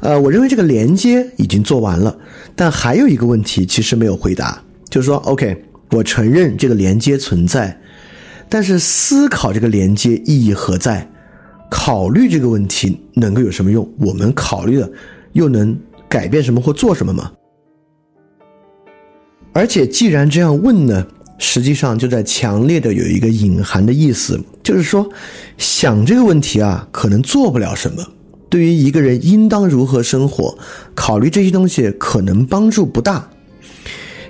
[0.00, 2.14] 呃，我认为这个连接已经做完了，
[2.54, 7.74] 但还有一个问题其实没有回答，就是说，OK，我承认这个连接存在，
[8.50, 11.10] 但是思考这个连接意义何在？
[11.76, 13.86] 考虑这个问题能够有什么用？
[13.98, 14.88] 我们考虑了，
[15.32, 15.76] 又能
[16.08, 17.32] 改变什么或做什么吗？
[19.52, 21.04] 而且既然这样问呢，
[21.36, 25.06] 实际上就在强烈的有一个隐含的意思，就是说，
[25.58, 28.06] 想这个问题啊，可能做不了什么。
[28.48, 30.56] 对于一个人应当如何生活，
[30.94, 33.28] 考虑这些东西可能帮助不大。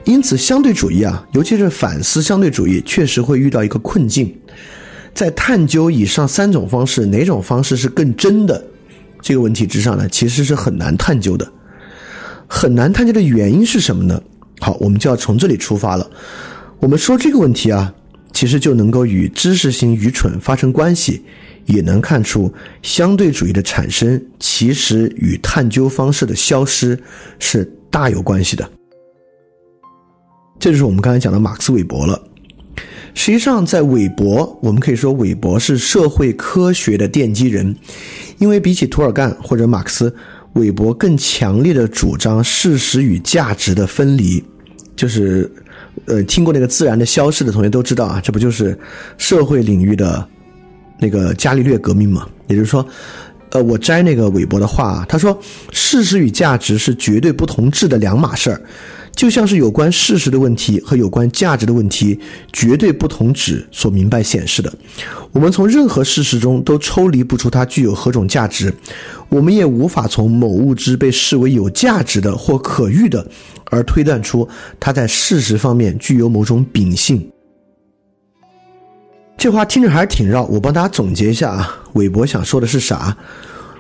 [0.05, 4.35] 因此，相对主义啊，尤其是反思相对主义，确实会遇到一个困境。
[5.15, 8.63] 在探究以上三种方式哪种方式是更真的
[9.21, 11.51] 这个问题之上呢，其实是很难探究的。
[12.47, 14.21] 很难探究的原因是什么呢？
[14.61, 16.11] 好，我们就要从这里出发了。
[16.79, 17.95] 我们说这个问题啊，
[18.33, 21.23] 其实就能够与知识型愚蠢发生关系，
[21.67, 22.53] 也能看出
[22.83, 26.99] 相对主义的产生其实与探究方式的消失
[27.39, 28.69] 是大有关系的。
[30.59, 32.21] 这就是我们刚才讲的马克思韦伯了。
[33.15, 37.75] 实际上，在韦伯，我们可以说韦伯是社会科学的奠基人，
[38.39, 40.15] 因为比起涂尔干或者马克思，
[40.55, 44.43] 韦伯更强烈的主张事实与价值的分离。
[44.97, 45.51] 就是，
[46.07, 48.77] 呃，听过那个自然的消逝的同学都知道啊，这不就是
[49.17, 50.27] 社会领域的
[50.99, 52.29] 那个伽利略革命嘛？
[52.49, 52.87] 也就是说，
[53.51, 55.37] 呃，我摘那个韦伯的话，他说，
[55.73, 58.61] 事实与价值是绝对不同质的两码事儿。
[59.15, 62.19] 就像是有关事实的问题和有关价值的问题，
[62.53, 64.73] 绝对不同指所明白显示的。
[65.31, 68.75] 我们从任何事实中都抽离不出它具有何种价值，
[69.29, 73.25] 我们也无法从某物质被视为有价值的或可遇的，
[73.67, 74.49] 而推断出
[74.81, 77.31] 它在事实方面具有某种秉性。
[79.37, 81.85] 这话听着还是挺绕，我帮大家总结一下啊。
[81.95, 83.17] 韦伯想说的是啥？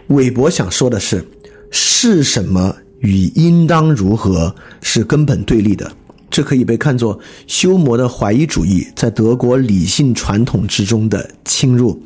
[0.08, 1.26] 韦伯想说的是，
[1.70, 2.76] 是什么？
[3.04, 5.92] 与应当如何是根本对立的，
[6.30, 12.02] 这可以被看作休谟的怀疑主义在德国理性传统之中的侵入，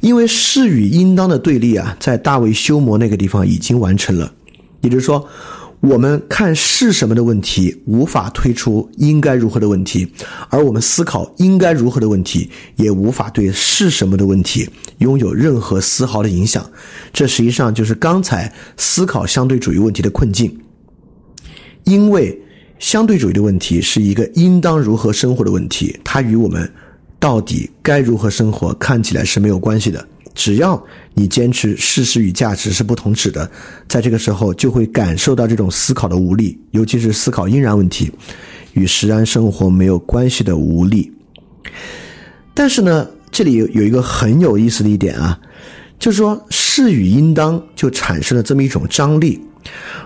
[0.00, 4.32] 因为是与应当的对立啊，在大卫休谟那个地方已经完成了，
[4.82, 5.28] 也就是说。
[5.80, 10.06] 我们看是什么的问题，无法推出应该如何的问题；
[10.50, 16.70] 而我们思考应该如何的问题，也无法对是什么的问题拥有任何丝毫的影响。
[17.14, 20.54] 这实际上就是刚才思考相对主义问题的困境。
[21.84, 22.38] 因为
[22.78, 26.70] 相对主义的问题是一个应当如何生活的问题，它与我们
[27.18, 30.06] 到底该如何生活看起来是没有关系的。
[30.34, 30.82] 只要
[31.14, 33.50] 你坚持事实与价值是不同质的，
[33.88, 38.10] 在这个时候就会感受到这种思考的无力，尤其是思考应然问题
[38.72, 41.12] 与实然生活没有关系的无力。
[42.54, 45.38] 但是呢，这里有有一个很有意思的一点啊，
[45.98, 49.40] 就是说是与应当就产生了这么一种张力，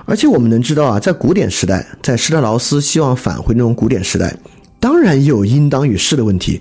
[0.07, 4.37] 而且我们能知道啊，在古典时代，在施特劳斯希望返回那种古典时代，
[4.81, 6.61] 当然有应当与是的问题。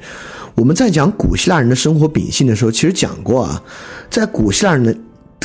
[0.56, 3.64] 我们在讲古希腊人的生活秉性的时候，其实讲过啊，
[4.10, 4.96] 在古希腊人的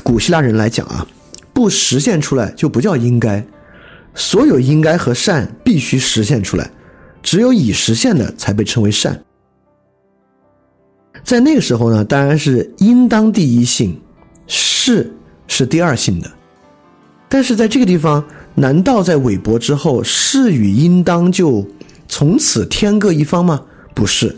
[0.03, 1.07] 古希腊人来讲啊，
[1.53, 3.45] 不实现出来就不叫应该，
[4.15, 6.71] 所有应该和善必须实现出来，
[7.23, 9.23] 只有已实现的才被称为善。
[11.25, 14.01] 在那个时候呢，当然是应当第一性，
[14.47, 15.13] 是
[15.47, 16.31] 是第二性的。
[17.29, 18.25] 但是在这个地方，
[18.55, 21.67] 难道在韦伯之后，是与应当就
[22.07, 23.61] 从此天各一方吗？
[23.95, 24.35] 不是，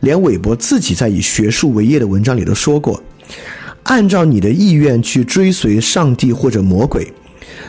[0.00, 3.02] 连韦伯自己在以学术为业的文章里都说过，
[3.84, 7.12] 按照你的意愿去追随上帝或者魔鬼，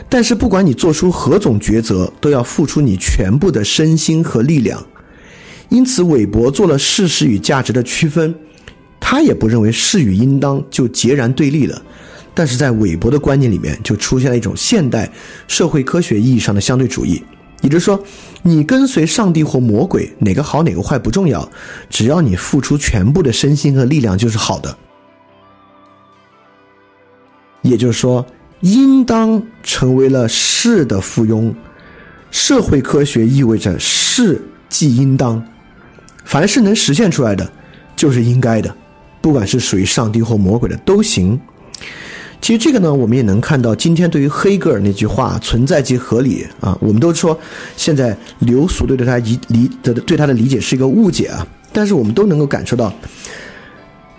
[0.08, 4.84] 但是不管你做出何种抉择，都要付出你全部的身心和力量。
[5.68, 8.34] 因此，韦伯做了事实与价值的区分，
[9.00, 11.82] 他也不认为是与应当就截然对立了。
[12.34, 15.10] 但是在韦伯的观念里面，就出现了一种现代
[15.48, 17.22] 社会科学意义上的相对主义，
[17.62, 17.98] 也就是说，
[18.42, 21.48] 你跟随上帝或魔鬼，哪个好哪个坏不重要，
[21.88, 24.76] 只要你付出全部的身心和力量就是好的。
[27.62, 28.26] 也就是说，
[28.60, 31.54] 应当成为了是的附庸，
[32.32, 35.40] 社会科学意味着是即应当，
[36.24, 37.48] 凡是能实现出来的，
[37.94, 38.74] 就是应该的，
[39.20, 41.40] 不管是属于上帝或魔鬼的都行。
[42.42, 47.38] 其实这个呢，我们也能看到，今天对于黑格尔那句话“存在即合理”啊，我们都说
[47.76, 52.92] 现在流俗对对他理理的对他的理解是一个误解啊，但是我们都能够感受到，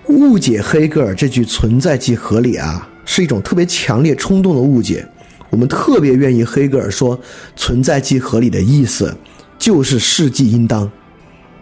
[0.07, 5.05] 误解黑格尔这句“存在即合理”啊，是一种特别强烈冲动的误解。
[5.49, 7.19] 我们特别愿意黑格尔说
[7.57, 9.13] “存在即合理”的意思
[9.59, 10.89] 就是事即应当，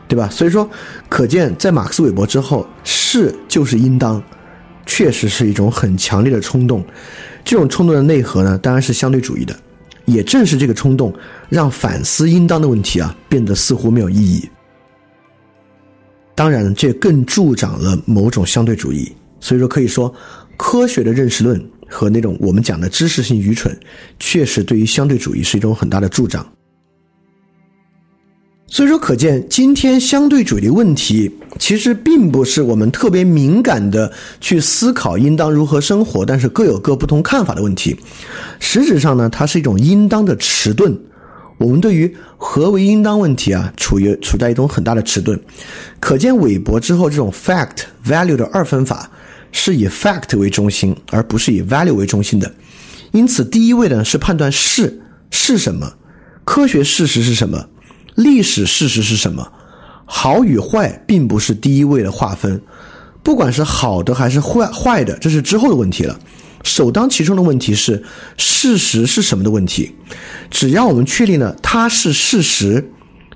[0.07, 0.29] 对吧？
[0.29, 0.69] 所以说，
[1.09, 4.21] 可见在马克思韦伯之后，是就是应当。
[4.85, 6.83] 确实是一种很强烈的冲动，
[7.43, 9.55] 这种冲动的内核呢，当然是相对主义的。
[10.05, 11.13] 也正是这个冲动，
[11.47, 14.49] 让反思应当的问题啊，变得似乎没有意义。
[16.33, 19.11] 当然，这更助长了某种相对主义。
[19.39, 20.13] 所以说，可以说，
[20.57, 23.79] 科学的认识论和那种我们讲的知识性愚蠢，
[24.19, 26.45] 确实对于相对主义是一种很大的助长。
[28.73, 31.29] 所以说，可见今天相对主义问题，
[31.59, 37.93] 其实并不是我们特别敏感的去思考应当如何生活，但是各有各不同看法的问题。
[38.61, 40.97] 实质上呢，它是一种应当的迟钝。
[41.57, 45.37] 我们对于何为应当问题啊，处于处在一种很大的迟钝。
[45.99, 49.11] 可见韦伯之后这种 fact value 的二分法，
[49.51, 52.49] 是以 fact 为中心，而不是以 value 为中心的。
[53.11, 55.91] 因此，第一位呢是判断是是什么，
[56.45, 57.67] 科学事实是什么。
[58.15, 59.51] 历史事实是什么？
[60.05, 62.61] 好与坏并不是第一位的划分，
[63.23, 66.19] 不管是好的还是坏坏的，这是之后的问题了。
[66.63, 68.03] 首当其冲的问题是
[68.37, 69.95] 事实是什么的问题。
[70.49, 72.91] 只要我们确定了它是事实，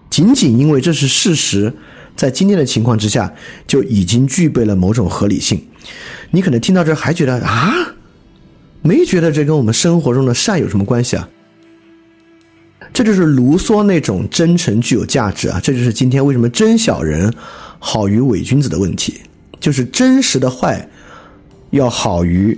[0.09, 1.73] 仅仅因为这是事实，
[2.15, 3.33] 在今天的情况之下，
[3.65, 5.65] 就已经具备了某种合理性。
[6.31, 7.73] 你可能听到这还觉得啊，
[8.81, 11.29] 没觉得这跟我们生活中的善有什么关系啊？
[12.95, 15.59] 这就是卢梭那种真诚具有价值啊！
[15.61, 17.31] 这就是今天为什么真小人
[17.77, 19.19] 好于伪君子的问题，
[19.59, 20.87] 就是真实的坏
[21.71, 22.57] 要好于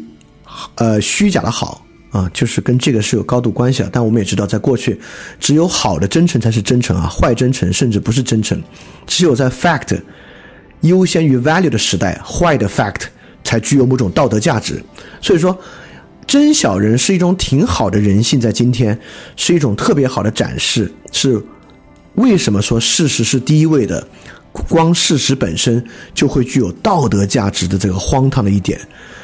[0.75, 3.89] 呃虚假的好啊，就是跟这个是有高度关系啊。
[3.91, 5.01] 但我们也知道，在过去，
[5.39, 8.61] 只有好的真诚才是真诚啊，坏真诚甚至不是真诚。
[9.07, 9.99] 只有在 fact
[10.81, 13.05] 优先于 value 的时代，坏的 fact
[13.43, 14.79] 才具有某种道德价值。
[15.19, 15.59] 所以说。
[16.27, 18.99] 真小人是一种挺好的人性，在今天
[19.37, 20.91] 是一种特别好的展示。
[21.11, 21.41] 是
[22.15, 24.05] 为什么说事实是第一位的？
[24.51, 25.83] 光事实本身
[26.15, 28.79] 就会具有道德价值的这个荒唐的一点，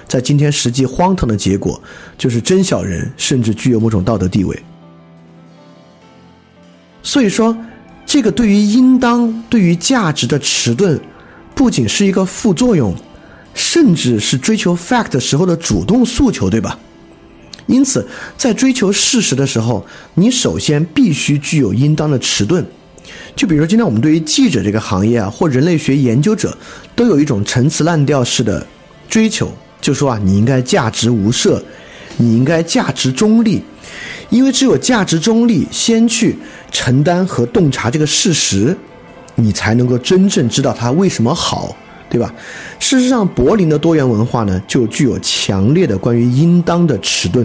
[0.08, 1.82] 在今天实际荒唐的结果
[2.18, 4.64] 就是真小人甚至具有某种道德地位。
[7.02, 7.58] 所以说，
[8.06, 11.00] 这个对于应当、对于价值的迟钝，
[11.56, 12.96] 不仅是一个副作用，
[13.56, 16.80] 甚至是追求 fact 时候的主动诉求，对吧？
[17.68, 18.06] 因此，
[18.38, 19.86] 在追求事实的时候，
[20.16, 22.66] 你首先必须具有应当的迟钝。
[23.36, 26.56] 就比如说，今天我们对于记者这个行业啊，或人类学研究者，
[26.96, 28.66] 都有一种陈词滥调式的
[29.10, 31.64] 追求，就说啊，你应该价值无涉，
[32.18, 33.62] 你应该价值中立，
[34.30, 36.36] 因为只有价值中立，先去
[36.72, 38.76] 承担和洞察这个事实，
[39.36, 41.76] 你才能够真正知道它为什么好。
[42.14, 42.32] 对吧？
[42.78, 47.44] 事实上，柏林的多元文化呢，就具有强烈的关于应当的迟钝。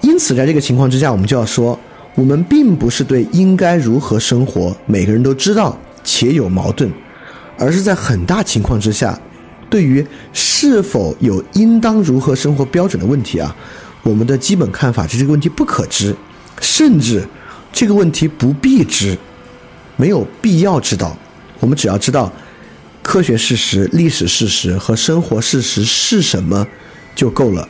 [0.00, 1.76] 因此，在这个情况之下，我们就要说，
[2.14, 6.88] 我们并不是对应该如何生活，每个人都知道且有矛盾，
[7.58, 9.18] 而是在很大情况之下，
[9.68, 13.52] 对于是否有应当如何生活标准的问题啊，
[14.04, 16.14] 我们的基本看法是这个问题不可知，
[16.60, 17.26] 甚至
[17.72, 19.18] 这个问题不必知，
[19.96, 21.16] 没有必要知道。
[21.60, 22.28] 我们只要知道
[23.02, 26.66] 科学事实、历史事实和生活事实是什么
[27.14, 27.68] 就够了。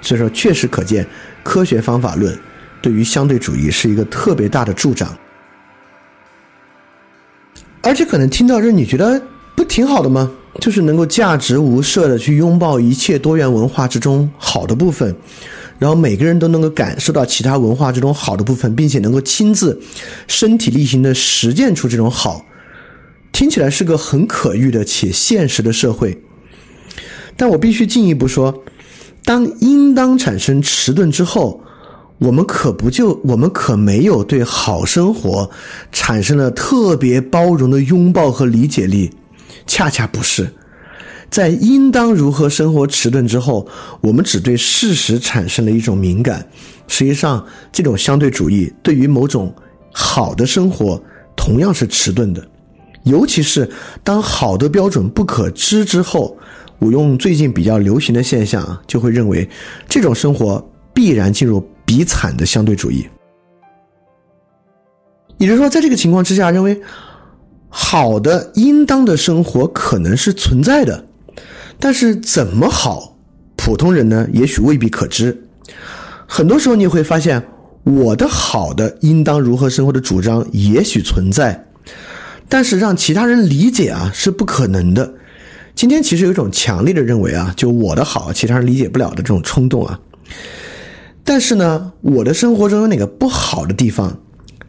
[0.00, 1.06] 所以说，确实可见，
[1.42, 2.38] 科学方法论
[2.82, 5.16] 对于相对主义是一个特别大的助长。
[7.82, 9.20] 而且可能听到这，你觉得
[9.54, 10.30] 不挺好的吗？
[10.60, 15.14] 就是能够价值无涉的去拥抱一切多元文化之中好的部分，
[15.78, 19.80] 然后每个人都能够感受到其他文化之中好的部分，并且能够亲自
[20.26, 22.44] 身体力行的实践出这种好，
[23.38, 26.20] 听起来是个很可遇的且现实的社会。
[27.36, 28.64] 但我必须进一步说，
[29.24, 31.62] 当应当产生迟钝之后。
[32.18, 35.48] 我们可不就我们可没有对好生活
[35.92, 39.08] 产生了特别包容的拥抱和理解力，
[39.68, 40.52] 恰恰不是，
[41.30, 43.68] 在应当如何生活迟钝之后，
[44.00, 46.44] 我们只对事实产生了一种敏感。
[46.88, 49.54] 实际上，这种相对主义对于某种
[49.92, 51.00] 好的生活
[51.36, 52.44] 同样是迟钝的，
[53.08, 53.68] 尤其是
[54.04, 56.38] 当好的标准不可知之后，
[56.78, 59.48] 我用最近比较流行的现象就会认为
[59.88, 60.64] 这种生活
[60.94, 61.66] 必然进入。
[61.88, 63.08] 比惨的相对主义，
[65.38, 66.78] 也就是说，在这个情况之下，认为
[67.70, 71.02] 好的、应当的生活可能是存在的，
[71.80, 73.16] 但是怎么好，
[73.56, 75.34] 普通人呢，也许未必可知。
[76.26, 77.42] 很多时候，你会发现，
[77.84, 81.67] 我的好的、应当如何生活的主张也许存在，
[82.48, 85.14] 但是让其他人理解啊，是不可能的。
[85.74, 90.00] 今天其实有一种强烈的认为啊，就我的好，其他人理解不了的这种冲动啊。
[91.22, 94.18] 但是呢，我的生活中有哪个不好的地方，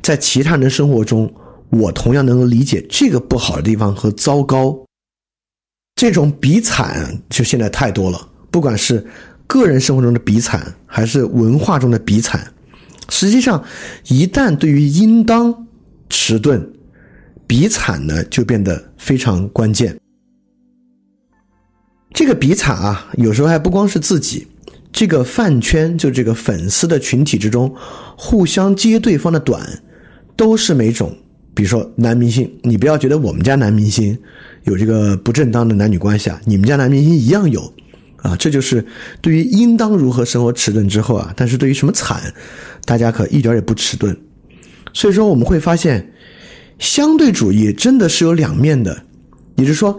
[0.01, 1.33] 在其他人的生活中，
[1.69, 4.77] 我同样能够理解这个不好的地方和糟糕。
[5.95, 9.05] 这种比惨就现在太多了，不管是
[9.47, 12.53] 个人生活中的比惨，还是文化中的比惨，
[13.09, 13.63] 实际上，
[14.07, 15.67] 一旦对于应当
[16.09, 16.71] 迟钝，
[17.49, 19.99] 比惨呢就变得非常关键。
[22.13, 24.45] 这个比惨啊，有时候还不光是自己。
[24.91, 27.75] 这个饭圈就这个粉丝的群体之中，
[28.15, 29.67] 互相揭对方的短，
[30.35, 31.11] 都是每种。
[31.55, 34.15] 比如说男明星，你不要觉得我们家男明星
[34.65, 37.73] 有这个不正当的男女关系啊，你们家男明星一样有
[38.17, 38.35] 啊。
[38.35, 38.85] 这就是
[39.21, 42.31] 对于应当如何生活迟钝之后啊，但是对于什么惨，
[42.85, 44.15] 大家可一点也不迟钝。
[44.93, 46.13] 所以说我们会发现，
[46.79, 49.03] 相对主义真的是有两面的，
[49.55, 49.95] 也就是说，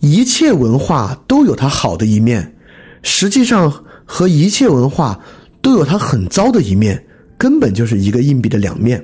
[0.00, 2.56] 一切文化都有它好的一面，
[3.02, 3.72] 实际上。
[4.04, 5.18] 和一切文化
[5.62, 7.02] 都有它很糟的一面，
[7.38, 9.02] 根本就是一个硬币的两面。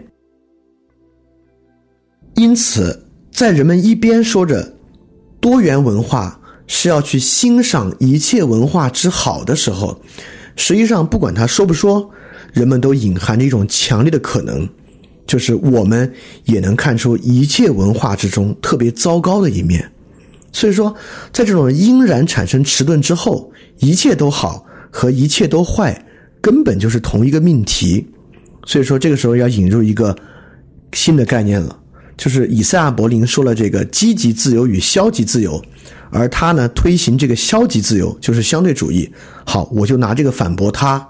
[2.34, 4.70] 因此，在人们一边说着
[5.40, 9.98] 多元文化是要去欣赏一切文化之好的时候，
[10.56, 12.10] 实际上不管他说不说，
[12.52, 14.68] 人们都隐含着一种强烈的可能，
[15.28, 16.12] 就是我们
[16.46, 19.88] 也能看出一切文化之中特别糟糕的一面。
[20.50, 20.92] 所以说，
[21.32, 24.64] 在这种因然产生迟钝之后，一切都好。
[24.90, 26.02] 和一切都坏，
[26.40, 28.06] 根本就是同一个命题，
[28.64, 30.16] 所以说这个时候要引入一个
[30.94, 31.78] 新的概念了，
[32.16, 35.62] 就是以赛亚·柏林说了这个积极自由与消极自由，
[36.10, 39.08] 而他呢推行这个消极自由就是相对主义。
[39.44, 41.06] 好，我就拿这个反驳他，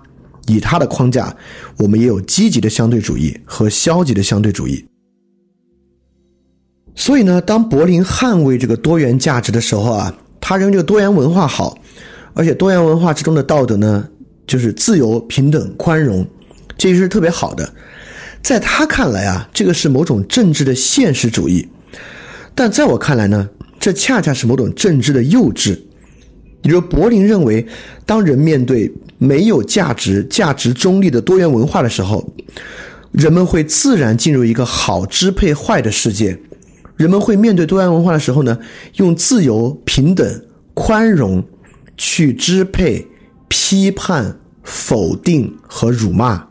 [0.48, 1.34] 以他的框架，
[1.76, 4.84] 我们也有积极的相对主义和消极的相对主义。
[6.94, 11.78] 所以呢，当柏林捍卫这个多元价值的时候啊，他认为这个多元文化好。
[12.34, 14.08] 而且多元文化之中的道德呢，
[14.46, 16.24] 就是自由、平等、宽容，
[16.76, 17.68] 这是特别好的。
[18.42, 21.66] 在他看来啊，这个是某种政治的现实主义；
[22.54, 23.48] 但在我看来呢，
[23.80, 25.76] 这恰恰是某种政治的幼稚。
[26.62, 27.66] 也就是柏林认为，
[28.06, 28.88] 当人面对
[29.18, 32.32] 没有价值、价值中立的多元文化的时候，
[33.12, 36.38] 人们会自然进入一个好支配坏的世界。
[36.96, 38.58] 人们会面对多元文化的时候呢，
[38.96, 41.44] 用自由、平等、宽容。
[42.00, 43.04] 去支配、
[43.48, 46.46] 批判、否定和辱骂，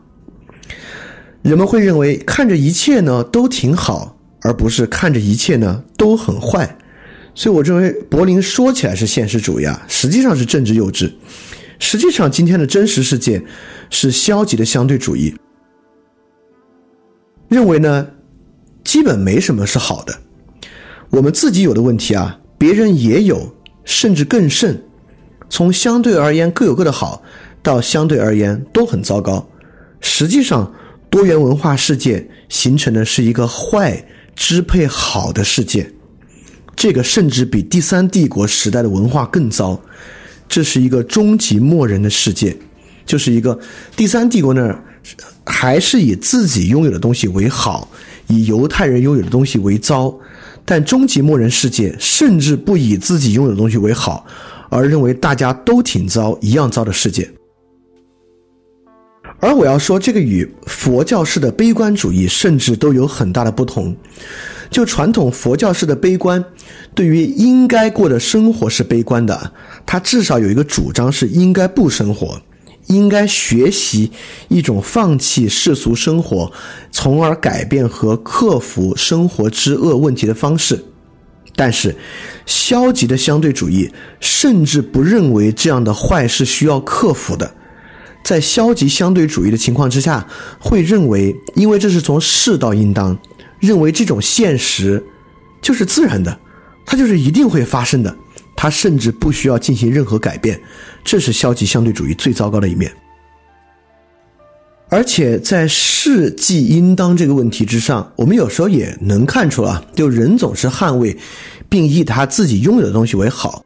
[1.40, 6.76] 人们会认为看着一切呢都挺好，而不是看着一切呢都很坏。
[7.34, 11.10] 所以，我认为柏林说起来是现实主义啊，实际上是政治幼稚。
[11.78, 13.42] 实际上，今天的真实世界
[13.90, 15.34] 是消极的相对主义，
[17.48, 18.08] 认为呢
[18.84, 20.14] 基本没什么是好的。
[21.10, 24.82] 我们自己有的问题啊，别人也有，甚至更甚。
[25.48, 27.22] 从相对而言各有各的好，
[27.62, 29.48] 到相对而言都很糟糕。
[30.00, 30.70] 实际上，
[31.08, 34.06] 多元文化世界形成的是一个坏
[34.36, 35.90] 支配好的世界，
[36.76, 39.80] 这个甚至比第三帝国时代的文化更糟。
[40.48, 42.56] 这是一个终极末人的世界，
[43.04, 43.58] 就是一个
[43.94, 44.82] 第三帝国那儿
[45.44, 47.88] 还是以自己拥有的东西为好，
[48.26, 50.12] 以犹太人拥有的东西为糟。
[50.64, 54.26] 但终极末人世界甚至不以自己拥有的东西为好，
[54.68, 57.26] 而认为大家都挺糟、一样糟的世界。
[59.40, 63.96] 而我要说，这个与佛教式的悲观主义甚至都有很大的不同。
[64.70, 66.44] 就传统佛教式的悲观，
[66.94, 69.52] 对于应该过的生活是悲观的，
[69.86, 72.38] 它至少有一个主张是应该不生活，
[72.88, 74.10] 应该学习
[74.48, 76.52] 一种放弃世俗生活，
[76.90, 80.84] 从而改变和克服生活之恶问题的方式。
[81.56, 81.96] 但是，
[82.44, 83.90] 消极的相对主义
[84.20, 87.54] 甚至不认为这样的坏是需要克服的。
[88.28, 90.28] 在消极相对主义的情况之下，
[90.60, 93.18] 会认为，因为这是从世道应当，
[93.58, 95.02] 认为这种现实
[95.62, 96.38] 就是自然的，
[96.84, 98.14] 它就是一定会发生的，
[98.54, 100.60] 它甚至不需要进行任何改变。
[101.02, 102.92] 这是消极相对主义最糟糕的一面。
[104.90, 111.16] 而且在世即应当这个问题之上，我们有时候也能看出啊，就人总是捍卫
[111.66, 113.64] 并以他自己拥有的东西为好，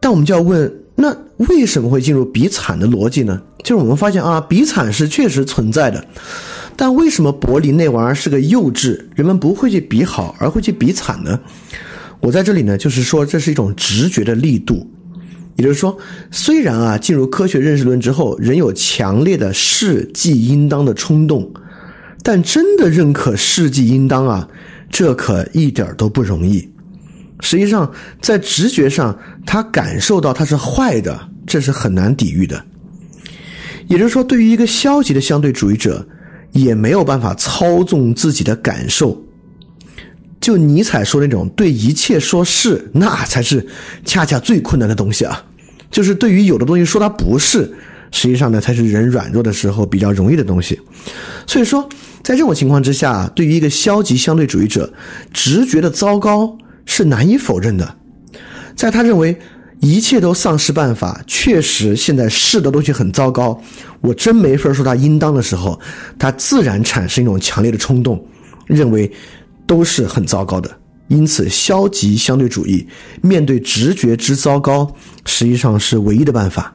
[0.00, 0.80] 但我们就要问。
[0.96, 3.42] 那为什么会进入比惨的逻辑呢？
[3.64, 6.06] 就是我们发现啊，比惨是确实存在的，
[6.76, 9.00] 但为什么柏林那玩意儿是个幼稚？
[9.14, 11.40] 人们不会去比好，而会去比惨呢？
[12.20, 14.88] 我在这里呢，就是说这是一种直觉的力度，
[15.56, 15.98] 也就是说，
[16.30, 21.52] 虽然啊，进入科学认识论之后，人有强烈的是即应当的冲动，
[22.22, 24.48] 但真的认可是即应当啊，
[24.90, 26.68] 这可一点都不容易。
[27.40, 32.64] 实际上，在直觉上，他感受到它是坏的，这是很难抵御的。
[33.88, 36.06] 也就是说，对于一个消极的相对主义者，
[36.52, 39.20] 也没有办法操纵自己的感受。
[40.40, 43.66] 就尼采说那种对一切说是，那才是
[44.04, 45.44] 恰恰最困难的东西啊！
[45.90, 47.74] 就是对于有的东西说它不是，
[48.10, 50.80] 实际上呢，才是人软弱的时候比较容易的东西。
[51.46, 51.88] 所以说，
[52.22, 54.92] 在这种情况之下，对于一个消极相对主义者，
[55.32, 56.56] 直觉的糟糕。
[56.86, 57.96] 是难以否认的，
[58.76, 59.38] 在他认为
[59.80, 63.60] 一切都丧失办法，确实现在是的东西很糟糕，
[64.00, 65.78] 我真没法说他应当的时候，
[66.18, 68.24] 他自然产生一种强烈的冲动，
[68.66, 69.10] 认为
[69.66, 70.70] 都是很糟糕的。
[71.08, 72.86] 因此，消极相对主义
[73.20, 74.90] 面对直觉之糟糕，
[75.26, 76.74] 实际上是唯一的办法。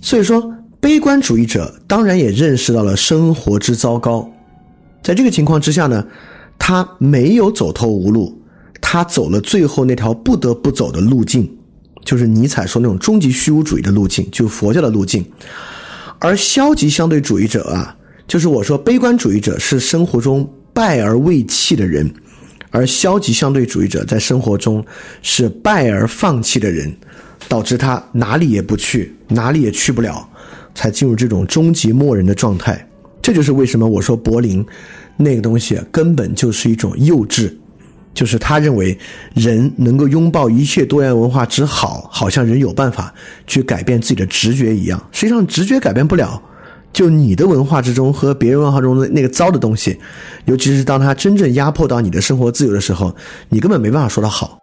[0.00, 4.26] 所以说，悲观主义者当然也认识到了生活之糟糕，
[5.02, 6.02] 在这个情况之下呢？
[6.62, 8.38] 他没有走投无路，
[8.82, 11.50] 他走了最后那条不得不走的路径，
[12.04, 15.24] 就是尼采说那种终极虚无主义的路径，就佛教的路径。
[16.18, 17.96] 而消极相对主义者啊，
[18.28, 22.08] 就是我说悲观主义者是生活中败而未弃的人，
[22.70, 24.84] 而消极相对主义者在生活中
[25.22, 26.94] 是败而放弃的人，
[27.48, 30.28] 导致他哪里也不去，哪里也去不了，
[30.74, 32.86] 才进入这种终极默认的状态。
[33.22, 34.64] 这就是为什么我说柏林。
[35.20, 37.52] 那个东西根本就是一种幼稚，
[38.14, 38.98] 就是他认为
[39.34, 43.12] 人能够拥抱一切多元文化之好，好像人有办法
[43.46, 45.00] 去改变自己的直觉一样。
[45.12, 46.42] 实际上，直觉改变不了。
[46.92, 49.96] 就你的文化之中和别人文化中的那个糟的东西，
[50.46, 53.14] 尤其是当他真正压迫到你的生活自由的时候，
[53.48, 54.58] 你根本没办法说它好。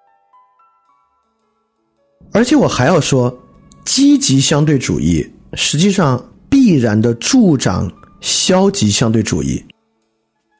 [2.34, 3.34] 而且我还要说，
[3.86, 7.90] 积极相对主义实际上必然的助长
[8.20, 9.64] 消极相对主义。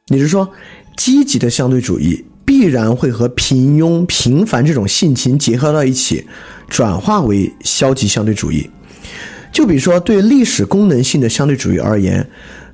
[0.10, 0.50] 你是说，
[0.96, 6.26] 积极的相对主义必然会和平庸、平凡这种性情结合到一起，
[6.70, 8.70] 转化为消极相对主义？
[9.52, 12.26] 就比如说，对历史功能性的相对主义而言，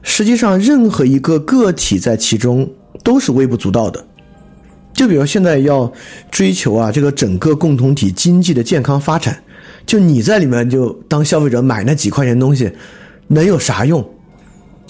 [0.04, 2.72] 实际上任何一个个体在其中
[3.04, 4.06] 都是微不足道的。
[4.94, 5.92] 就比如现在要
[6.30, 9.44] 追求啊，这个整个共同体经济的健康发展，
[9.88, 12.72] 就你在里面就当消费者买那几块钱东西，
[13.30, 14.08] 能有啥用？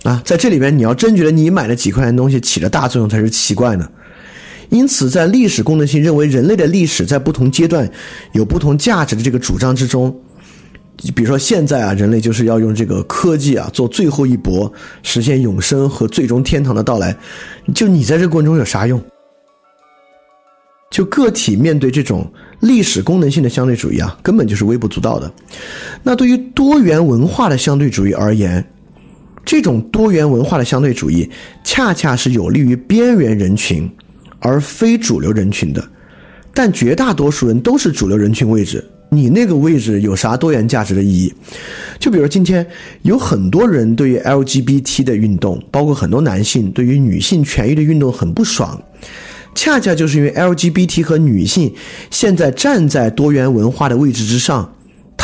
[0.04, 3.90] 啊，在这里边，你要真觉得你买了几块钱东西起了大作用才是奇怪呢。
[4.70, 7.90] 因此，在历史功能性认为人类的历史在不同阶段
[8.32, 10.14] 有不同价值的这个主张之中，
[11.16, 14.72] 比如说现在啊，人类就是要用这个科技啊做最后一搏，
[15.04, 17.16] 实现永生和最终天堂的到来。
[17.74, 19.02] 就你在这过程中有啥用？
[20.90, 25.32] 就个体面对这种历史功能性的相对主义啊，根本就是微不足道的。
[26.04, 28.64] 那对于多元文化的相对主义而言，
[29.46, 31.30] 这种多元文化的相对主义，
[31.64, 33.90] 恰恰是有利于边缘人群，
[34.40, 35.84] 而非主流人群的。
[36.54, 41.34] 但绝大多数人都是主流人群位置，你那个位置有啥多元价值的意义？
[42.00, 42.66] 就比如今天
[43.02, 48.80] 有很多人对于 LGBT 的运动，包括很多男性对于女性权益的运动很不爽，
[49.56, 51.74] 恰恰就是因为 LGBT 和女性
[52.12, 54.76] 现在站在多元文化的位置之上。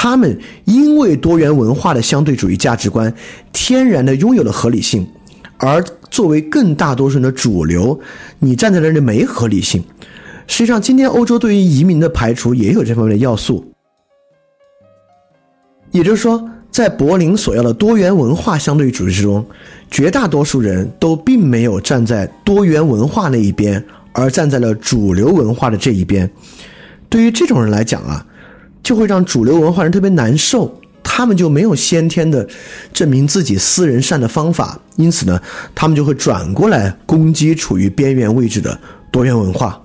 [0.02, 3.14] 他们因为多元文化的相对主义价值观，
[3.52, 5.06] 天然的拥有了合理性，
[5.58, 8.00] 而作为更大多数人的主流，
[8.40, 9.84] 你站在那里没合理性。
[10.48, 13.74] 实际上，今天欧洲对于移民的排除也有这方面的要素。
[15.92, 19.46] 也就是说，在柏林所要的多元文化相对主义之中，
[19.92, 26.32] 绝大多数人都并没有站在多元文化那一边，而站在了主流文化的这一边。
[27.10, 28.26] 对于这种人来讲啊，
[28.84, 30.80] 就会让主流文化人特别难受。
[31.02, 32.48] 他们就没有先天的
[32.94, 35.42] 证明自己私人善的方法，因此呢，
[35.74, 38.80] 他们就会转过来攻击处于边缘位置的
[39.12, 39.82] 多元文化。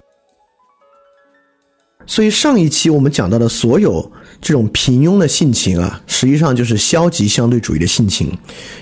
[2.06, 8.36] 所以上一期我们讲到的所有这种平庸的性情啊，实际上就是消极相对主义的性情。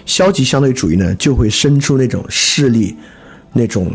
[0.05, 2.97] 消极相对主义呢，就会生出那种势力，
[3.53, 3.93] 那种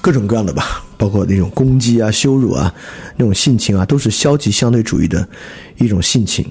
[0.00, 2.72] 各种各样的吧， 包括那种攻击啊、羞辱啊，
[3.16, 5.28] 那种性情啊，都是消极相对主义的
[5.78, 6.44] 一种性情。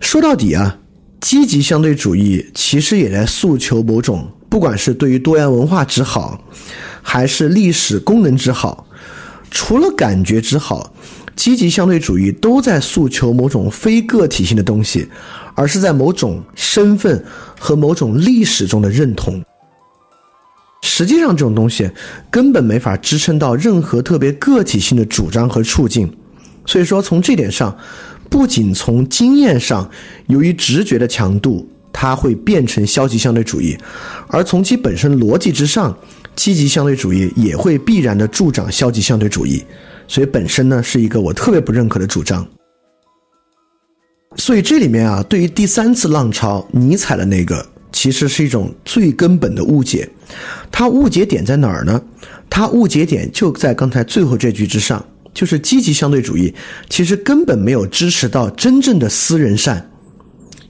[0.00, 0.78] 说到底啊，
[1.20, 6.42] 积极相对主义其实也在诉求某种，不管是对于多元文化之好，
[7.02, 8.86] 还是历史功能之好。
[9.50, 10.94] 除了感觉之好，
[11.34, 15.08] 积极相对主义都在诉求某种非个体性的东西，
[15.54, 17.22] 而是在某种身份
[17.58, 19.42] 和某种历史中的认同。
[20.82, 21.90] 实际上，这种东西
[22.30, 26.10] 根本没法支撑到任何特别个体性的主张和处境。
[26.66, 27.76] 所以说，从这点上，
[28.28, 29.88] 不仅从经验上，
[30.26, 33.76] 由于直觉的强度，它会变成消极相对主义；
[34.28, 35.96] 而从其本身逻辑之上，
[36.36, 39.64] 积极相对主义也会必然的助长消极相对主义。
[40.06, 42.46] 所以本身呢，是一个我特别不认可的主张。
[44.36, 50.08] 所以这里面啊，对于第三次浪潮，尼采的那个，其实是一种最根本的误解。
[50.70, 52.02] 它误解点在哪儿呢？
[52.48, 55.04] 它误解点就在刚才最后这句之上。
[55.32, 56.52] 就是积极相对主义，
[56.88, 59.88] 其实根本没有支持到真正的私人善，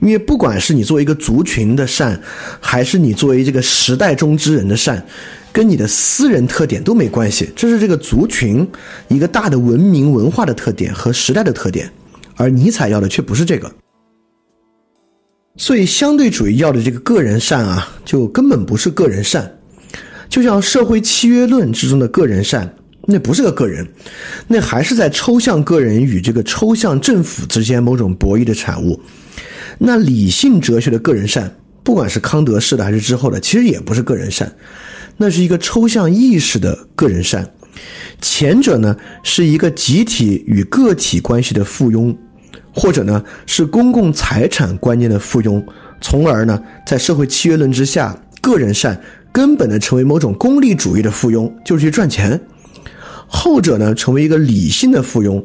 [0.01, 2.21] 因为不管是你作为一个族群的善，
[2.61, 5.03] 还是你作为这个时代中之人的善，
[5.51, 8.69] 跟你的私人特点都没关系，这是这个族群
[9.09, 11.91] 一个大的文明文化的特点和时代的特点，
[12.37, 13.73] 而尼采要的却不是这个，
[15.61, 19.59] 所以相对主义要的这个个人善啊，就根本不是个人善，
[20.27, 22.75] 就像社会契约论之中的个人善。
[23.05, 23.87] 那不是个个人，
[24.49, 28.99] 那还是在抽象个人与这个抽象政府之间某种博弈的产物。
[29.77, 34.51] 那理性哲学的个人善，不管是康德式的还是之后的，其实也不是个人善，
[35.19, 37.47] 那是一个抽象意识的个人善。
[38.23, 42.17] 前者呢，是一个集体与个体关系的附庸，
[42.75, 45.63] 或者呢是公共财产观念的附庸，
[46.01, 49.01] 从而呢在社会契约论之下，个人善
[49.33, 52.41] 根本的成为某种功利主义的附庸，就是去赚钱。
[53.27, 55.45] 后者呢，成为一个理性的附庸，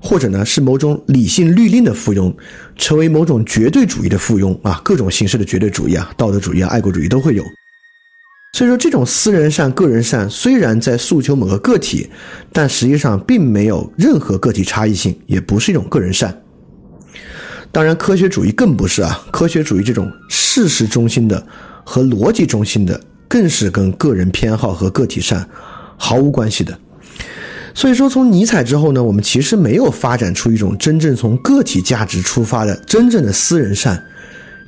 [0.00, 2.34] 或者呢是某种理性律令的附庸，
[2.76, 7.44] 成为某种绝对主义的附庸啊，各种形式的绝对主义啊，道德主义啊，爱国主义都会有。
[8.54, 12.08] 所以说，这种私人善、个人善虽然在诉求某个个体，
[12.52, 16.34] 但实际上并没有任何个体差异性，也不是一种个人善。
[17.76, 21.46] 当然，科学主义更不是啊，科学主义这种事实中心的
[21.84, 22.98] 和逻辑中心的，
[23.28, 25.46] 更是跟个人偏好和个体善
[25.98, 26.74] 毫无关系的。
[27.74, 34.02] 所以说，从尼采之后呢，我们其实没有发展出一种真正从个体价值出发的真正的私人善。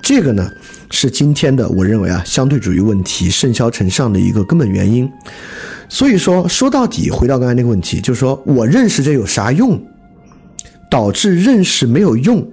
[0.02, 0.52] 这个呢，
[0.90, 5.10] 是今天的我认为啊，相对主义问题甚嚣尘上的一个根本原因。
[5.88, 9.82] 所以说，说到底，回到刚才那个问题，就是说我认识这有啥用？
[10.90, 12.46] 导致认识没有用，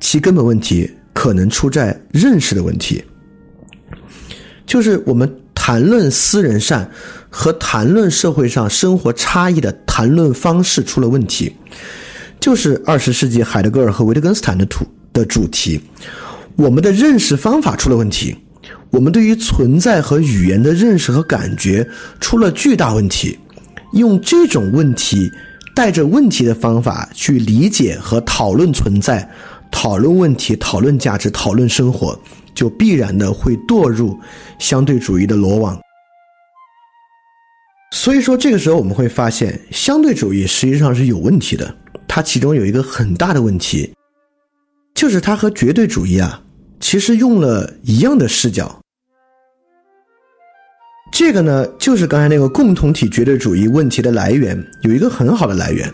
[0.00, 3.04] 其根本问题可能出在认识的问题，
[4.66, 6.90] 就是我们谈论私人善。
[7.32, 11.54] 和谈论社会上生活差异的谈论方式出了问题，
[12.40, 15.80] 就是二十世纪海德格尔和维特根斯坦的图的主题。
[16.56, 18.36] 我们的认识方法出了问题，
[18.90, 23.38] 我们对于存在和语言的认识和感觉出了巨大问题。
[23.92, 25.30] 用这种问题
[25.72, 29.30] 带着问题的方法去理解和讨论存在、
[29.70, 32.18] 讨论问题、讨论价值、讨论生活，
[32.54, 34.18] 就必然的会堕入
[34.58, 35.80] 相对主义的罗网。
[37.92, 41.74] 所以说，这个时候我们会发现，相对主义实际上是有问题的。
[42.06, 43.92] 它其中有一个很大的问题，
[44.94, 46.42] 就是它和绝对主义啊，
[46.80, 48.80] 其实用了一样的视角。
[51.12, 55.92] 这个呢，就是刚才那个共同体绝对主义问题的来源，有一个很好的来源，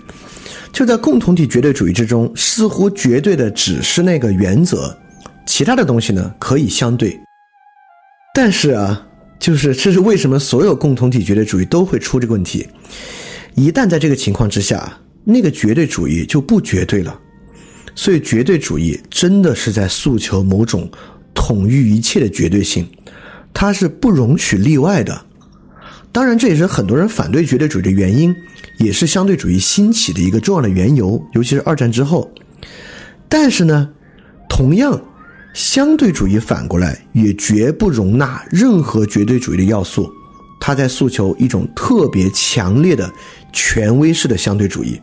[0.72, 4.97] 就在共同体绝对主义之中，似乎绝对的只是那个原则，
[5.47, 7.18] 其他的东西呢可以相对。
[8.34, 9.02] 但是啊。
[9.38, 12.66] 就是这是为什么所有共同体绝对主义都会出这个问题。
[13.55, 17.20] 一旦在这个情况之下，那个绝对主义就不绝对了。
[17.94, 20.90] 所以绝对主义真的是在诉求某种
[21.34, 22.88] 统御一切的绝对性，
[23.52, 25.26] 它是不容许例外的。
[26.16, 28.34] 当然，这也是很多人反对绝对主义的原因，
[28.78, 32.32] 也是相对主义兴起的一个重要的缘由，尤其是二战之后。
[33.28, 33.90] 但是呢，
[34.48, 34.98] 同样，
[35.52, 40.10] 相对主义反过来也绝不容纳任何绝对主义的要素，
[40.59, 43.12] 他在诉求一种特别强烈的
[43.52, 44.98] 权威式的相对主义。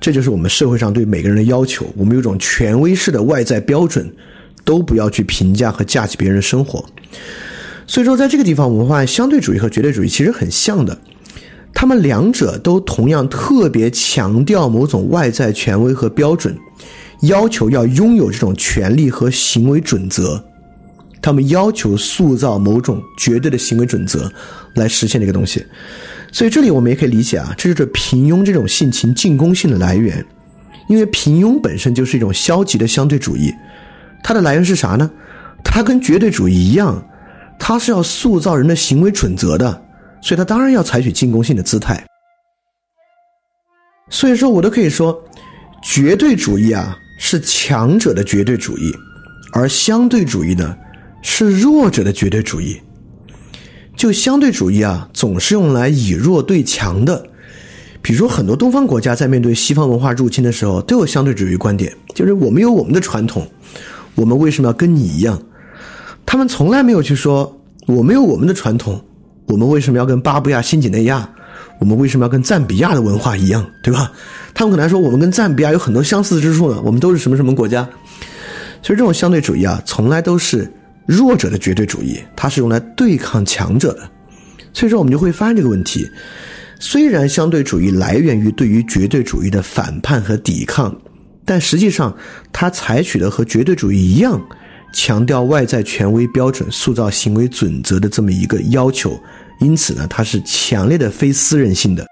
[0.00, 4.08] 这就是我们社会上对每个人的要求，我们有种权威式的外在标准，
[4.64, 6.88] 都不要去评价和架起别人的生活。
[7.88, 10.96] 所以说，在这个地方，我们发现相对主义和绝对主义其实很像的，
[11.72, 16.56] 他们两者都同样特别强调某种外在权威和标准。
[17.22, 20.44] 要求要拥有这种权利和行为准则，
[21.20, 24.30] 他们要求塑造某种绝对的行为准则
[24.74, 25.64] 来实现这个东西。
[26.30, 30.24] 所以这里我们也可以理解啊，这就是平庸这种性情进攻性的来源。
[30.88, 33.52] 因为平庸本身就是一种消极的相对主义，
[34.22, 35.10] 它的来源是啥呢？
[35.64, 37.04] 它跟绝对主义一样，
[37.58, 39.82] 他是要塑造人的行为准则的，
[40.22, 42.06] 所以他当然要采取进攻性的姿态。
[44.10, 45.22] 所以说我都可以说，
[45.82, 46.96] 绝对主义啊。
[47.20, 48.94] 是强者的绝对主义，
[49.52, 50.76] 而相对主义呢，
[51.20, 52.80] 是弱者的绝对主义。
[53.96, 57.26] 就相对主义啊，总是用来以弱对强的。
[58.00, 63.44] 比如说，很多东方国家在面对西方文化入侵的时候，都有相对主义观点，就是我们有我们的传统，
[64.14, 65.42] 我们为什么要跟你一样？
[66.30, 69.02] 他们从来没有去说，我们有我们的传统，
[69.46, 71.26] 我们为什么要跟巴布亚新几内亚？
[71.80, 74.12] 我们为什么要跟赞比亚的文化一样，对吧？
[74.52, 76.82] 他们可能还说我们跟赞比亚有很多相似之处呢。
[76.84, 77.82] 我们都是什么什么国家？
[78.82, 80.70] 所以这种相对主义啊，从来都是
[81.06, 84.02] 弱者的绝对主义，它是用来对抗强者的。
[84.74, 86.06] 所以说，我们就会发现这个问题：
[86.78, 90.94] 虽然相对主义来源于对于绝对主义的反叛和抵抗，
[91.46, 92.14] 但实际上
[92.52, 94.38] 它采取的和绝对主义一样，
[94.92, 99.18] 强调外在权威标准、塑造行为准则的这么一个要求。
[99.60, 102.06] 因此呢，它是强烈的非私人性的。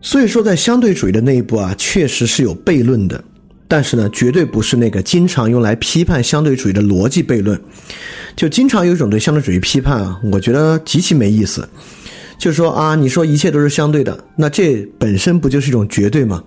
[0.00, 3.22] 所以说，在相对主义的内部啊，确实是有悖论的，
[3.68, 7.60] 但是呢，绝对不是那个经常用来批判相对主义的逻辑悖论。
[8.36, 11.68] 就经常有一种对相对主义批判啊，我觉得极其没意思。
[12.38, 16.42] 就是说啊，你说一切都是相对的，那这本身不就是一种绝对吗？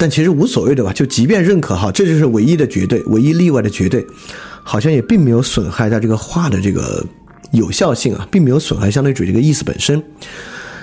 [0.00, 0.92] 但其实无所谓的吧？
[0.92, 4.04] 就即便认可哈，这就是唯一的绝对，唯一例外的绝对，
[4.64, 7.04] 好像也并没有损害它这个话的这个。
[7.52, 10.00] 有效性啊，并没有损害相对主义这个意思本身。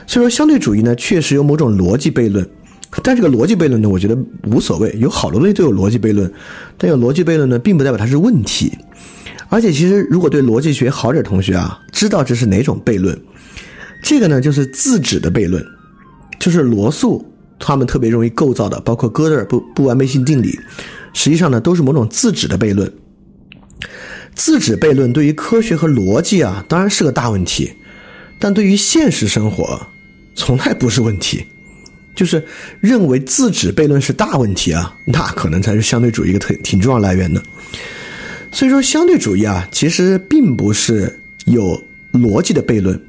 [0.06, 2.45] 所以说，相对主义呢，确实有某种逻辑悖论。
[3.02, 4.18] 但这个逻辑悖论呢，我觉得
[4.48, 4.94] 无所谓。
[4.99, 6.30] 有好多东西都有逻辑悖论，
[6.77, 8.77] 但有逻辑悖论呢，并不代表它是问题。
[9.48, 13.18] 而且，其实如果对逻辑学好点同学啊，知道这是哪种悖论。
[14.03, 15.65] 这个呢，就是自指的悖论，
[16.38, 17.26] 就是罗素
[17.60, 20.60] 他们特别容易构造的，包括哥德尔不不完美性定理，
[21.14, 22.92] 实际上呢，都是某种自指的悖论。
[24.36, 27.72] 自指悖论对于科学和逻辑啊，当然是个大问题，
[28.40, 29.88] 但对于现实生活，
[30.36, 31.46] 从来不是问题。
[32.16, 32.44] 就是
[32.80, 37.40] 认为自指悖论是大问题啊，那可能才是相对主义一个特挺重要来源的。
[38.52, 41.80] 所以说，相对主义啊，其实并不是有
[42.14, 43.00] 逻辑的悖论。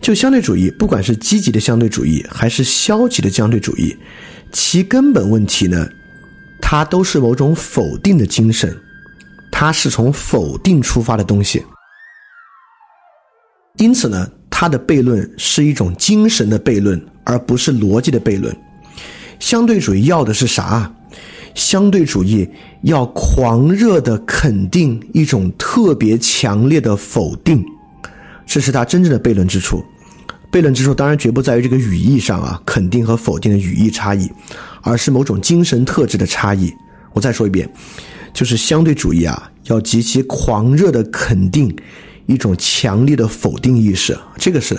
[0.00, 3.96] 就相对主义，不管是积极的相对主义还是消极的相对主义，
[4.52, 5.88] 其根本问题呢，
[6.60, 8.76] 它都是某种否定的精神。
[9.58, 11.64] 它是从否定出发的东西，
[13.78, 18.54] 因此呢，它的悖论是一种精神的悖论，而不是逻辑的悖论。
[19.38, 20.92] 相对主义要的是啥？
[21.54, 22.46] 相对主义
[22.82, 27.64] 要狂热的肯定一种特别强烈的否定，
[28.46, 29.84] 这是他真正的悖论之处。
[30.50, 34.30] 悖论之处当然绝不在于这个语义上啊，肯定和否定的语义差异，
[34.80, 36.72] 而是某种精神特质的差异。
[37.12, 37.68] 我再说一遍。
[38.32, 41.74] 就是相对主义啊，要极其狂热的肯定
[42.26, 44.76] 一种强烈的否定意识，这个是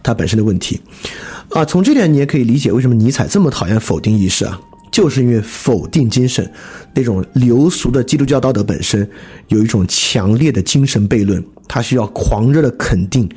[0.00, 0.80] 它本身的问题
[1.48, 1.64] 啊。
[1.64, 4.56] 从这点你也可以理解为什么尼采这么讨厌否定意识啊，
[4.92, 6.48] 就是因为否定精神
[6.94, 9.08] 那种流俗的基督教道德本身
[9.48, 13.30] 有一种强烈的精神悖论，它需要狂热的肯定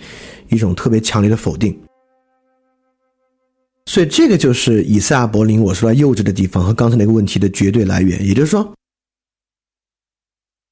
[0.49, 1.80] 一种特别强烈的否定。
[3.85, 8.73] 所以这个就是以赛亚柏林我说他幼稚的地方和刚才那个问题的绝对来源，也就是说。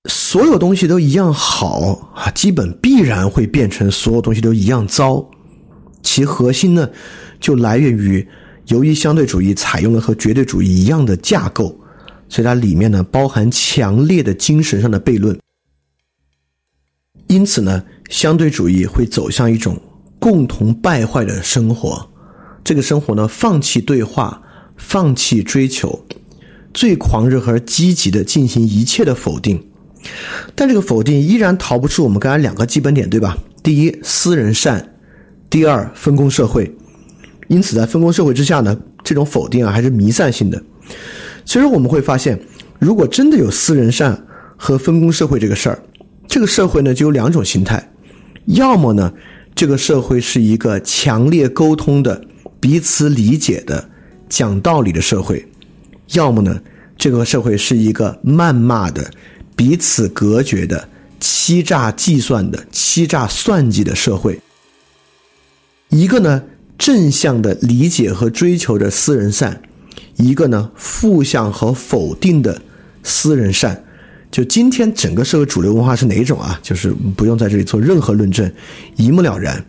[0.10, 5.30] 所有东西都一样好啊，基本必然会变成所有东西都一样糟。
[6.02, 6.90] 其核心呢，
[7.40, 8.28] 就来源于
[8.68, 11.78] 由于相对主义采用了和绝对主义一样的架构，
[12.28, 15.38] 所以它里面呢包含强烈的精神上的悖论。
[17.32, 19.80] 因此呢，相对主义会走向一种
[20.20, 22.06] 共同败坏的生活。
[22.62, 24.42] 这个生活呢，放弃对话，
[24.76, 26.06] 放弃追求，
[26.74, 29.64] 最狂热和积极的进行一切的否定。
[30.54, 33.38] 但这个否定依然逃不出我们刚才两个基本点，对吧？
[33.64, 34.78] 第一，私人善；
[35.50, 36.70] 第二，分工社会。
[37.48, 40.62] 因此，在分工社会之下呢，这种否定啊还是弥散性的。
[41.46, 42.38] 其实我们会发现，
[42.78, 44.22] 如果真的有私人善
[44.58, 45.82] 和分工社会这个事儿，
[46.42, 47.92] 这个社会呢就有两种形态：
[48.46, 49.14] 要么呢，
[49.54, 52.20] 这个社会是一个强烈沟通的、
[52.60, 53.88] 彼此理解的、
[54.28, 55.38] 讲道理的社会；
[56.14, 56.60] 要么呢，
[56.98, 59.08] 这个社会是一个谩骂的。
[59.56, 60.90] 彼此隔绝的、
[61.20, 64.42] 欺诈计算的、欺诈算计的社会。
[65.90, 66.42] 一个呢，
[66.76, 69.54] 正向的理解和追求着私人善；
[70.16, 72.60] 一个呢，负向和否定的
[73.04, 73.86] 私人善。
[74.32, 76.60] 就今天整个社会主流文化是哪一种啊？
[76.64, 78.52] 就是不用在这里做任何论证，
[78.96, 79.64] 一目了然。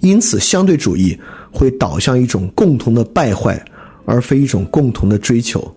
[0.00, 1.18] 因此，相对主义
[1.50, 3.62] 会导向一种共同的败坏，
[4.06, 5.76] 而非一种共同的追求。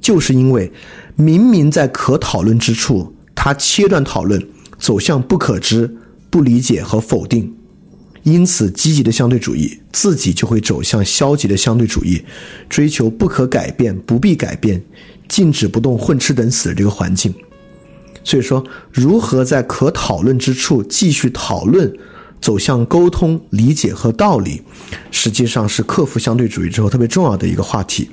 [0.00, 0.72] 就是因为。
[1.18, 4.46] 明明在可讨论之处，他切断讨论，
[4.78, 5.96] 走向不可知、
[6.28, 7.50] 不理解和否定，
[8.22, 12.22] 因此积极的相对主义自己就会走向消极的相对主义，
[12.68, 14.78] 追求不可改变、不必改变、
[15.28, 17.34] 静止不动、混吃等死的这个环境。
[18.24, 21.96] 所以说，如何在可讨论之处继续讨论，
[22.40, 24.62] 走向沟通、理解和道理，
[25.10, 28.10] 实际上是克服相对主义之后特别重要的一个话题。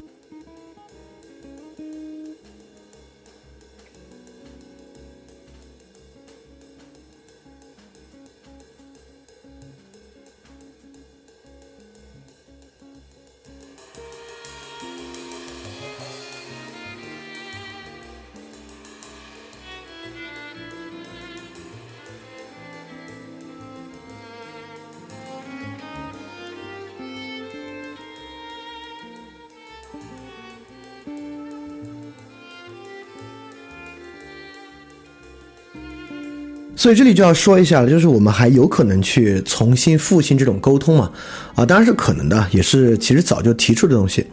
[36.83, 41.09] 所以这里就要说一下了，就是我们还有可能去重新复兴这种沟通嘛？
[41.55, 44.27] 啊，当然是可能的，也是其实早就提出的东西。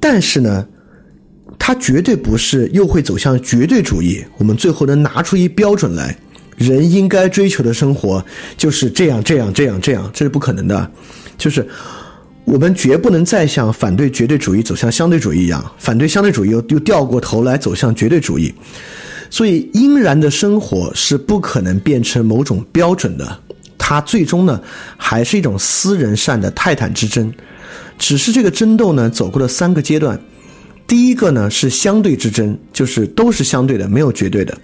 [0.00, 0.66] 但是呢，
[1.58, 4.24] 它绝对不是又会走向绝对主义。
[4.38, 6.16] 我们最后能拿出一标准来，
[6.56, 8.24] 人应该追求的生活
[8.56, 10.90] 就是这样这样这样这样，这是不可能的。
[11.36, 11.68] 就是
[12.46, 18.54] 我们绝不能再像反对绝对主义走向相对主义一样，反对相对主义又又掉过头来走向绝对主义。
[19.30, 23.38] 所以，应然的生活是不可能变成某种标准的，
[23.76, 24.60] 它最终呢，
[24.96, 27.32] 还是一种私人善的泰坦之争。
[27.98, 30.18] 只是这个争斗呢，走过了三个阶段。
[30.86, 34.56] 第一个呢是相对之争，就是都是相对的，没有绝对的。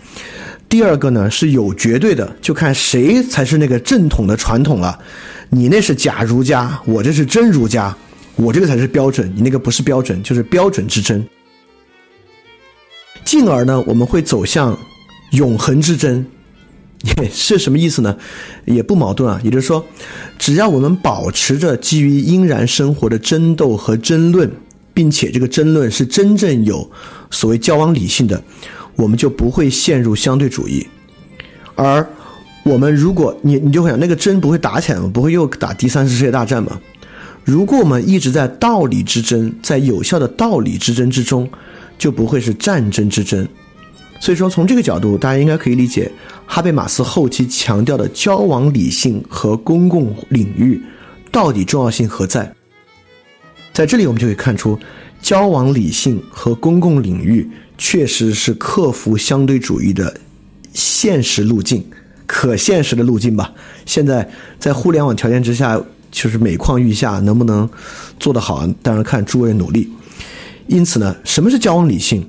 [0.69, 4.99] 第二个呢是有绝对的，就看谁才是那个正统的传统了。
[5.51, 7.95] 你那是假儒家，我这是真儒家，
[8.37, 11.25] 我这个才是标准，你那个不是标准，就是标准之争。
[13.25, 14.79] 进而呢，我们会走向
[15.33, 16.25] 永恒之争，
[17.33, 18.17] 是什么意思呢？
[18.65, 19.41] 也不矛盾啊。
[19.43, 19.85] 也就是说，
[20.39, 24.51] 只要我们保持着基于应然生活的争斗和争论，
[24.93, 26.89] 并且这个争论是真正有
[27.31, 28.43] 所谓交往理性的，
[28.97, 30.87] 我们就不会陷入相对主义。
[31.75, 32.07] 而
[32.63, 35.11] 我们如果你你就会想，那个争不会打起来吗？
[35.13, 36.79] 不会又打第三次世界大战吗？
[37.45, 41.49] 如果我们一直在道理之争，在有效的道理之争之中。
[41.99, 43.47] 就不会是战争之争，
[44.21, 46.11] 所以说从这个角度，大家应该可以理解
[46.47, 50.83] 哈贝马斯后期强调的交往理性和公共领域
[51.31, 52.53] 到底重要性何在。
[53.73, 54.79] 在这里，我们就可以看出，
[55.21, 60.21] 交往理性和公共领域确实是克服相对主义的
[60.73, 61.85] 现实路径，
[62.27, 63.53] 可现实的路径吧。
[63.85, 65.81] 现在在互联网条件之下，
[66.13, 67.69] 就是每况愈下，能不能
[68.21, 69.91] 做得好，当然看诸位努力。
[70.67, 72.27] 因此呢，什么是交往理性？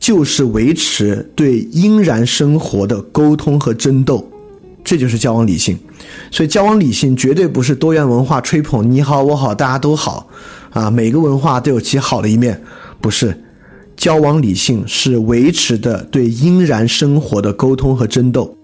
[0.00, 4.26] 就是维持对应然生活的沟通和争斗，
[4.84, 5.76] 这就是交往理性。
[6.30, 10.28] 所以，交往理性绝对不是多元文化吹捧你好我好大家都好
[10.70, 12.62] 啊，每个文化都有其好的一面，
[13.00, 13.36] 不是。
[13.96, 18.56] 交往理性是维持的对应然生活的沟通和争斗。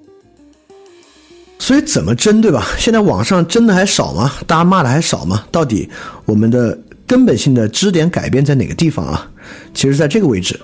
[1.58, 2.64] 所以怎么争，对吧？
[2.78, 4.32] 现在网上争的还少吗？
[4.46, 5.44] 大家骂的还少吗？
[5.50, 5.88] 到底
[6.24, 6.78] 我们的？
[7.06, 9.31] 根本性的支点改变在哪个地方啊？
[9.72, 10.59] 其实，在这个位置。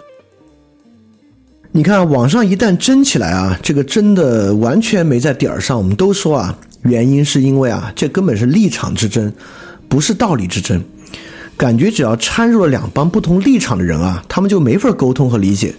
[1.73, 5.79] 你看，网上一旦争起来啊，这个争的完全没在点儿上。
[5.79, 9.33] 我们都说啊，原因是因为啊，这根本是立场之争，
[9.89, 10.83] 不是道理之争。
[11.57, 15.75] 感觉只要掺入了两帮不同立场的人啊，他们就没法沟通和理解，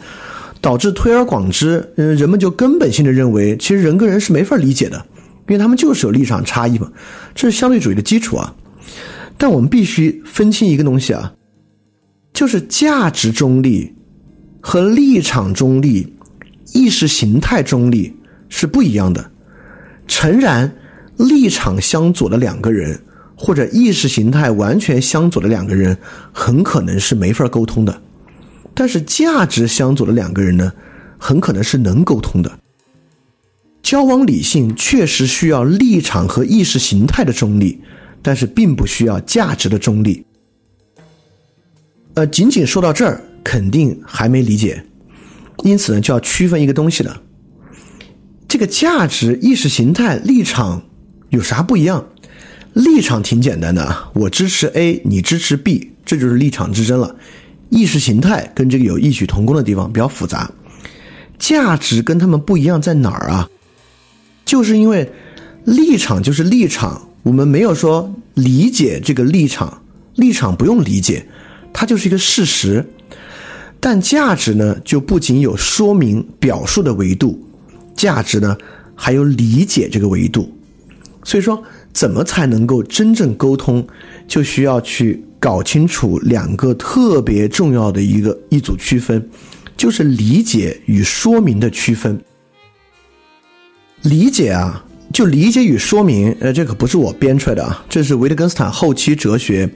[0.62, 5.04] 导致推而广之，嗯，人们就根本性的认为，其实人跟人是没法理解的，
[5.50, 6.90] 因为他们就是有立场差异嘛。
[7.36, 8.54] 这是相对主义的基础啊。
[9.42, 11.34] 但我们必须分清一个东西啊，
[12.32, 13.92] 就是价值中立
[14.62, 16.14] 和立场中立
[16.76, 18.16] 意识形态中立
[18.50, 19.32] 是不一样的。
[20.08, 20.72] 诚然，
[21.18, 23.02] 立场相左的两个人，
[23.36, 25.98] 或者意识形态完全相左的两个人，
[26.32, 28.00] 很可能是没法沟通的。
[28.76, 30.72] 但是价值相左的两个人呢，
[31.18, 32.60] 很可能是能沟通的。
[33.82, 37.82] 交往理性确实需要立场和意识形态的中立，
[38.22, 40.26] 但是并不需要价值的中立。
[42.14, 44.84] 呃，仅仅说到这儿，肯定还没理解。
[45.64, 47.22] 因此呢，就要区分一个东西了。
[48.48, 50.82] 这个价值、意识形态、立场
[51.30, 52.06] 有啥不一样？
[52.74, 57.16] 立场挺简单的，我支持 A，你支持 B，这就是立场之争了。
[57.70, 60.52] 意识形态跟这个有异曲同工的地方，比较复杂。
[61.38, 63.50] 价值跟他们不一样在哪儿啊？
[64.46, 65.10] 就是因为
[65.66, 69.84] 立场就是立场，我们没有说理解这个立场，
[70.16, 71.28] 立场不用理解，
[71.72, 72.86] 它就是一个事实。
[73.80, 77.44] 但价值呢，就不仅有说明、表述的维度，
[77.96, 78.56] 价值呢
[78.96, 80.52] 还有理解这个维度。
[81.24, 83.86] 所以说，怎么才能够真正沟通，
[84.28, 89.30] 就需要去搞清楚两个特别重要的一个一组区分，
[89.78, 92.20] 就是理解与说明的区分。
[94.02, 94.84] 理解啊，
[95.22, 99.70] 就理解与说明，呃，这可不是我编出来的啊，这是维特根斯坦后期哲学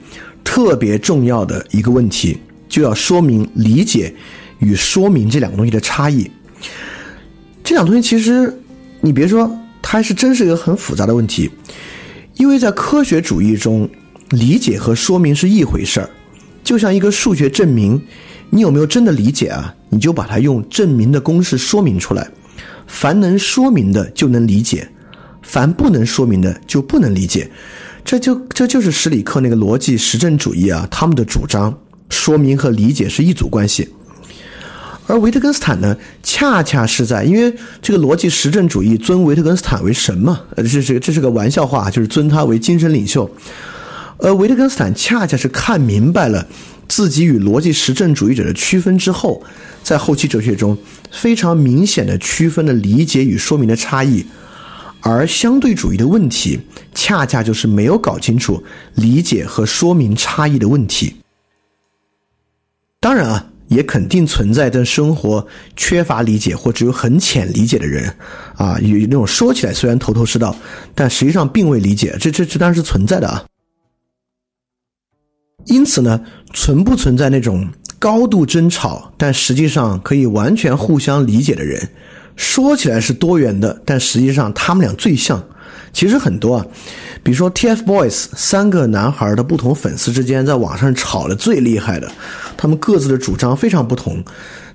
[0.44, 2.36] 特别重要的一个问题，
[2.68, 4.12] 就要说明理解
[4.58, 6.28] 与说明这两个东西的差异。
[7.64, 8.52] 这两东西其实，
[9.02, 9.48] 你别说，
[9.84, 11.48] 它还是真是一个很复杂的问题，
[12.38, 13.88] 因为在科学主义中，
[14.32, 16.10] 理解和说明是一回事儿，
[16.64, 18.02] 就像一个数学证明，
[18.50, 19.76] 你有没有真的理解啊？
[19.92, 22.28] 你就把它用证明的公式说明出来。
[22.88, 24.90] 凡能说明的就能理解，
[25.46, 27.50] 凡不能说明的就不能理解，
[28.04, 31.78] 这就这就是史里克那个逻辑实证主义啊，他们的主张，
[32.10, 33.88] 说明和理解是一组关系。
[35.08, 43.30] 而维特根斯坦呢，恰恰是在因为这个逻辑实证主义尊维特根斯坦为神嘛，呃，这是这是个玩笑话，就是尊他为精神领袖。
[44.18, 46.48] 而维特根斯坦恰恰是看明白了。
[46.88, 49.44] 自己与逻辑实证主义者的区分之后，
[49.82, 50.78] 在后期哲学中
[51.12, 54.24] 非常明显的区分了理解与说明的差异，
[55.08, 56.60] 而相对主义的问题
[56.96, 58.64] 恰恰就是没有搞清楚
[58.96, 61.16] 理解和说明差异的问题。
[63.00, 65.46] 当然啊，也肯定存在对生活
[65.76, 68.12] 缺乏理解或只有很浅理解的人，
[68.56, 70.56] 啊，有那种说起来虽然头头是道，
[70.96, 73.46] 但实际上并未理解，这这这当然是存在的啊。
[75.66, 76.20] 因此呢，
[76.52, 77.70] 存不存在那种
[78.00, 81.92] 高度争吵，但实际上可以完全互相理解的人？
[82.36, 85.44] 说起来是多元的，但实际上他们俩最像。
[85.94, 86.66] 其实很多啊，
[87.24, 92.12] 比如说 TFBOYS 三个男孩的不同粉丝之间在网上吵的最厉害的，
[92.58, 94.22] 他们各自的主张非常不同，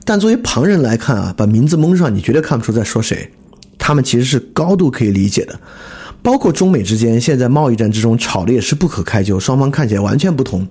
[0.05, 3.31] 但作为旁人来看啊，把名字蒙上，你绝对看不出在说谁。
[3.78, 5.59] 他们其实是高度可以理解的。
[6.23, 10.66] 包括中美之间现在贸易战之中吵的也是不可开交，双方看起来完全不同。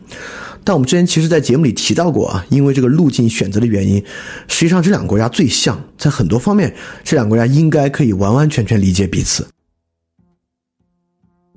[0.64, 4.03] 但我们之前其实，在节目里提到过啊，因为这个路径选择的原因，
[4.48, 9.48] 实际上这两个国家最像，在很多方面，这两个国家应该可以完完全全理解彼此。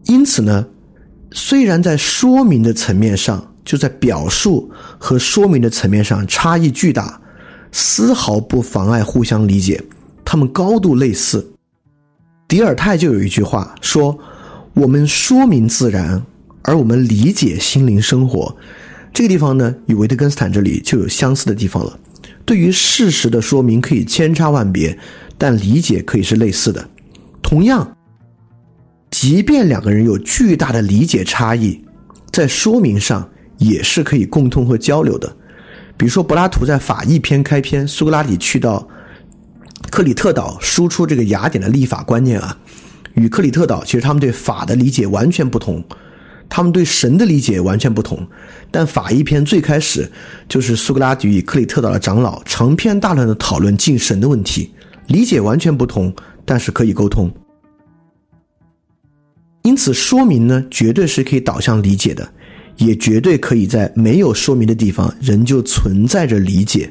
[0.05, 0.66] 因此呢，
[1.33, 7.20] 虽然在说明的层面上，就在表述和说明的层面上差异巨大，
[7.70, 9.83] 丝毫不妨碍互相理解，
[10.24, 11.53] 他们高度类似。
[12.49, 14.19] 迪尔泰就有一句话说
[14.74, 16.24] ：“我们说明自然，
[16.62, 18.57] 而我们理解心灵生活。”
[19.13, 21.99] 这个地方呢，与维特根斯坦这里就有相似的地方了。
[22.45, 24.99] 对于事实的说明可以千差万别，
[25.37, 26.89] 但理解可以是类似的。
[27.43, 27.97] 同样，
[29.11, 31.85] 即便两个人有巨大的理解差异，
[32.33, 33.29] 在说明上
[33.59, 35.37] 也是可以共通和交流的。
[35.97, 38.89] 比如说，柏拉图在《法义篇》开篇，苏格拉底去到。
[39.91, 42.57] 克里特岛输出这个雅典的立法观念啊，
[43.15, 45.85] 与克里特岛其实他们对法的理解完全不同，
[46.48, 48.27] 他们对神的理解完全不同。
[48.70, 50.10] 但法一篇最开始
[50.48, 54.70] 就是苏格拉底与克里特岛的长老长篇大论的讨论敬神的问题，
[55.09, 56.14] 理解完全不同，
[56.44, 57.31] 但是可以沟通。
[59.62, 62.28] 因此，说明呢，绝对是可以导向理解的，
[62.78, 66.90] 也绝对可以在没有说明的地方仍旧存在着理解。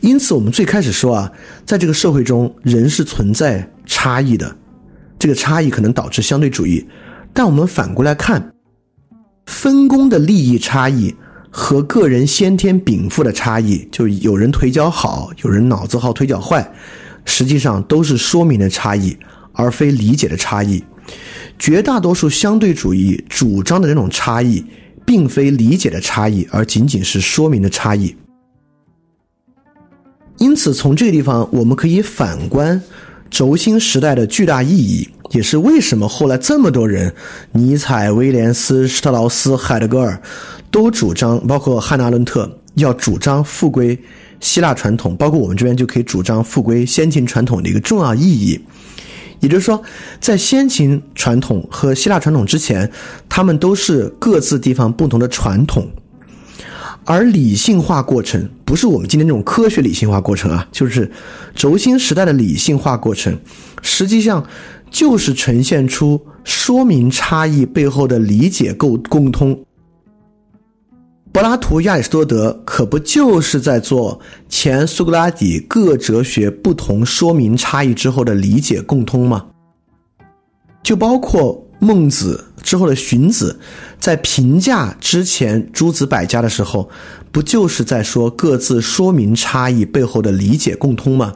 [0.00, 1.30] 因此，我们最开始说啊，
[1.66, 4.56] 在这个社会中，人是存在差异的，
[5.18, 6.84] 这个差异可能导致相对主义。
[7.32, 8.52] 但我们反过来看，
[9.46, 11.14] 分工的利益差异
[11.50, 16.70] 和个人先天禀赋的差异，就有人腿脚好，有人脑子好，腿脚坏，
[17.24, 19.16] 实际上都是说明的差异，
[19.52, 20.82] 而非理解的差异。
[21.58, 24.64] 绝大多数相对主义主张的这种差异，
[25.04, 28.14] 并非理解的差异，而仅仅是说明的差异。
[30.38, 32.80] 因此，从这个地方我们可以反观
[33.28, 37.12] 轴心时代的巨大意义，也是为什么后来这么多人，
[37.52, 40.20] 尼采、威廉斯、施特劳斯、海德格尔
[40.70, 43.98] 都主张，包括汉娜·伦特要主张复归
[44.40, 48.60] 希腊传统，包括我们这边就可以主张复归先秦传统的一个重要意义。
[49.40, 49.80] 也就是说，
[50.20, 52.90] 在先秦传统和希腊传统之前，
[53.28, 55.88] 他们都是各自地方不同的传统。
[57.06, 61.10] 而理性化过程不是我们今天这种科学理性化过程啊，就是
[61.54, 63.36] 轴心时代的理性化过程，
[63.80, 64.46] 实际上
[64.90, 69.58] 就是呈现出说明差异背后的理解构共通。
[71.32, 79.46] 柏拉图、亚里士多德可不就是在做前苏格拉底各哲学不同说明差异之后的理解共通吗？
[80.82, 81.64] 就包括。
[81.82, 83.58] 孟子之后的荀子，
[83.98, 86.90] 在评价之前诸子百家的时候，
[87.32, 91.32] 不就是在说各自说明差异背后的理解共通吗？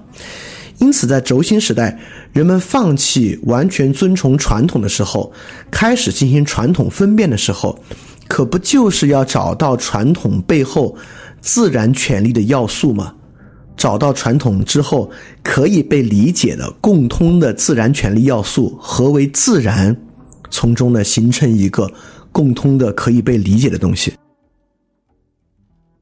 [0.84, 1.98] 因此，在轴心时代，
[2.30, 5.32] 人们放弃完全遵从传统的时候，
[5.70, 7.82] 开始进行传统分辨的时候，
[8.28, 10.94] 可不就是要找到传统背后
[11.40, 13.14] 自然权利的要素吗？
[13.78, 15.10] 找到传统之后
[15.42, 19.96] 可以被理解的共通的自然权利要素，何为自然？
[20.50, 21.90] 从中呢，形成一个
[22.30, 24.12] 共通的、可以被理解的东西。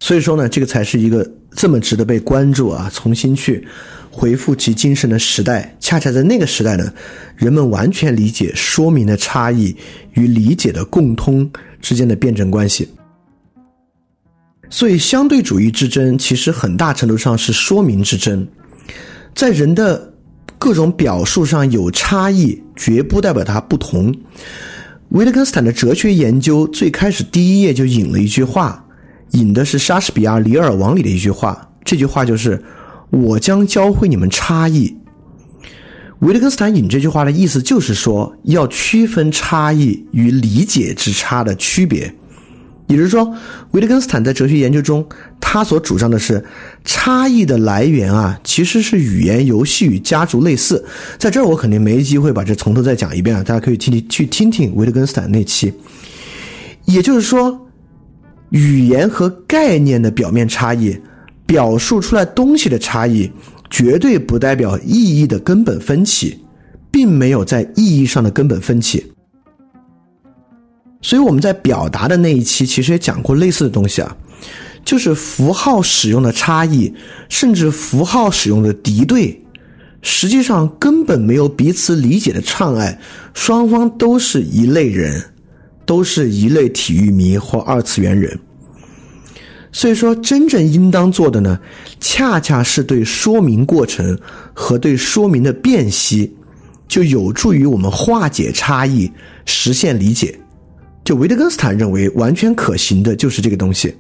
[0.01, 2.91] 所以说呢，这个才是一个这么值得被关注啊！
[2.93, 3.65] 重新去
[4.13, 6.93] 回复其精神的时代，恰恰在那个时代呢，
[7.35, 9.75] 人们完全理解说明的差异
[10.13, 12.89] 与理解的共通之间的辩证关系。
[14.69, 18.47] 所以，相对主义之争其实很大程度上是说明之争，
[19.35, 20.11] 在人的。
[20.59, 24.15] 各种表述上有差异，绝不代表它不同。
[25.09, 28.87] 维特根斯坦的哲学研究最开始第一页就引了一句话，
[29.33, 31.69] 引的是莎士比亚《李尔王》里的一句话。
[31.85, 32.63] 这句话就是
[33.13, 34.97] ：“我将教会你们差异。”
[36.21, 42.13] 维特根斯坦引这句话的意思就是说，要区分差异与理解之差的区别。
[42.87, 43.35] 也就是说，
[43.71, 45.05] 维特根斯坦在哲学研究中，
[45.41, 46.45] 他所主张的是
[46.85, 50.85] 差异的来源啊，其实是语言游戏与家族类似。
[51.19, 55.73] 在这儿我肯定没机会把这从头再讲一遍啊，大家可以听听去听听维特根斯坦那期。
[56.85, 57.67] 也就是说，
[58.51, 60.97] 语言和概念的表面差异，
[61.47, 63.31] 表述出来东西的差异，
[63.71, 66.39] 绝对不代表意义的根本分歧，
[66.91, 69.13] 并没有在意义上的根本分歧。
[71.01, 74.17] 所以我们在表达的那一期其实也讲过类似的东西啊，
[74.85, 76.95] 就是符号使用的差异，
[77.29, 79.43] 甚至符号使用的敌对，
[80.01, 83.01] 实际上根本没有彼此理解的障碍，
[83.35, 85.23] 双方都是一类人，
[85.85, 88.39] 都是一类体育迷或二次元人。
[89.73, 91.59] 所以说，真正应当做的呢，
[91.99, 94.19] 恰恰是对说明过程
[94.53, 96.31] 和对说明的辨析，
[96.87, 99.11] 就有助于我们化解差异，
[99.47, 100.39] 实现理解。
[101.03, 103.93] 就维特根斯坦认为完全可行的就是这个东西，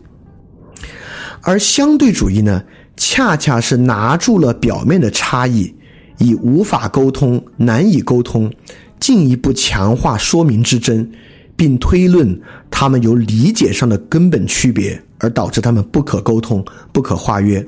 [1.41, 2.63] 而相对主义呢，
[2.97, 5.75] 恰恰是拿住了表面的差异，
[6.19, 8.53] 以无法沟通、难以沟通，
[9.01, 11.11] 进一步强化说明之争，
[11.63, 12.37] 并推论
[12.69, 17.65] 他们有理解上的根本区别，而导致他们不可沟通、不可化约。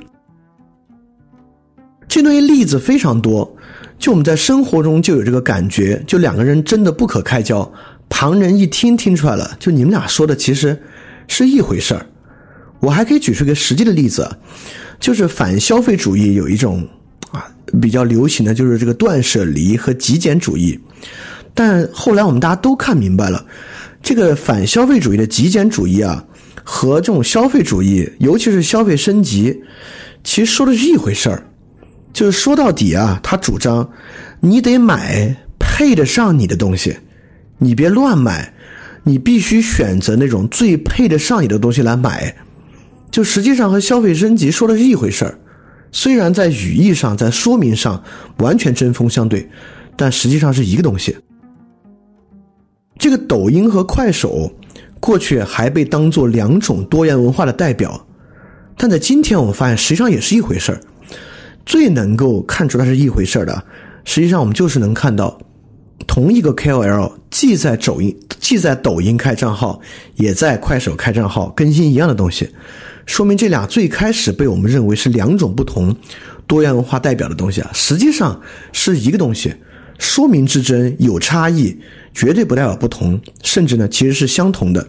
[2.08, 3.56] 这东西例子非常多，
[3.96, 7.72] 就我们在生活中就有这个感觉，就两个人真的不可开交。
[8.08, 10.76] 旁人一听听出来了，就你们俩说的其实
[11.28, 12.04] 是一回事儿。
[12.80, 14.28] 我还可以举出一个实际的例子，
[14.98, 16.84] 就是反消费主义有一种
[17.30, 17.46] 啊
[17.80, 20.76] 比较流行的就是这个断舍离和极简主义。
[21.56, 23.46] 但后来我们大家都看明白了，
[24.04, 26.22] 这个反消费主义的极简主义啊，
[26.62, 29.62] 和这种消费主义，尤其是消费升级，
[30.22, 31.42] 其实说的是一回事儿。
[32.12, 33.90] 就是说到底啊，他主张
[34.40, 36.94] 你得买配得上你的东西。
[37.56, 38.52] 你别乱买，
[39.04, 42.36] 你必须选择那种最配得上你的东西来买。
[43.10, 45.38] 就实际上和消费升级说的是一回事儿，
[45.92, 48.04] 虽然在语义上、在说明上
[48.36, 49.48] 完全针锋相对，
[49.96, 51.16] 但实际上是一个东西。
[52.98, 54.52] 这个抖音和快手
[55.00, 58.06] 过去还被当做两种多元文化的代表，
[58.76, 60.80] 但在今天我们发现实际上也是一回事儿。
[61.66, 63.64] 最能够看出它是一回事儿的，
[64.04, 65.38] 实际上我们就是能看到。
[66.06, 69.80] 同一个 KOL 既在抖音既在抖音开账号，
[70.16, 72.50] 也在快手开账号，更新一样的东西，
[73.06, 75.94] 说明这俩最开始被我们认为是两种不同
[76.46, 78.38] 多元文化代表的东西啊，实际上
[78.72, 79.54] 是一个东西。
[79.98, 81.76] 说明之争有差异，
[82.12, 84.86] 绝对不代表不同，甚至呢其实是相同的。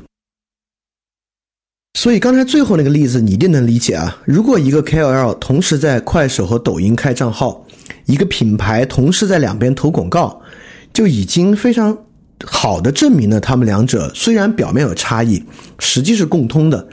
[1.97, 4.21] 所以刚才最后那个例子你一定能理解啊。
[4.25, 7.65] 如果一个 KOL 同时在快手和抖音开账号，
[8.05, 10.41] 一个品牌同时在两边投广告，
[10.93, 11.97] 就已经非常
[12.43, 15.41] 好的证明了他们两者虽然表面有差异，
[15.79, 16.87] 实际是共通的。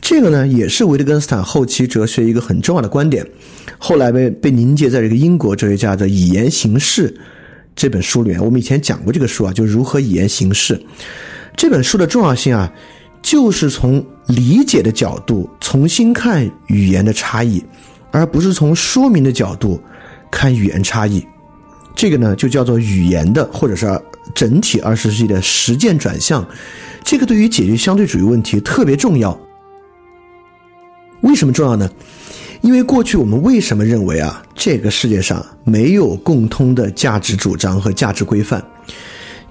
[0.00, 3.26] 这个呢，也是维特根斯坦后期哲学一个很重要的观点，
[3.78, 7.08] 后来被被凝结在这个英国哲学家的《以言行事》
[7.74, 8.44] 这本书里面。
[8.44, 10.80] 我们以前讲过这个书啊，就如何以言行事。
[11.56, 12.72] 这本书的重要性啊，
[13.22, 17.64] 就是从理解的角度重新看语言的差异，
[18.10, 19.80] 而不是从说明的角度
[20.30, 21.24] 看语言差异。
[21.94, 23.86] 这个呢，就叫做语言的，或者是
[24.34, 26.44] 整体二十世纪的实践转向。
[27.04, 29.38] 这个对于解决相对主义问题特别重要。
[31.20, 31.88] 为什么重要呢？
[32.64, 38.64] 因为过去我们为什么认为啊，这个世界上没有共通的价值主张和价值规范，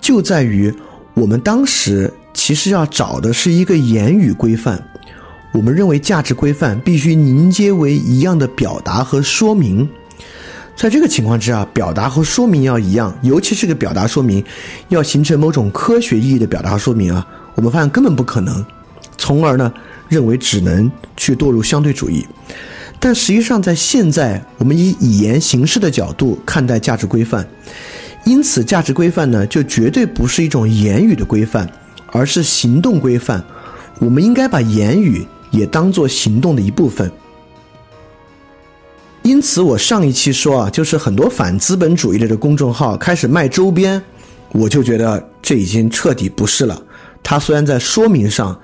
[0.01, 0.73] 就在于
[1.13, 4.83] 我们当时其实要找的是一个言语规范。
[5.53, 9.87] 我们认为价值规范必须凝结为一样的表达和说明。
[10.75, 14.43] 在这个情况之下，表达和说明要一样，尤其是个表达说明
[14.89, 17.23] 要形成某种科学意义的表达说明啊，
[17.53, 18.65] 我们发现根本不可能。
[19.19, 19.71] 从而呢？
[20.09, 22.23] 认为只能去堕入相对主义，
[23.05, 27.45] 但实际上在现在，我们以语言形式的角度看待价值规范，
[28.23, 31.69] 因此价值规范呢，就绝对不是一种言语的规范，
[32.13, 33.43] 而是行动规范。
[33.99, 37.11] 我们应该把言语也当做行动的一部分。
[39.23, 44.01] 因此，我上一期说啊，就是很多反资本主义类的公众号开始卖周边，
[44.53, 46.81] 我就觉得这已经彻底不是了。
[47.21, 48.57] 它虽然在说明上。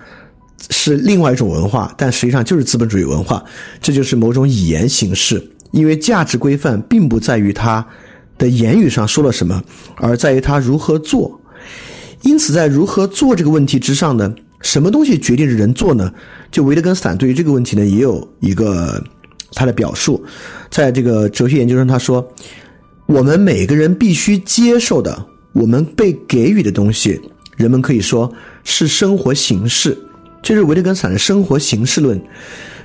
[0.69, 3.43] 是另外一种文化，但实际上就是资本主义文化。
[3.81, 5.41] 这就是某种语言形式，
[5.71, 7.85] 因为价值规范并不在于他
[8.37, 9.63] 的言语上说了什么，
[9.95, 11.39] 而在于他如何做。
[12.23, 16.11] 因此，在如何做这个问题之上呢，什么东西决定着人做呢？
[16.51, 19.01] 就维特根斯坦对于这个问题呢，也有一个
[19.53, 20.21] 他的表述。
[20.69, 22.27] 在这个哲学研究中，他说
[23.07, 27.21] ：“我们每个人必须接受的，我们被给予的东西，
[27.55, 28.29] 人们可以说
[28.65, 29.97] 是生活形式。”
[30.41, 32.19] 这是维特根斯坦的生活形式论。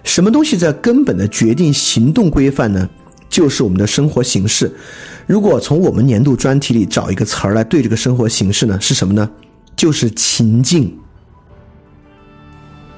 [0.03, 2.89] 什么东西在根本的决定行动规范呢？
[3.31, 4.71] 就是我们的生活形式。
[5.27, 9.29] 如果从我们年度专题里找一个词儿来对这个生活形式呢，是什么呢？
[9.75, 10.95] 就是情境。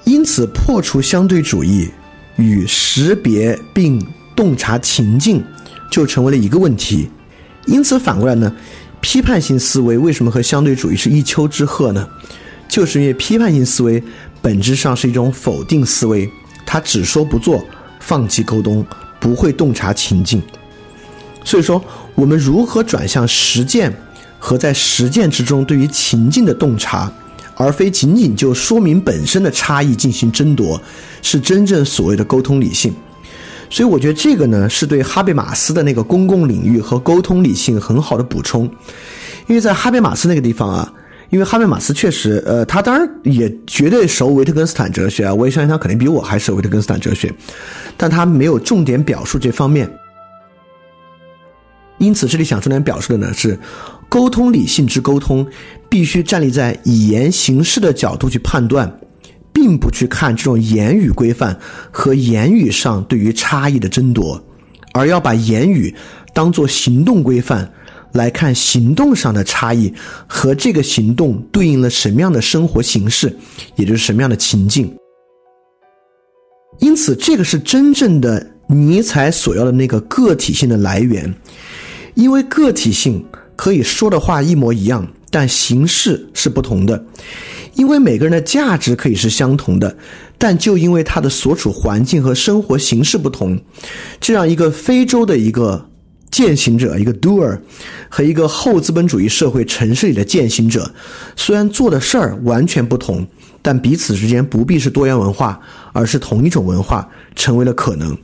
[0.05, 1.89] 因此，破除相对主义
[2.37, 4.05] 与识别并
[4.35, 5.43] 洞察情境，
[5.91, 7.09] 就成为了一个问题。
[7.67, 8.53] 因此，反过来呢，
[9.01, 12.07] 批判性思维为什么和相对主义是一丘之貉呢？
[12.69, 14.03] 就是因为批判性思维。
[14.41, 16.31] 本质上是一种否定思维，
[16.65, 17.65] 他只说不做，
[17.99, 18.87] 放弃沟通，
[19.19, 20.41] 不会洞察情境。
[21.45, 21.83] 所以说，
[22.15, 23.93] 我们如何转向实践
[24.39, 27.13] 和在实践之中对于情境的洞察，
[27.57, 30.81] 而非仅仅就说明本身的差异进行争夺，
[31.23, 32.95] 是真正所谓的沟通理性。
[33.69, 38.71] 所以，我觉得这个呢，是对哈贝马斯的那个公共领域和沟通理性很好的补充，
[39.49, 40.93] 因为在哈贝马斯那个地方啊。
[41.31, 47.33] 因为哈贝马斯确实，呃，他当然也绝对熟维特根斯坦哲学啊，我也相信他肯定比我还熟维特根斯坦哲学，
[47.97, 49.91] 但他没有重点表述这方面。
[51.99, 53.59] 因此，这里想重点表述的呢是，
[54.09, 55.47] 沟通理性之沟通，
[55.89, 59.01] 必须站立在语言形式的角度去判断，
[59.53, 61.59] 并不去看这种言语规范
[61.91, 64.41] 和言语上对于差异的争夺，
[64.93, 65.93] 而要把言语
[66.33, 67.73] 当做行动规范。
[68.17, 69.93] 来看行动上的差异
[70.27, 73.35] 和这个行动对应了什么样的生活形式，
[73.77, 74.93] 也就是什么样的情境。
[76.81, 81.33] 因此，这个是真正的尼采所要的那个个体性的来源。
[82.15, 83.25] 因为个体性
[83.55, 87.05] 可以说的话一模一样，但形式是不同的。
[87.75, 89.95] 因为每个人的价值可以是相同的，
[90.39, 93.59] 但就因为他的所处环境和生活形式不同，
[94.19, 95.89] 这样一个非洲的一个。
[96.31, 97.59] 践行者，一个 doer，
[98.09, 100.93] 和一个后资本主义社会城市里的践行者，
[101.35, 103.27] 虽然做的事儿完全不同，
[103.63, 105.61] 但彼此之间不必是多元文化，
[105.93, 108.17] 而是同一种文化，成为了可能。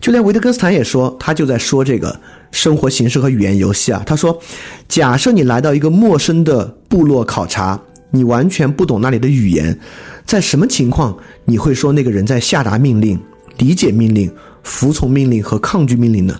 [0.00, 2.18] 就连维特根斯坦也说，他就在说这个
[2.50, 4.02] 生活形式和语言游戏啊。
[4.06, 4.40] 他说，
[4.88, 7.78] 假设你来到一个陌生的部落考察，
[8.10, 9.78] 你完全不懂那里的语言，
[10.24, 11.14] 在什么情况
[11.44, 13.20] 你会说那个人在下达命令、
[13.58, 14.32] 理解命令、
[14.62, 16.34] 服从命令和抗拒命令呢？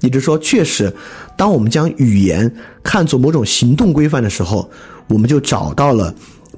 [0.00, 0.92] 也就是说，确实，
[1.36, 2.50] 当我们将语言
[2.82, 4.68] 看作某种行动规范的时候，
[5.08, 6.14] 我们就找到了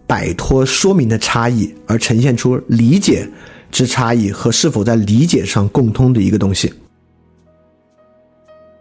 [0.07, 3.29] 摆脱说明的差异，而呈现出理解
[3.71, 6.73] 之差异和是否在理解上共通的一个东西。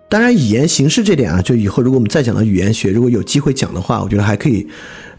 [0.09, 4.65] 当然，语言形式这点啊，就以后如果我们再讲到语言学，如果有机会讲的话，我觉得还可以，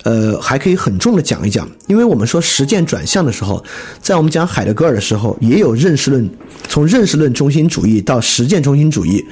[0.04, 1.68] 呃，还可以很重的讲一讲。
[1.88, 3.62] 因为我们说实践转向的时候，
[4.00, 6.30] 在我们讲海德格尔的时候，也有认识论，
[6.68, 9.22] 从认识论中心主义到实践中心主义，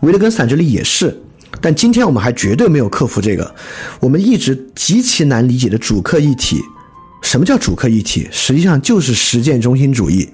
[0.00, 1.14] 维特根斯坦这里也是。
[1.60, 3.54] 但今天我们还绝对没有克服这个，
[4.00, 6.56] 我们一直极其难理解的主客一体。
[7.20, 8.26] 什么叫主客一体？
[8.30, 10.26] 实际上就是实践中心主义。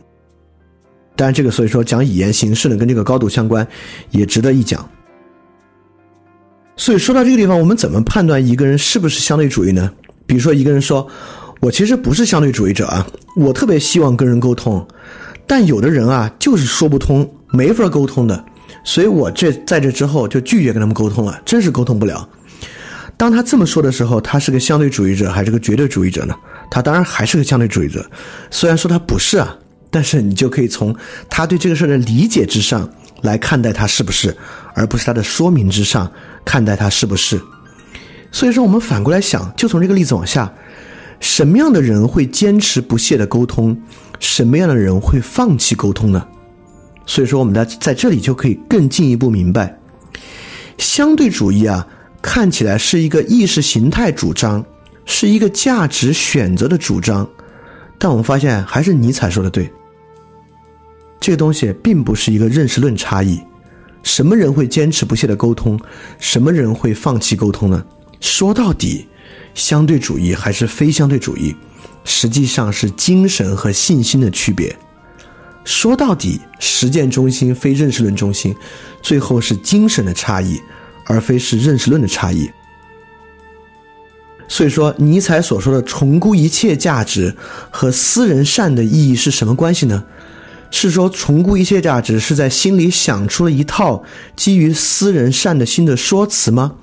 [1.19, 3.66] 当然，这个所以说讲语言形式呢，跟这个高度相关，
[4.12, 4.89] 也值得一讲。
[6.77, 9.90] 所以说到这个地方，我们怎么判断一个人是不是相对主义呢？
[10.27, 11.05] 比如说，一个人说
[11.61, 13.05] ：“我其实不是相对主义者啊，
[13.35, 14.86] 我特别希望跟人沟通，
[15.45, 18.45] 但有的人啊就是说不通，没法沟通的，
[18.85, 22.28] 所以我这在这之后就拒绝跟他们沟通了，真是沟通不了。”
[23.19, 26.35] 当他这么说的时候，他是个相对主义者还是个绝对主义者呢？
[26.70, 28.09] 他当然还是个相对主义者，
[28.53, 29.59] 虽然说他不是啊。
[29.90, 30.94] 但是你就可以从
[31.28, 32.89] 他对这个事儿的理解之上
[33.23, 34.36] 来看待他是不是，
[34.74, 36.10] 而不是他的说明之上
[36.44, 37.40] 看待他是不是。
[38.31, 40.52] 所以说，我们反过来想，就从这个例子往下，
[41.19, 43.77] 什么样的人会坚持不懈的沟通？
[44.20, 46.27] 什么样的人会放弃沟通呢？
[47.06, 49.78] 所以说，我们在在这里就可以更进一步明白，
[50.77, 51.86] 相对主义啊，
[52.20, 54.62] 看起来是一个意识形态主张，
[55.06, 57.27] 是一个价值选择的主张，
[57.99, 59.70] 但我们发现还是尼采说的对。
[61.20, 63.41] 这个东西并不是一个认识论差异，
[64.03, 65.79] 什么人会坚持不懈的沟通，
[66.19, 67.85] 什么人会放弃沟通呢？
[68.20, 69.07] 说到底，
[69.55, 71.55] 相对主义还是非相对主义，
[72.05, 74.75] 实际上是精神和信心的区别。
[75.65, 78.55] 说到底，实践中心非认识论中心，
[79.03, 80.59] 最后是精神的差异，
[81.05, 82.49] 而非是认识论的差异。
[84.49, 87.37] 所以说，尼采所说的重估一切价值
[87.70, 90.05] 和私人善的意义是什么关系呢？
[90.70, 94.03] 是说重估一切价值是在心里想出了一套
[94.37, 96.77] 基于私人善的新的说辞吗？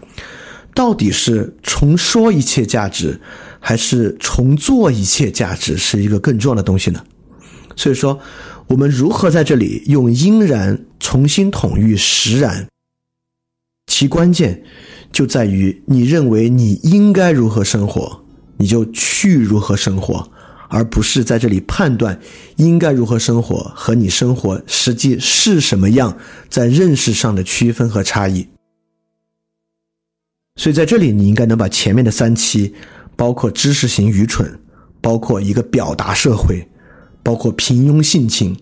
[0.73, 3.19] 到底是重说一切价值，
[3.59, 7.03] 还是重做一切价值是一个更重要的东西呢？
[7.75, 8.19] 所以说，
[8.67, 12.67] 我们如何在这里用因然重新统御实然？
[13.87, 14.63] 其关键
[15.11, 18.23] 就在于你认为你应该如何生活，
[18.57, 20.31] 你就去如何生活。
[20.67, 22.19] 而不是在这里判断
[22.55, 26.17] 应该如何生活和你生活实际是什么样，
[26.49, 28.45] 在认识上的区分和差异。
[30.55, 32.73] 所以在这里，你应该能把前面的三期，
[33.15, 34.59] 包括知识型愚蠢，
[34.99, 36.67] 包括一个表达社会，
[37.21, 38.57] 包括平庸性情，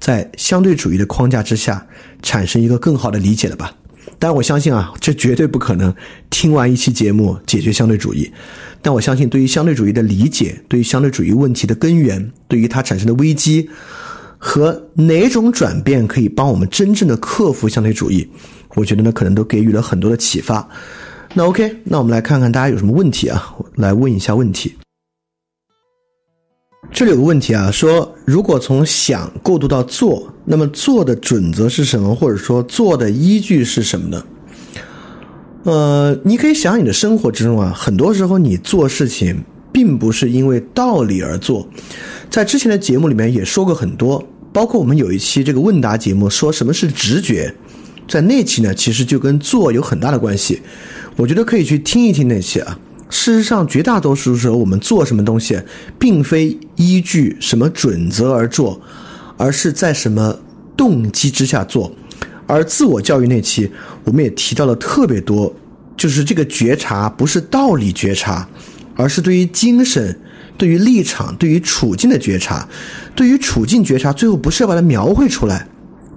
[0.00, 1.86] 在相对主义的框架之下，
[2.20, 3.72] 产生一个更好的理解了吧。
[4.18, 5.94] 但我相信啊，这绝对不可能
[6.30, 8.30] 听完一期节目解决相对主义。
[8.80, 13.68] 但我相信，对于相对主义的理解，对于相对主义问题的根源，对于它产生的危机
[14.38, 18.28] 和哪种转变可以帮我们真正的克服相对主义，
[18.74, 20.68] 我觉得呢，可能都给予了很多的启发。
[21.32, 23.54] 那 OK，那我们来看看大家有什么问题啊？
[23.76, 24.74] 来问一下问题。
[26.92, 34.24] 这里有个问题啊，说如果从想过渡到做，那么做的准则是什么，或者说做的依据是什么呢？
[35.64, 39.42] 呃，你可以想你的生活之中啊，很多时候你做事情
[39.72, 41.66] 并不是因为道理而做。
[42.28, 44.22] 在之前的节目里面也说过很多，
[44.52, 47.54] 包括我们有一期这个问答节目，说什么是直觉，
[48.06, 50.60] 在那期呢，其实就跟做有很大的关系。
[51.16, 52.78] 我觉得可以去听一听那期啊。
[53.08, 55.58] 事实上，绝大多数时候我们做什么东西，
[55.98, 58.80] 并非依据什么准则而做，
[59.36, 60.38] 而是在什么
[60.76, 61.90] 动机之下做。
[62.46, 63.70] 而自我教育那期，
[64.04, 65.54] 我们也提到了特别多，
[65.96, 68.46] 就是这个觉察不是道理觉察，
[68.96, 70.14] 而是对于精神、
[70.58, 72.68] 对于立场、对于处境的觉察。
[73.14, 75.66] 对于处境觉察，最后不是要把它描绘出来，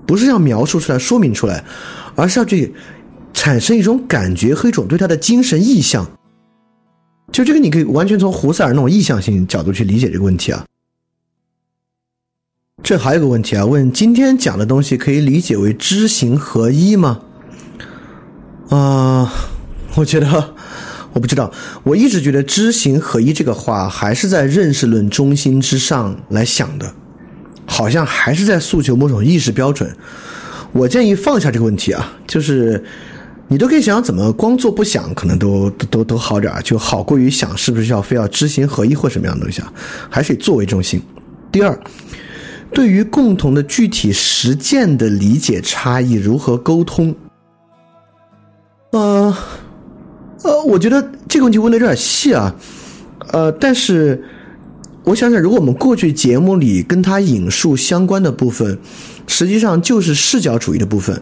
[0.06, 1.64] 不是要描述出来、说明出来，
[2.16, 2.74] 而是要去
[3.34, 6.06] 产生一种感觉和一种对他的精神意向。
[7.32, 10.66] 就这个，你可以完全从胡塞尔那种意向性角度去理解这个问题啊。
[12.84, 17.20] 这还有个问题啊，问今天讲的东西可以理解为知行合一吗？
[18.70, 19.34] 啊，
[19.96, 20.56] 我觉得
[21.12, 21.52] 我不知道，
[21.84, 26.94] 我一直觉得知行合一这个话还是在认识论中心之上来想的，
[27.66, 29.94] 好像还是在诉求某种意识标准。
[30.72, 32.84] 我建议放下这个问题啊，就是。
[33.50, 39.72] 你都可以想想怎么光做不想，可能都都都好点儿，就好过于想是不是要非要知行合一或什么样的东西啊？
[40.10, 41.02] 还是以作为中心。
[41.50, 41.80] 第二，
[42.72, 47.16] 对于共同的具体实践的理解差异如何沟通？
[48.92, 49.36] 呃
[50.44, 52.56] 呃，我觉得这个问题问的有点细啊。
[53.32, 54.24] 呃，但是
[55.04, 58.78] 我想想，如果我们过去节目里跟他引述相关的部分，
[59.28, 61.22] 实际上就是视角主义的部分，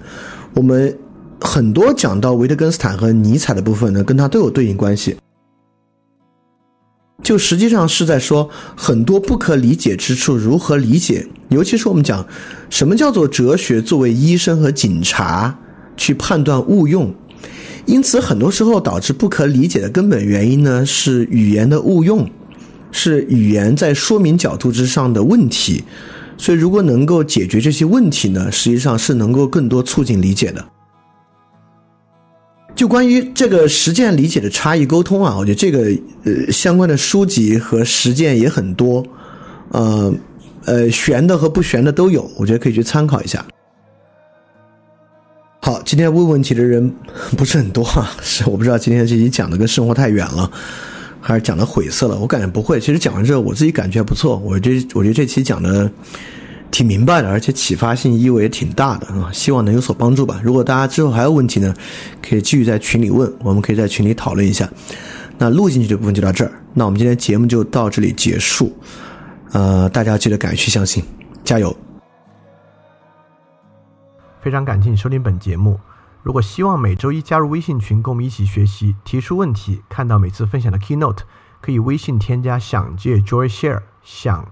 [0.53, 0.97] 我们。
[1.41, 5.17] 很多讲到维特根斯坦和尼采的部分呢，跟他都有对应关系。
[7.23, 12.25] 就实际上是在说很多不可理解之处如何理解，尤其是我们讲
[12.69, 15.57] 什么叫做哲学作为医生和警察
[15.97, 17.13] 去判断误用，
[17.85, 22.29] 因此很多时候导致不可理解的根本原因呢是语言的误用，
[22.91, 25.83] 是语言在说明角度之上的问题。
[26.37, 30.63] 所以如果能够解决这些问题呢，实际上是能够更多促进理解的。
[32.75, 35.89] 就关于这个实践理解的差异沟通啊，我觉得这个
[36.25, 39.01] 呃相关的书籍和实践也很多，
[39.69, 40.13] 呃
[40.65, 43.45] 呃悬的和不悬的都有，我觉得可以去参考一下。
[45.61, 46.93] 好，今天问问题的人
[47.37, 50.51] 不是很多啊， 是我不知道今天这集讲的跟生活太远了，
[51.21, 52.19] 还是讲的晦涩了。
[52.19, 54.37] 我感觉不会，其实讲完之后我自己感觉还不错。
[54.45, 55.89] 我这我觉得这期讲的。
[56.75, 59.31] 挺明白的，而且启发性意味也挺大的啊！
[59.31, 60.41] 希望能有所帮助吧。
[60.43, 61.73] 如果大家之后还有问题呢，
[62.21, 64.69] 可以继续在群里问，我们可以在群里讨论一下。
[65.37, 68.77] 那录进去这部分就到这儿，那我们今天节目就到这里结束。
[69.53, 71.01] 呃，大家记得敢去相信，
[71.45, 71.73] 加油！
[74.41, 75.79] 非常感谢你收听本节目。
[76.23, 81.19] 如果希望每周一加入微信群，跟我们一起学习，提出问题，看到每次分享的 keynote，
[81.61, 84.51] 可以微信添加“想借 Joy Share” 想。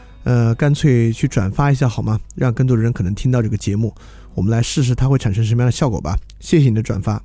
[0.23, 2.19] 呃，干脆去转发一下好吗？
[2.35, 3.93] 让更多的人可能听到这个节目，
[4.35, 6.17] 我们来试试它会产生什么样的效果吧。
[6.39, 7.23] 谢谢你的转发。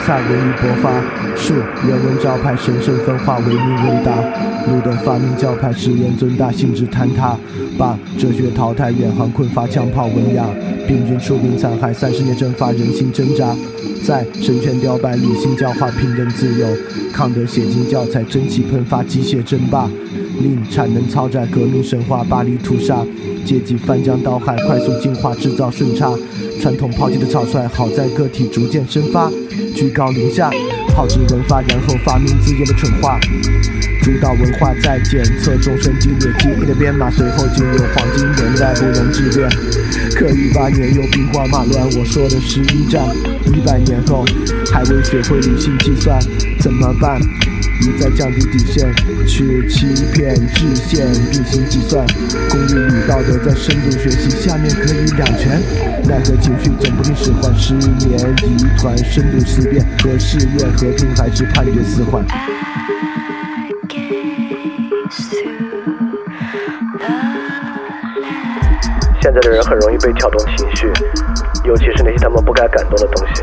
[0.00, 0.90] 下文艺勃发，
[1.36, 1.54] 树
[1.86, 4.12] 原文招牌神圣分化，为命问答。
[4.66, 7.36] 路灯发明教派实验尊大，性质坍塌，
[7.78, 10.44] 把哲学淘汰，远航困乏，枪炮文雅。
[10.88, 13.54] 病菌出兵残害，三十年蒸发，人心挣扎。
[14.04, 16.66] 在神权雕败，理性教化，平等自由。
[17.12, 19.88] 康德写进教材，蒸汽喷发，机械争霸。
[20.40, 23.04] 令产能超载，革命神话，巴黎屠杀。
[23.44, 26.12] 阶级翻江倒海，快速进化，制造顺差。
[26.60, 29.30] 传统抛弃的草率，好在个体逐渐生发。
[29.74, 30.50] 居高临下，
[30.88, 33.18] 炮制文化，然后发明自己的蠢话。
[34.02, 39.48] 主导文化再检测众生激烈记忆的编码，随后进入黄金年代，不容置辩。
[40.14, 43.04] 可一八年又兵荒马乱，我说的是一战。
[43.46, 44.24] 一百年后
[44.72, 46.20] 还未学会理性计算，
[46.60, 47.20] 怎么办？
[47.80, 48.92] 一再降低底线，
[49.26, 52.06] 去欺骗制限，并行计算。
[52.48, 55.60] 公益与道德在深度学习，下面可以两全。
[56.04, 62.24] 奈何情绪总不听使唤，失眠疑团，深度思辨和试验和平，还是判决死缓。
[69.20, 70.90] 现在的人很容易被挑动情绪，
[71.64, 73.42] 尤其是那些他们不该感动的东西。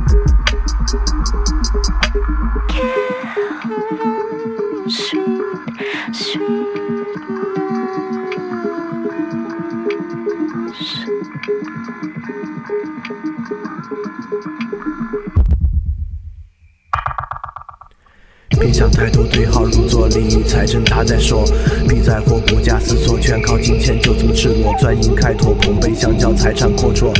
[20.07, 21.43] 利益财政他在说，
[21.87, 27.11] 别在乎不假思索，全靠金钱就这么赤裸，钻营开拓，捧杯相较，财产阔绰，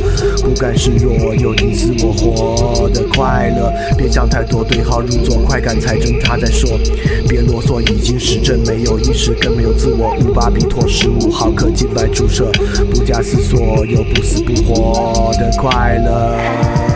[0.42, 3.72] 不甘示弱，有你死我活的快乐。
[3.96, 6.70] 别想太多，对号入座，快感财政他在说，
[7.28, 10.14] 别啰嗦，已经实证，没有意识，更没有自我。
[10.20, 12.50] 五巴比妥十五毫克静脉注射，
[12.90, 16.91] 不假思索，有不死不活的快乐。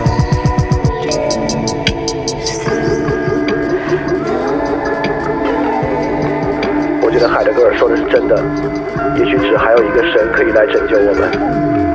[8.10, 8.36] 真的，
[9.16, 11.85] 也许只还有一个神可以来拯救我们。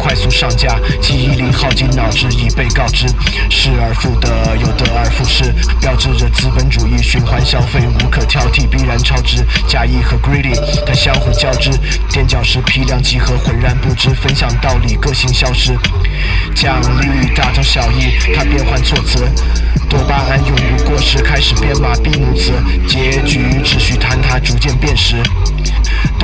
[0.00, 3.06] 快速上架，记忆力耗尽，脑汁已被告知，
[3.50, 9.44] 失而复得，又得而复失，标志着资本主义循环消费无可挑剔，必然超值。
[9.68, 11.70] 假意和 greedy 它相互交织，
[12.08, 15.76] 垫脚石批量集合，浑然不知，分享道理，个性消失。
[16.54, 19.28] 奖励大同小异，它变换措辞。
[19.88, 22.52] 多巴胺永不过时，开始编码闭幕词，
[22.88, 25.16] 结局只需坍塌，逐渐变实。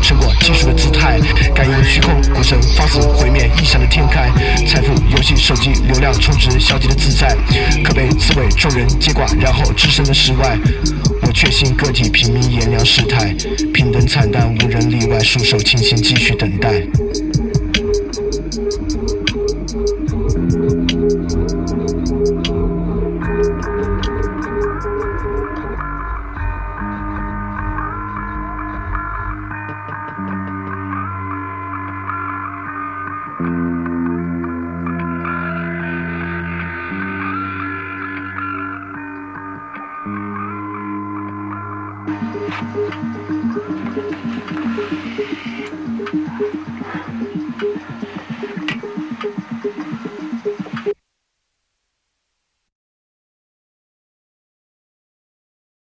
[0.00, 1.18] 成果技术的姿态，
[1.54, 4.30] 感应虚空，股神放肆毁灭，异想的天开。
[4.66, 7.36] 财富游戏，手机流量充值，消极的自在，
[7.84, 10.58] 可被刺猬众人接管，然后置身的世外。
[11.22, 13.34] 我确信个体平民炎凉世态，
[13.72, 16.82] 平等惨淡，无人例外，束手清心，继续等待。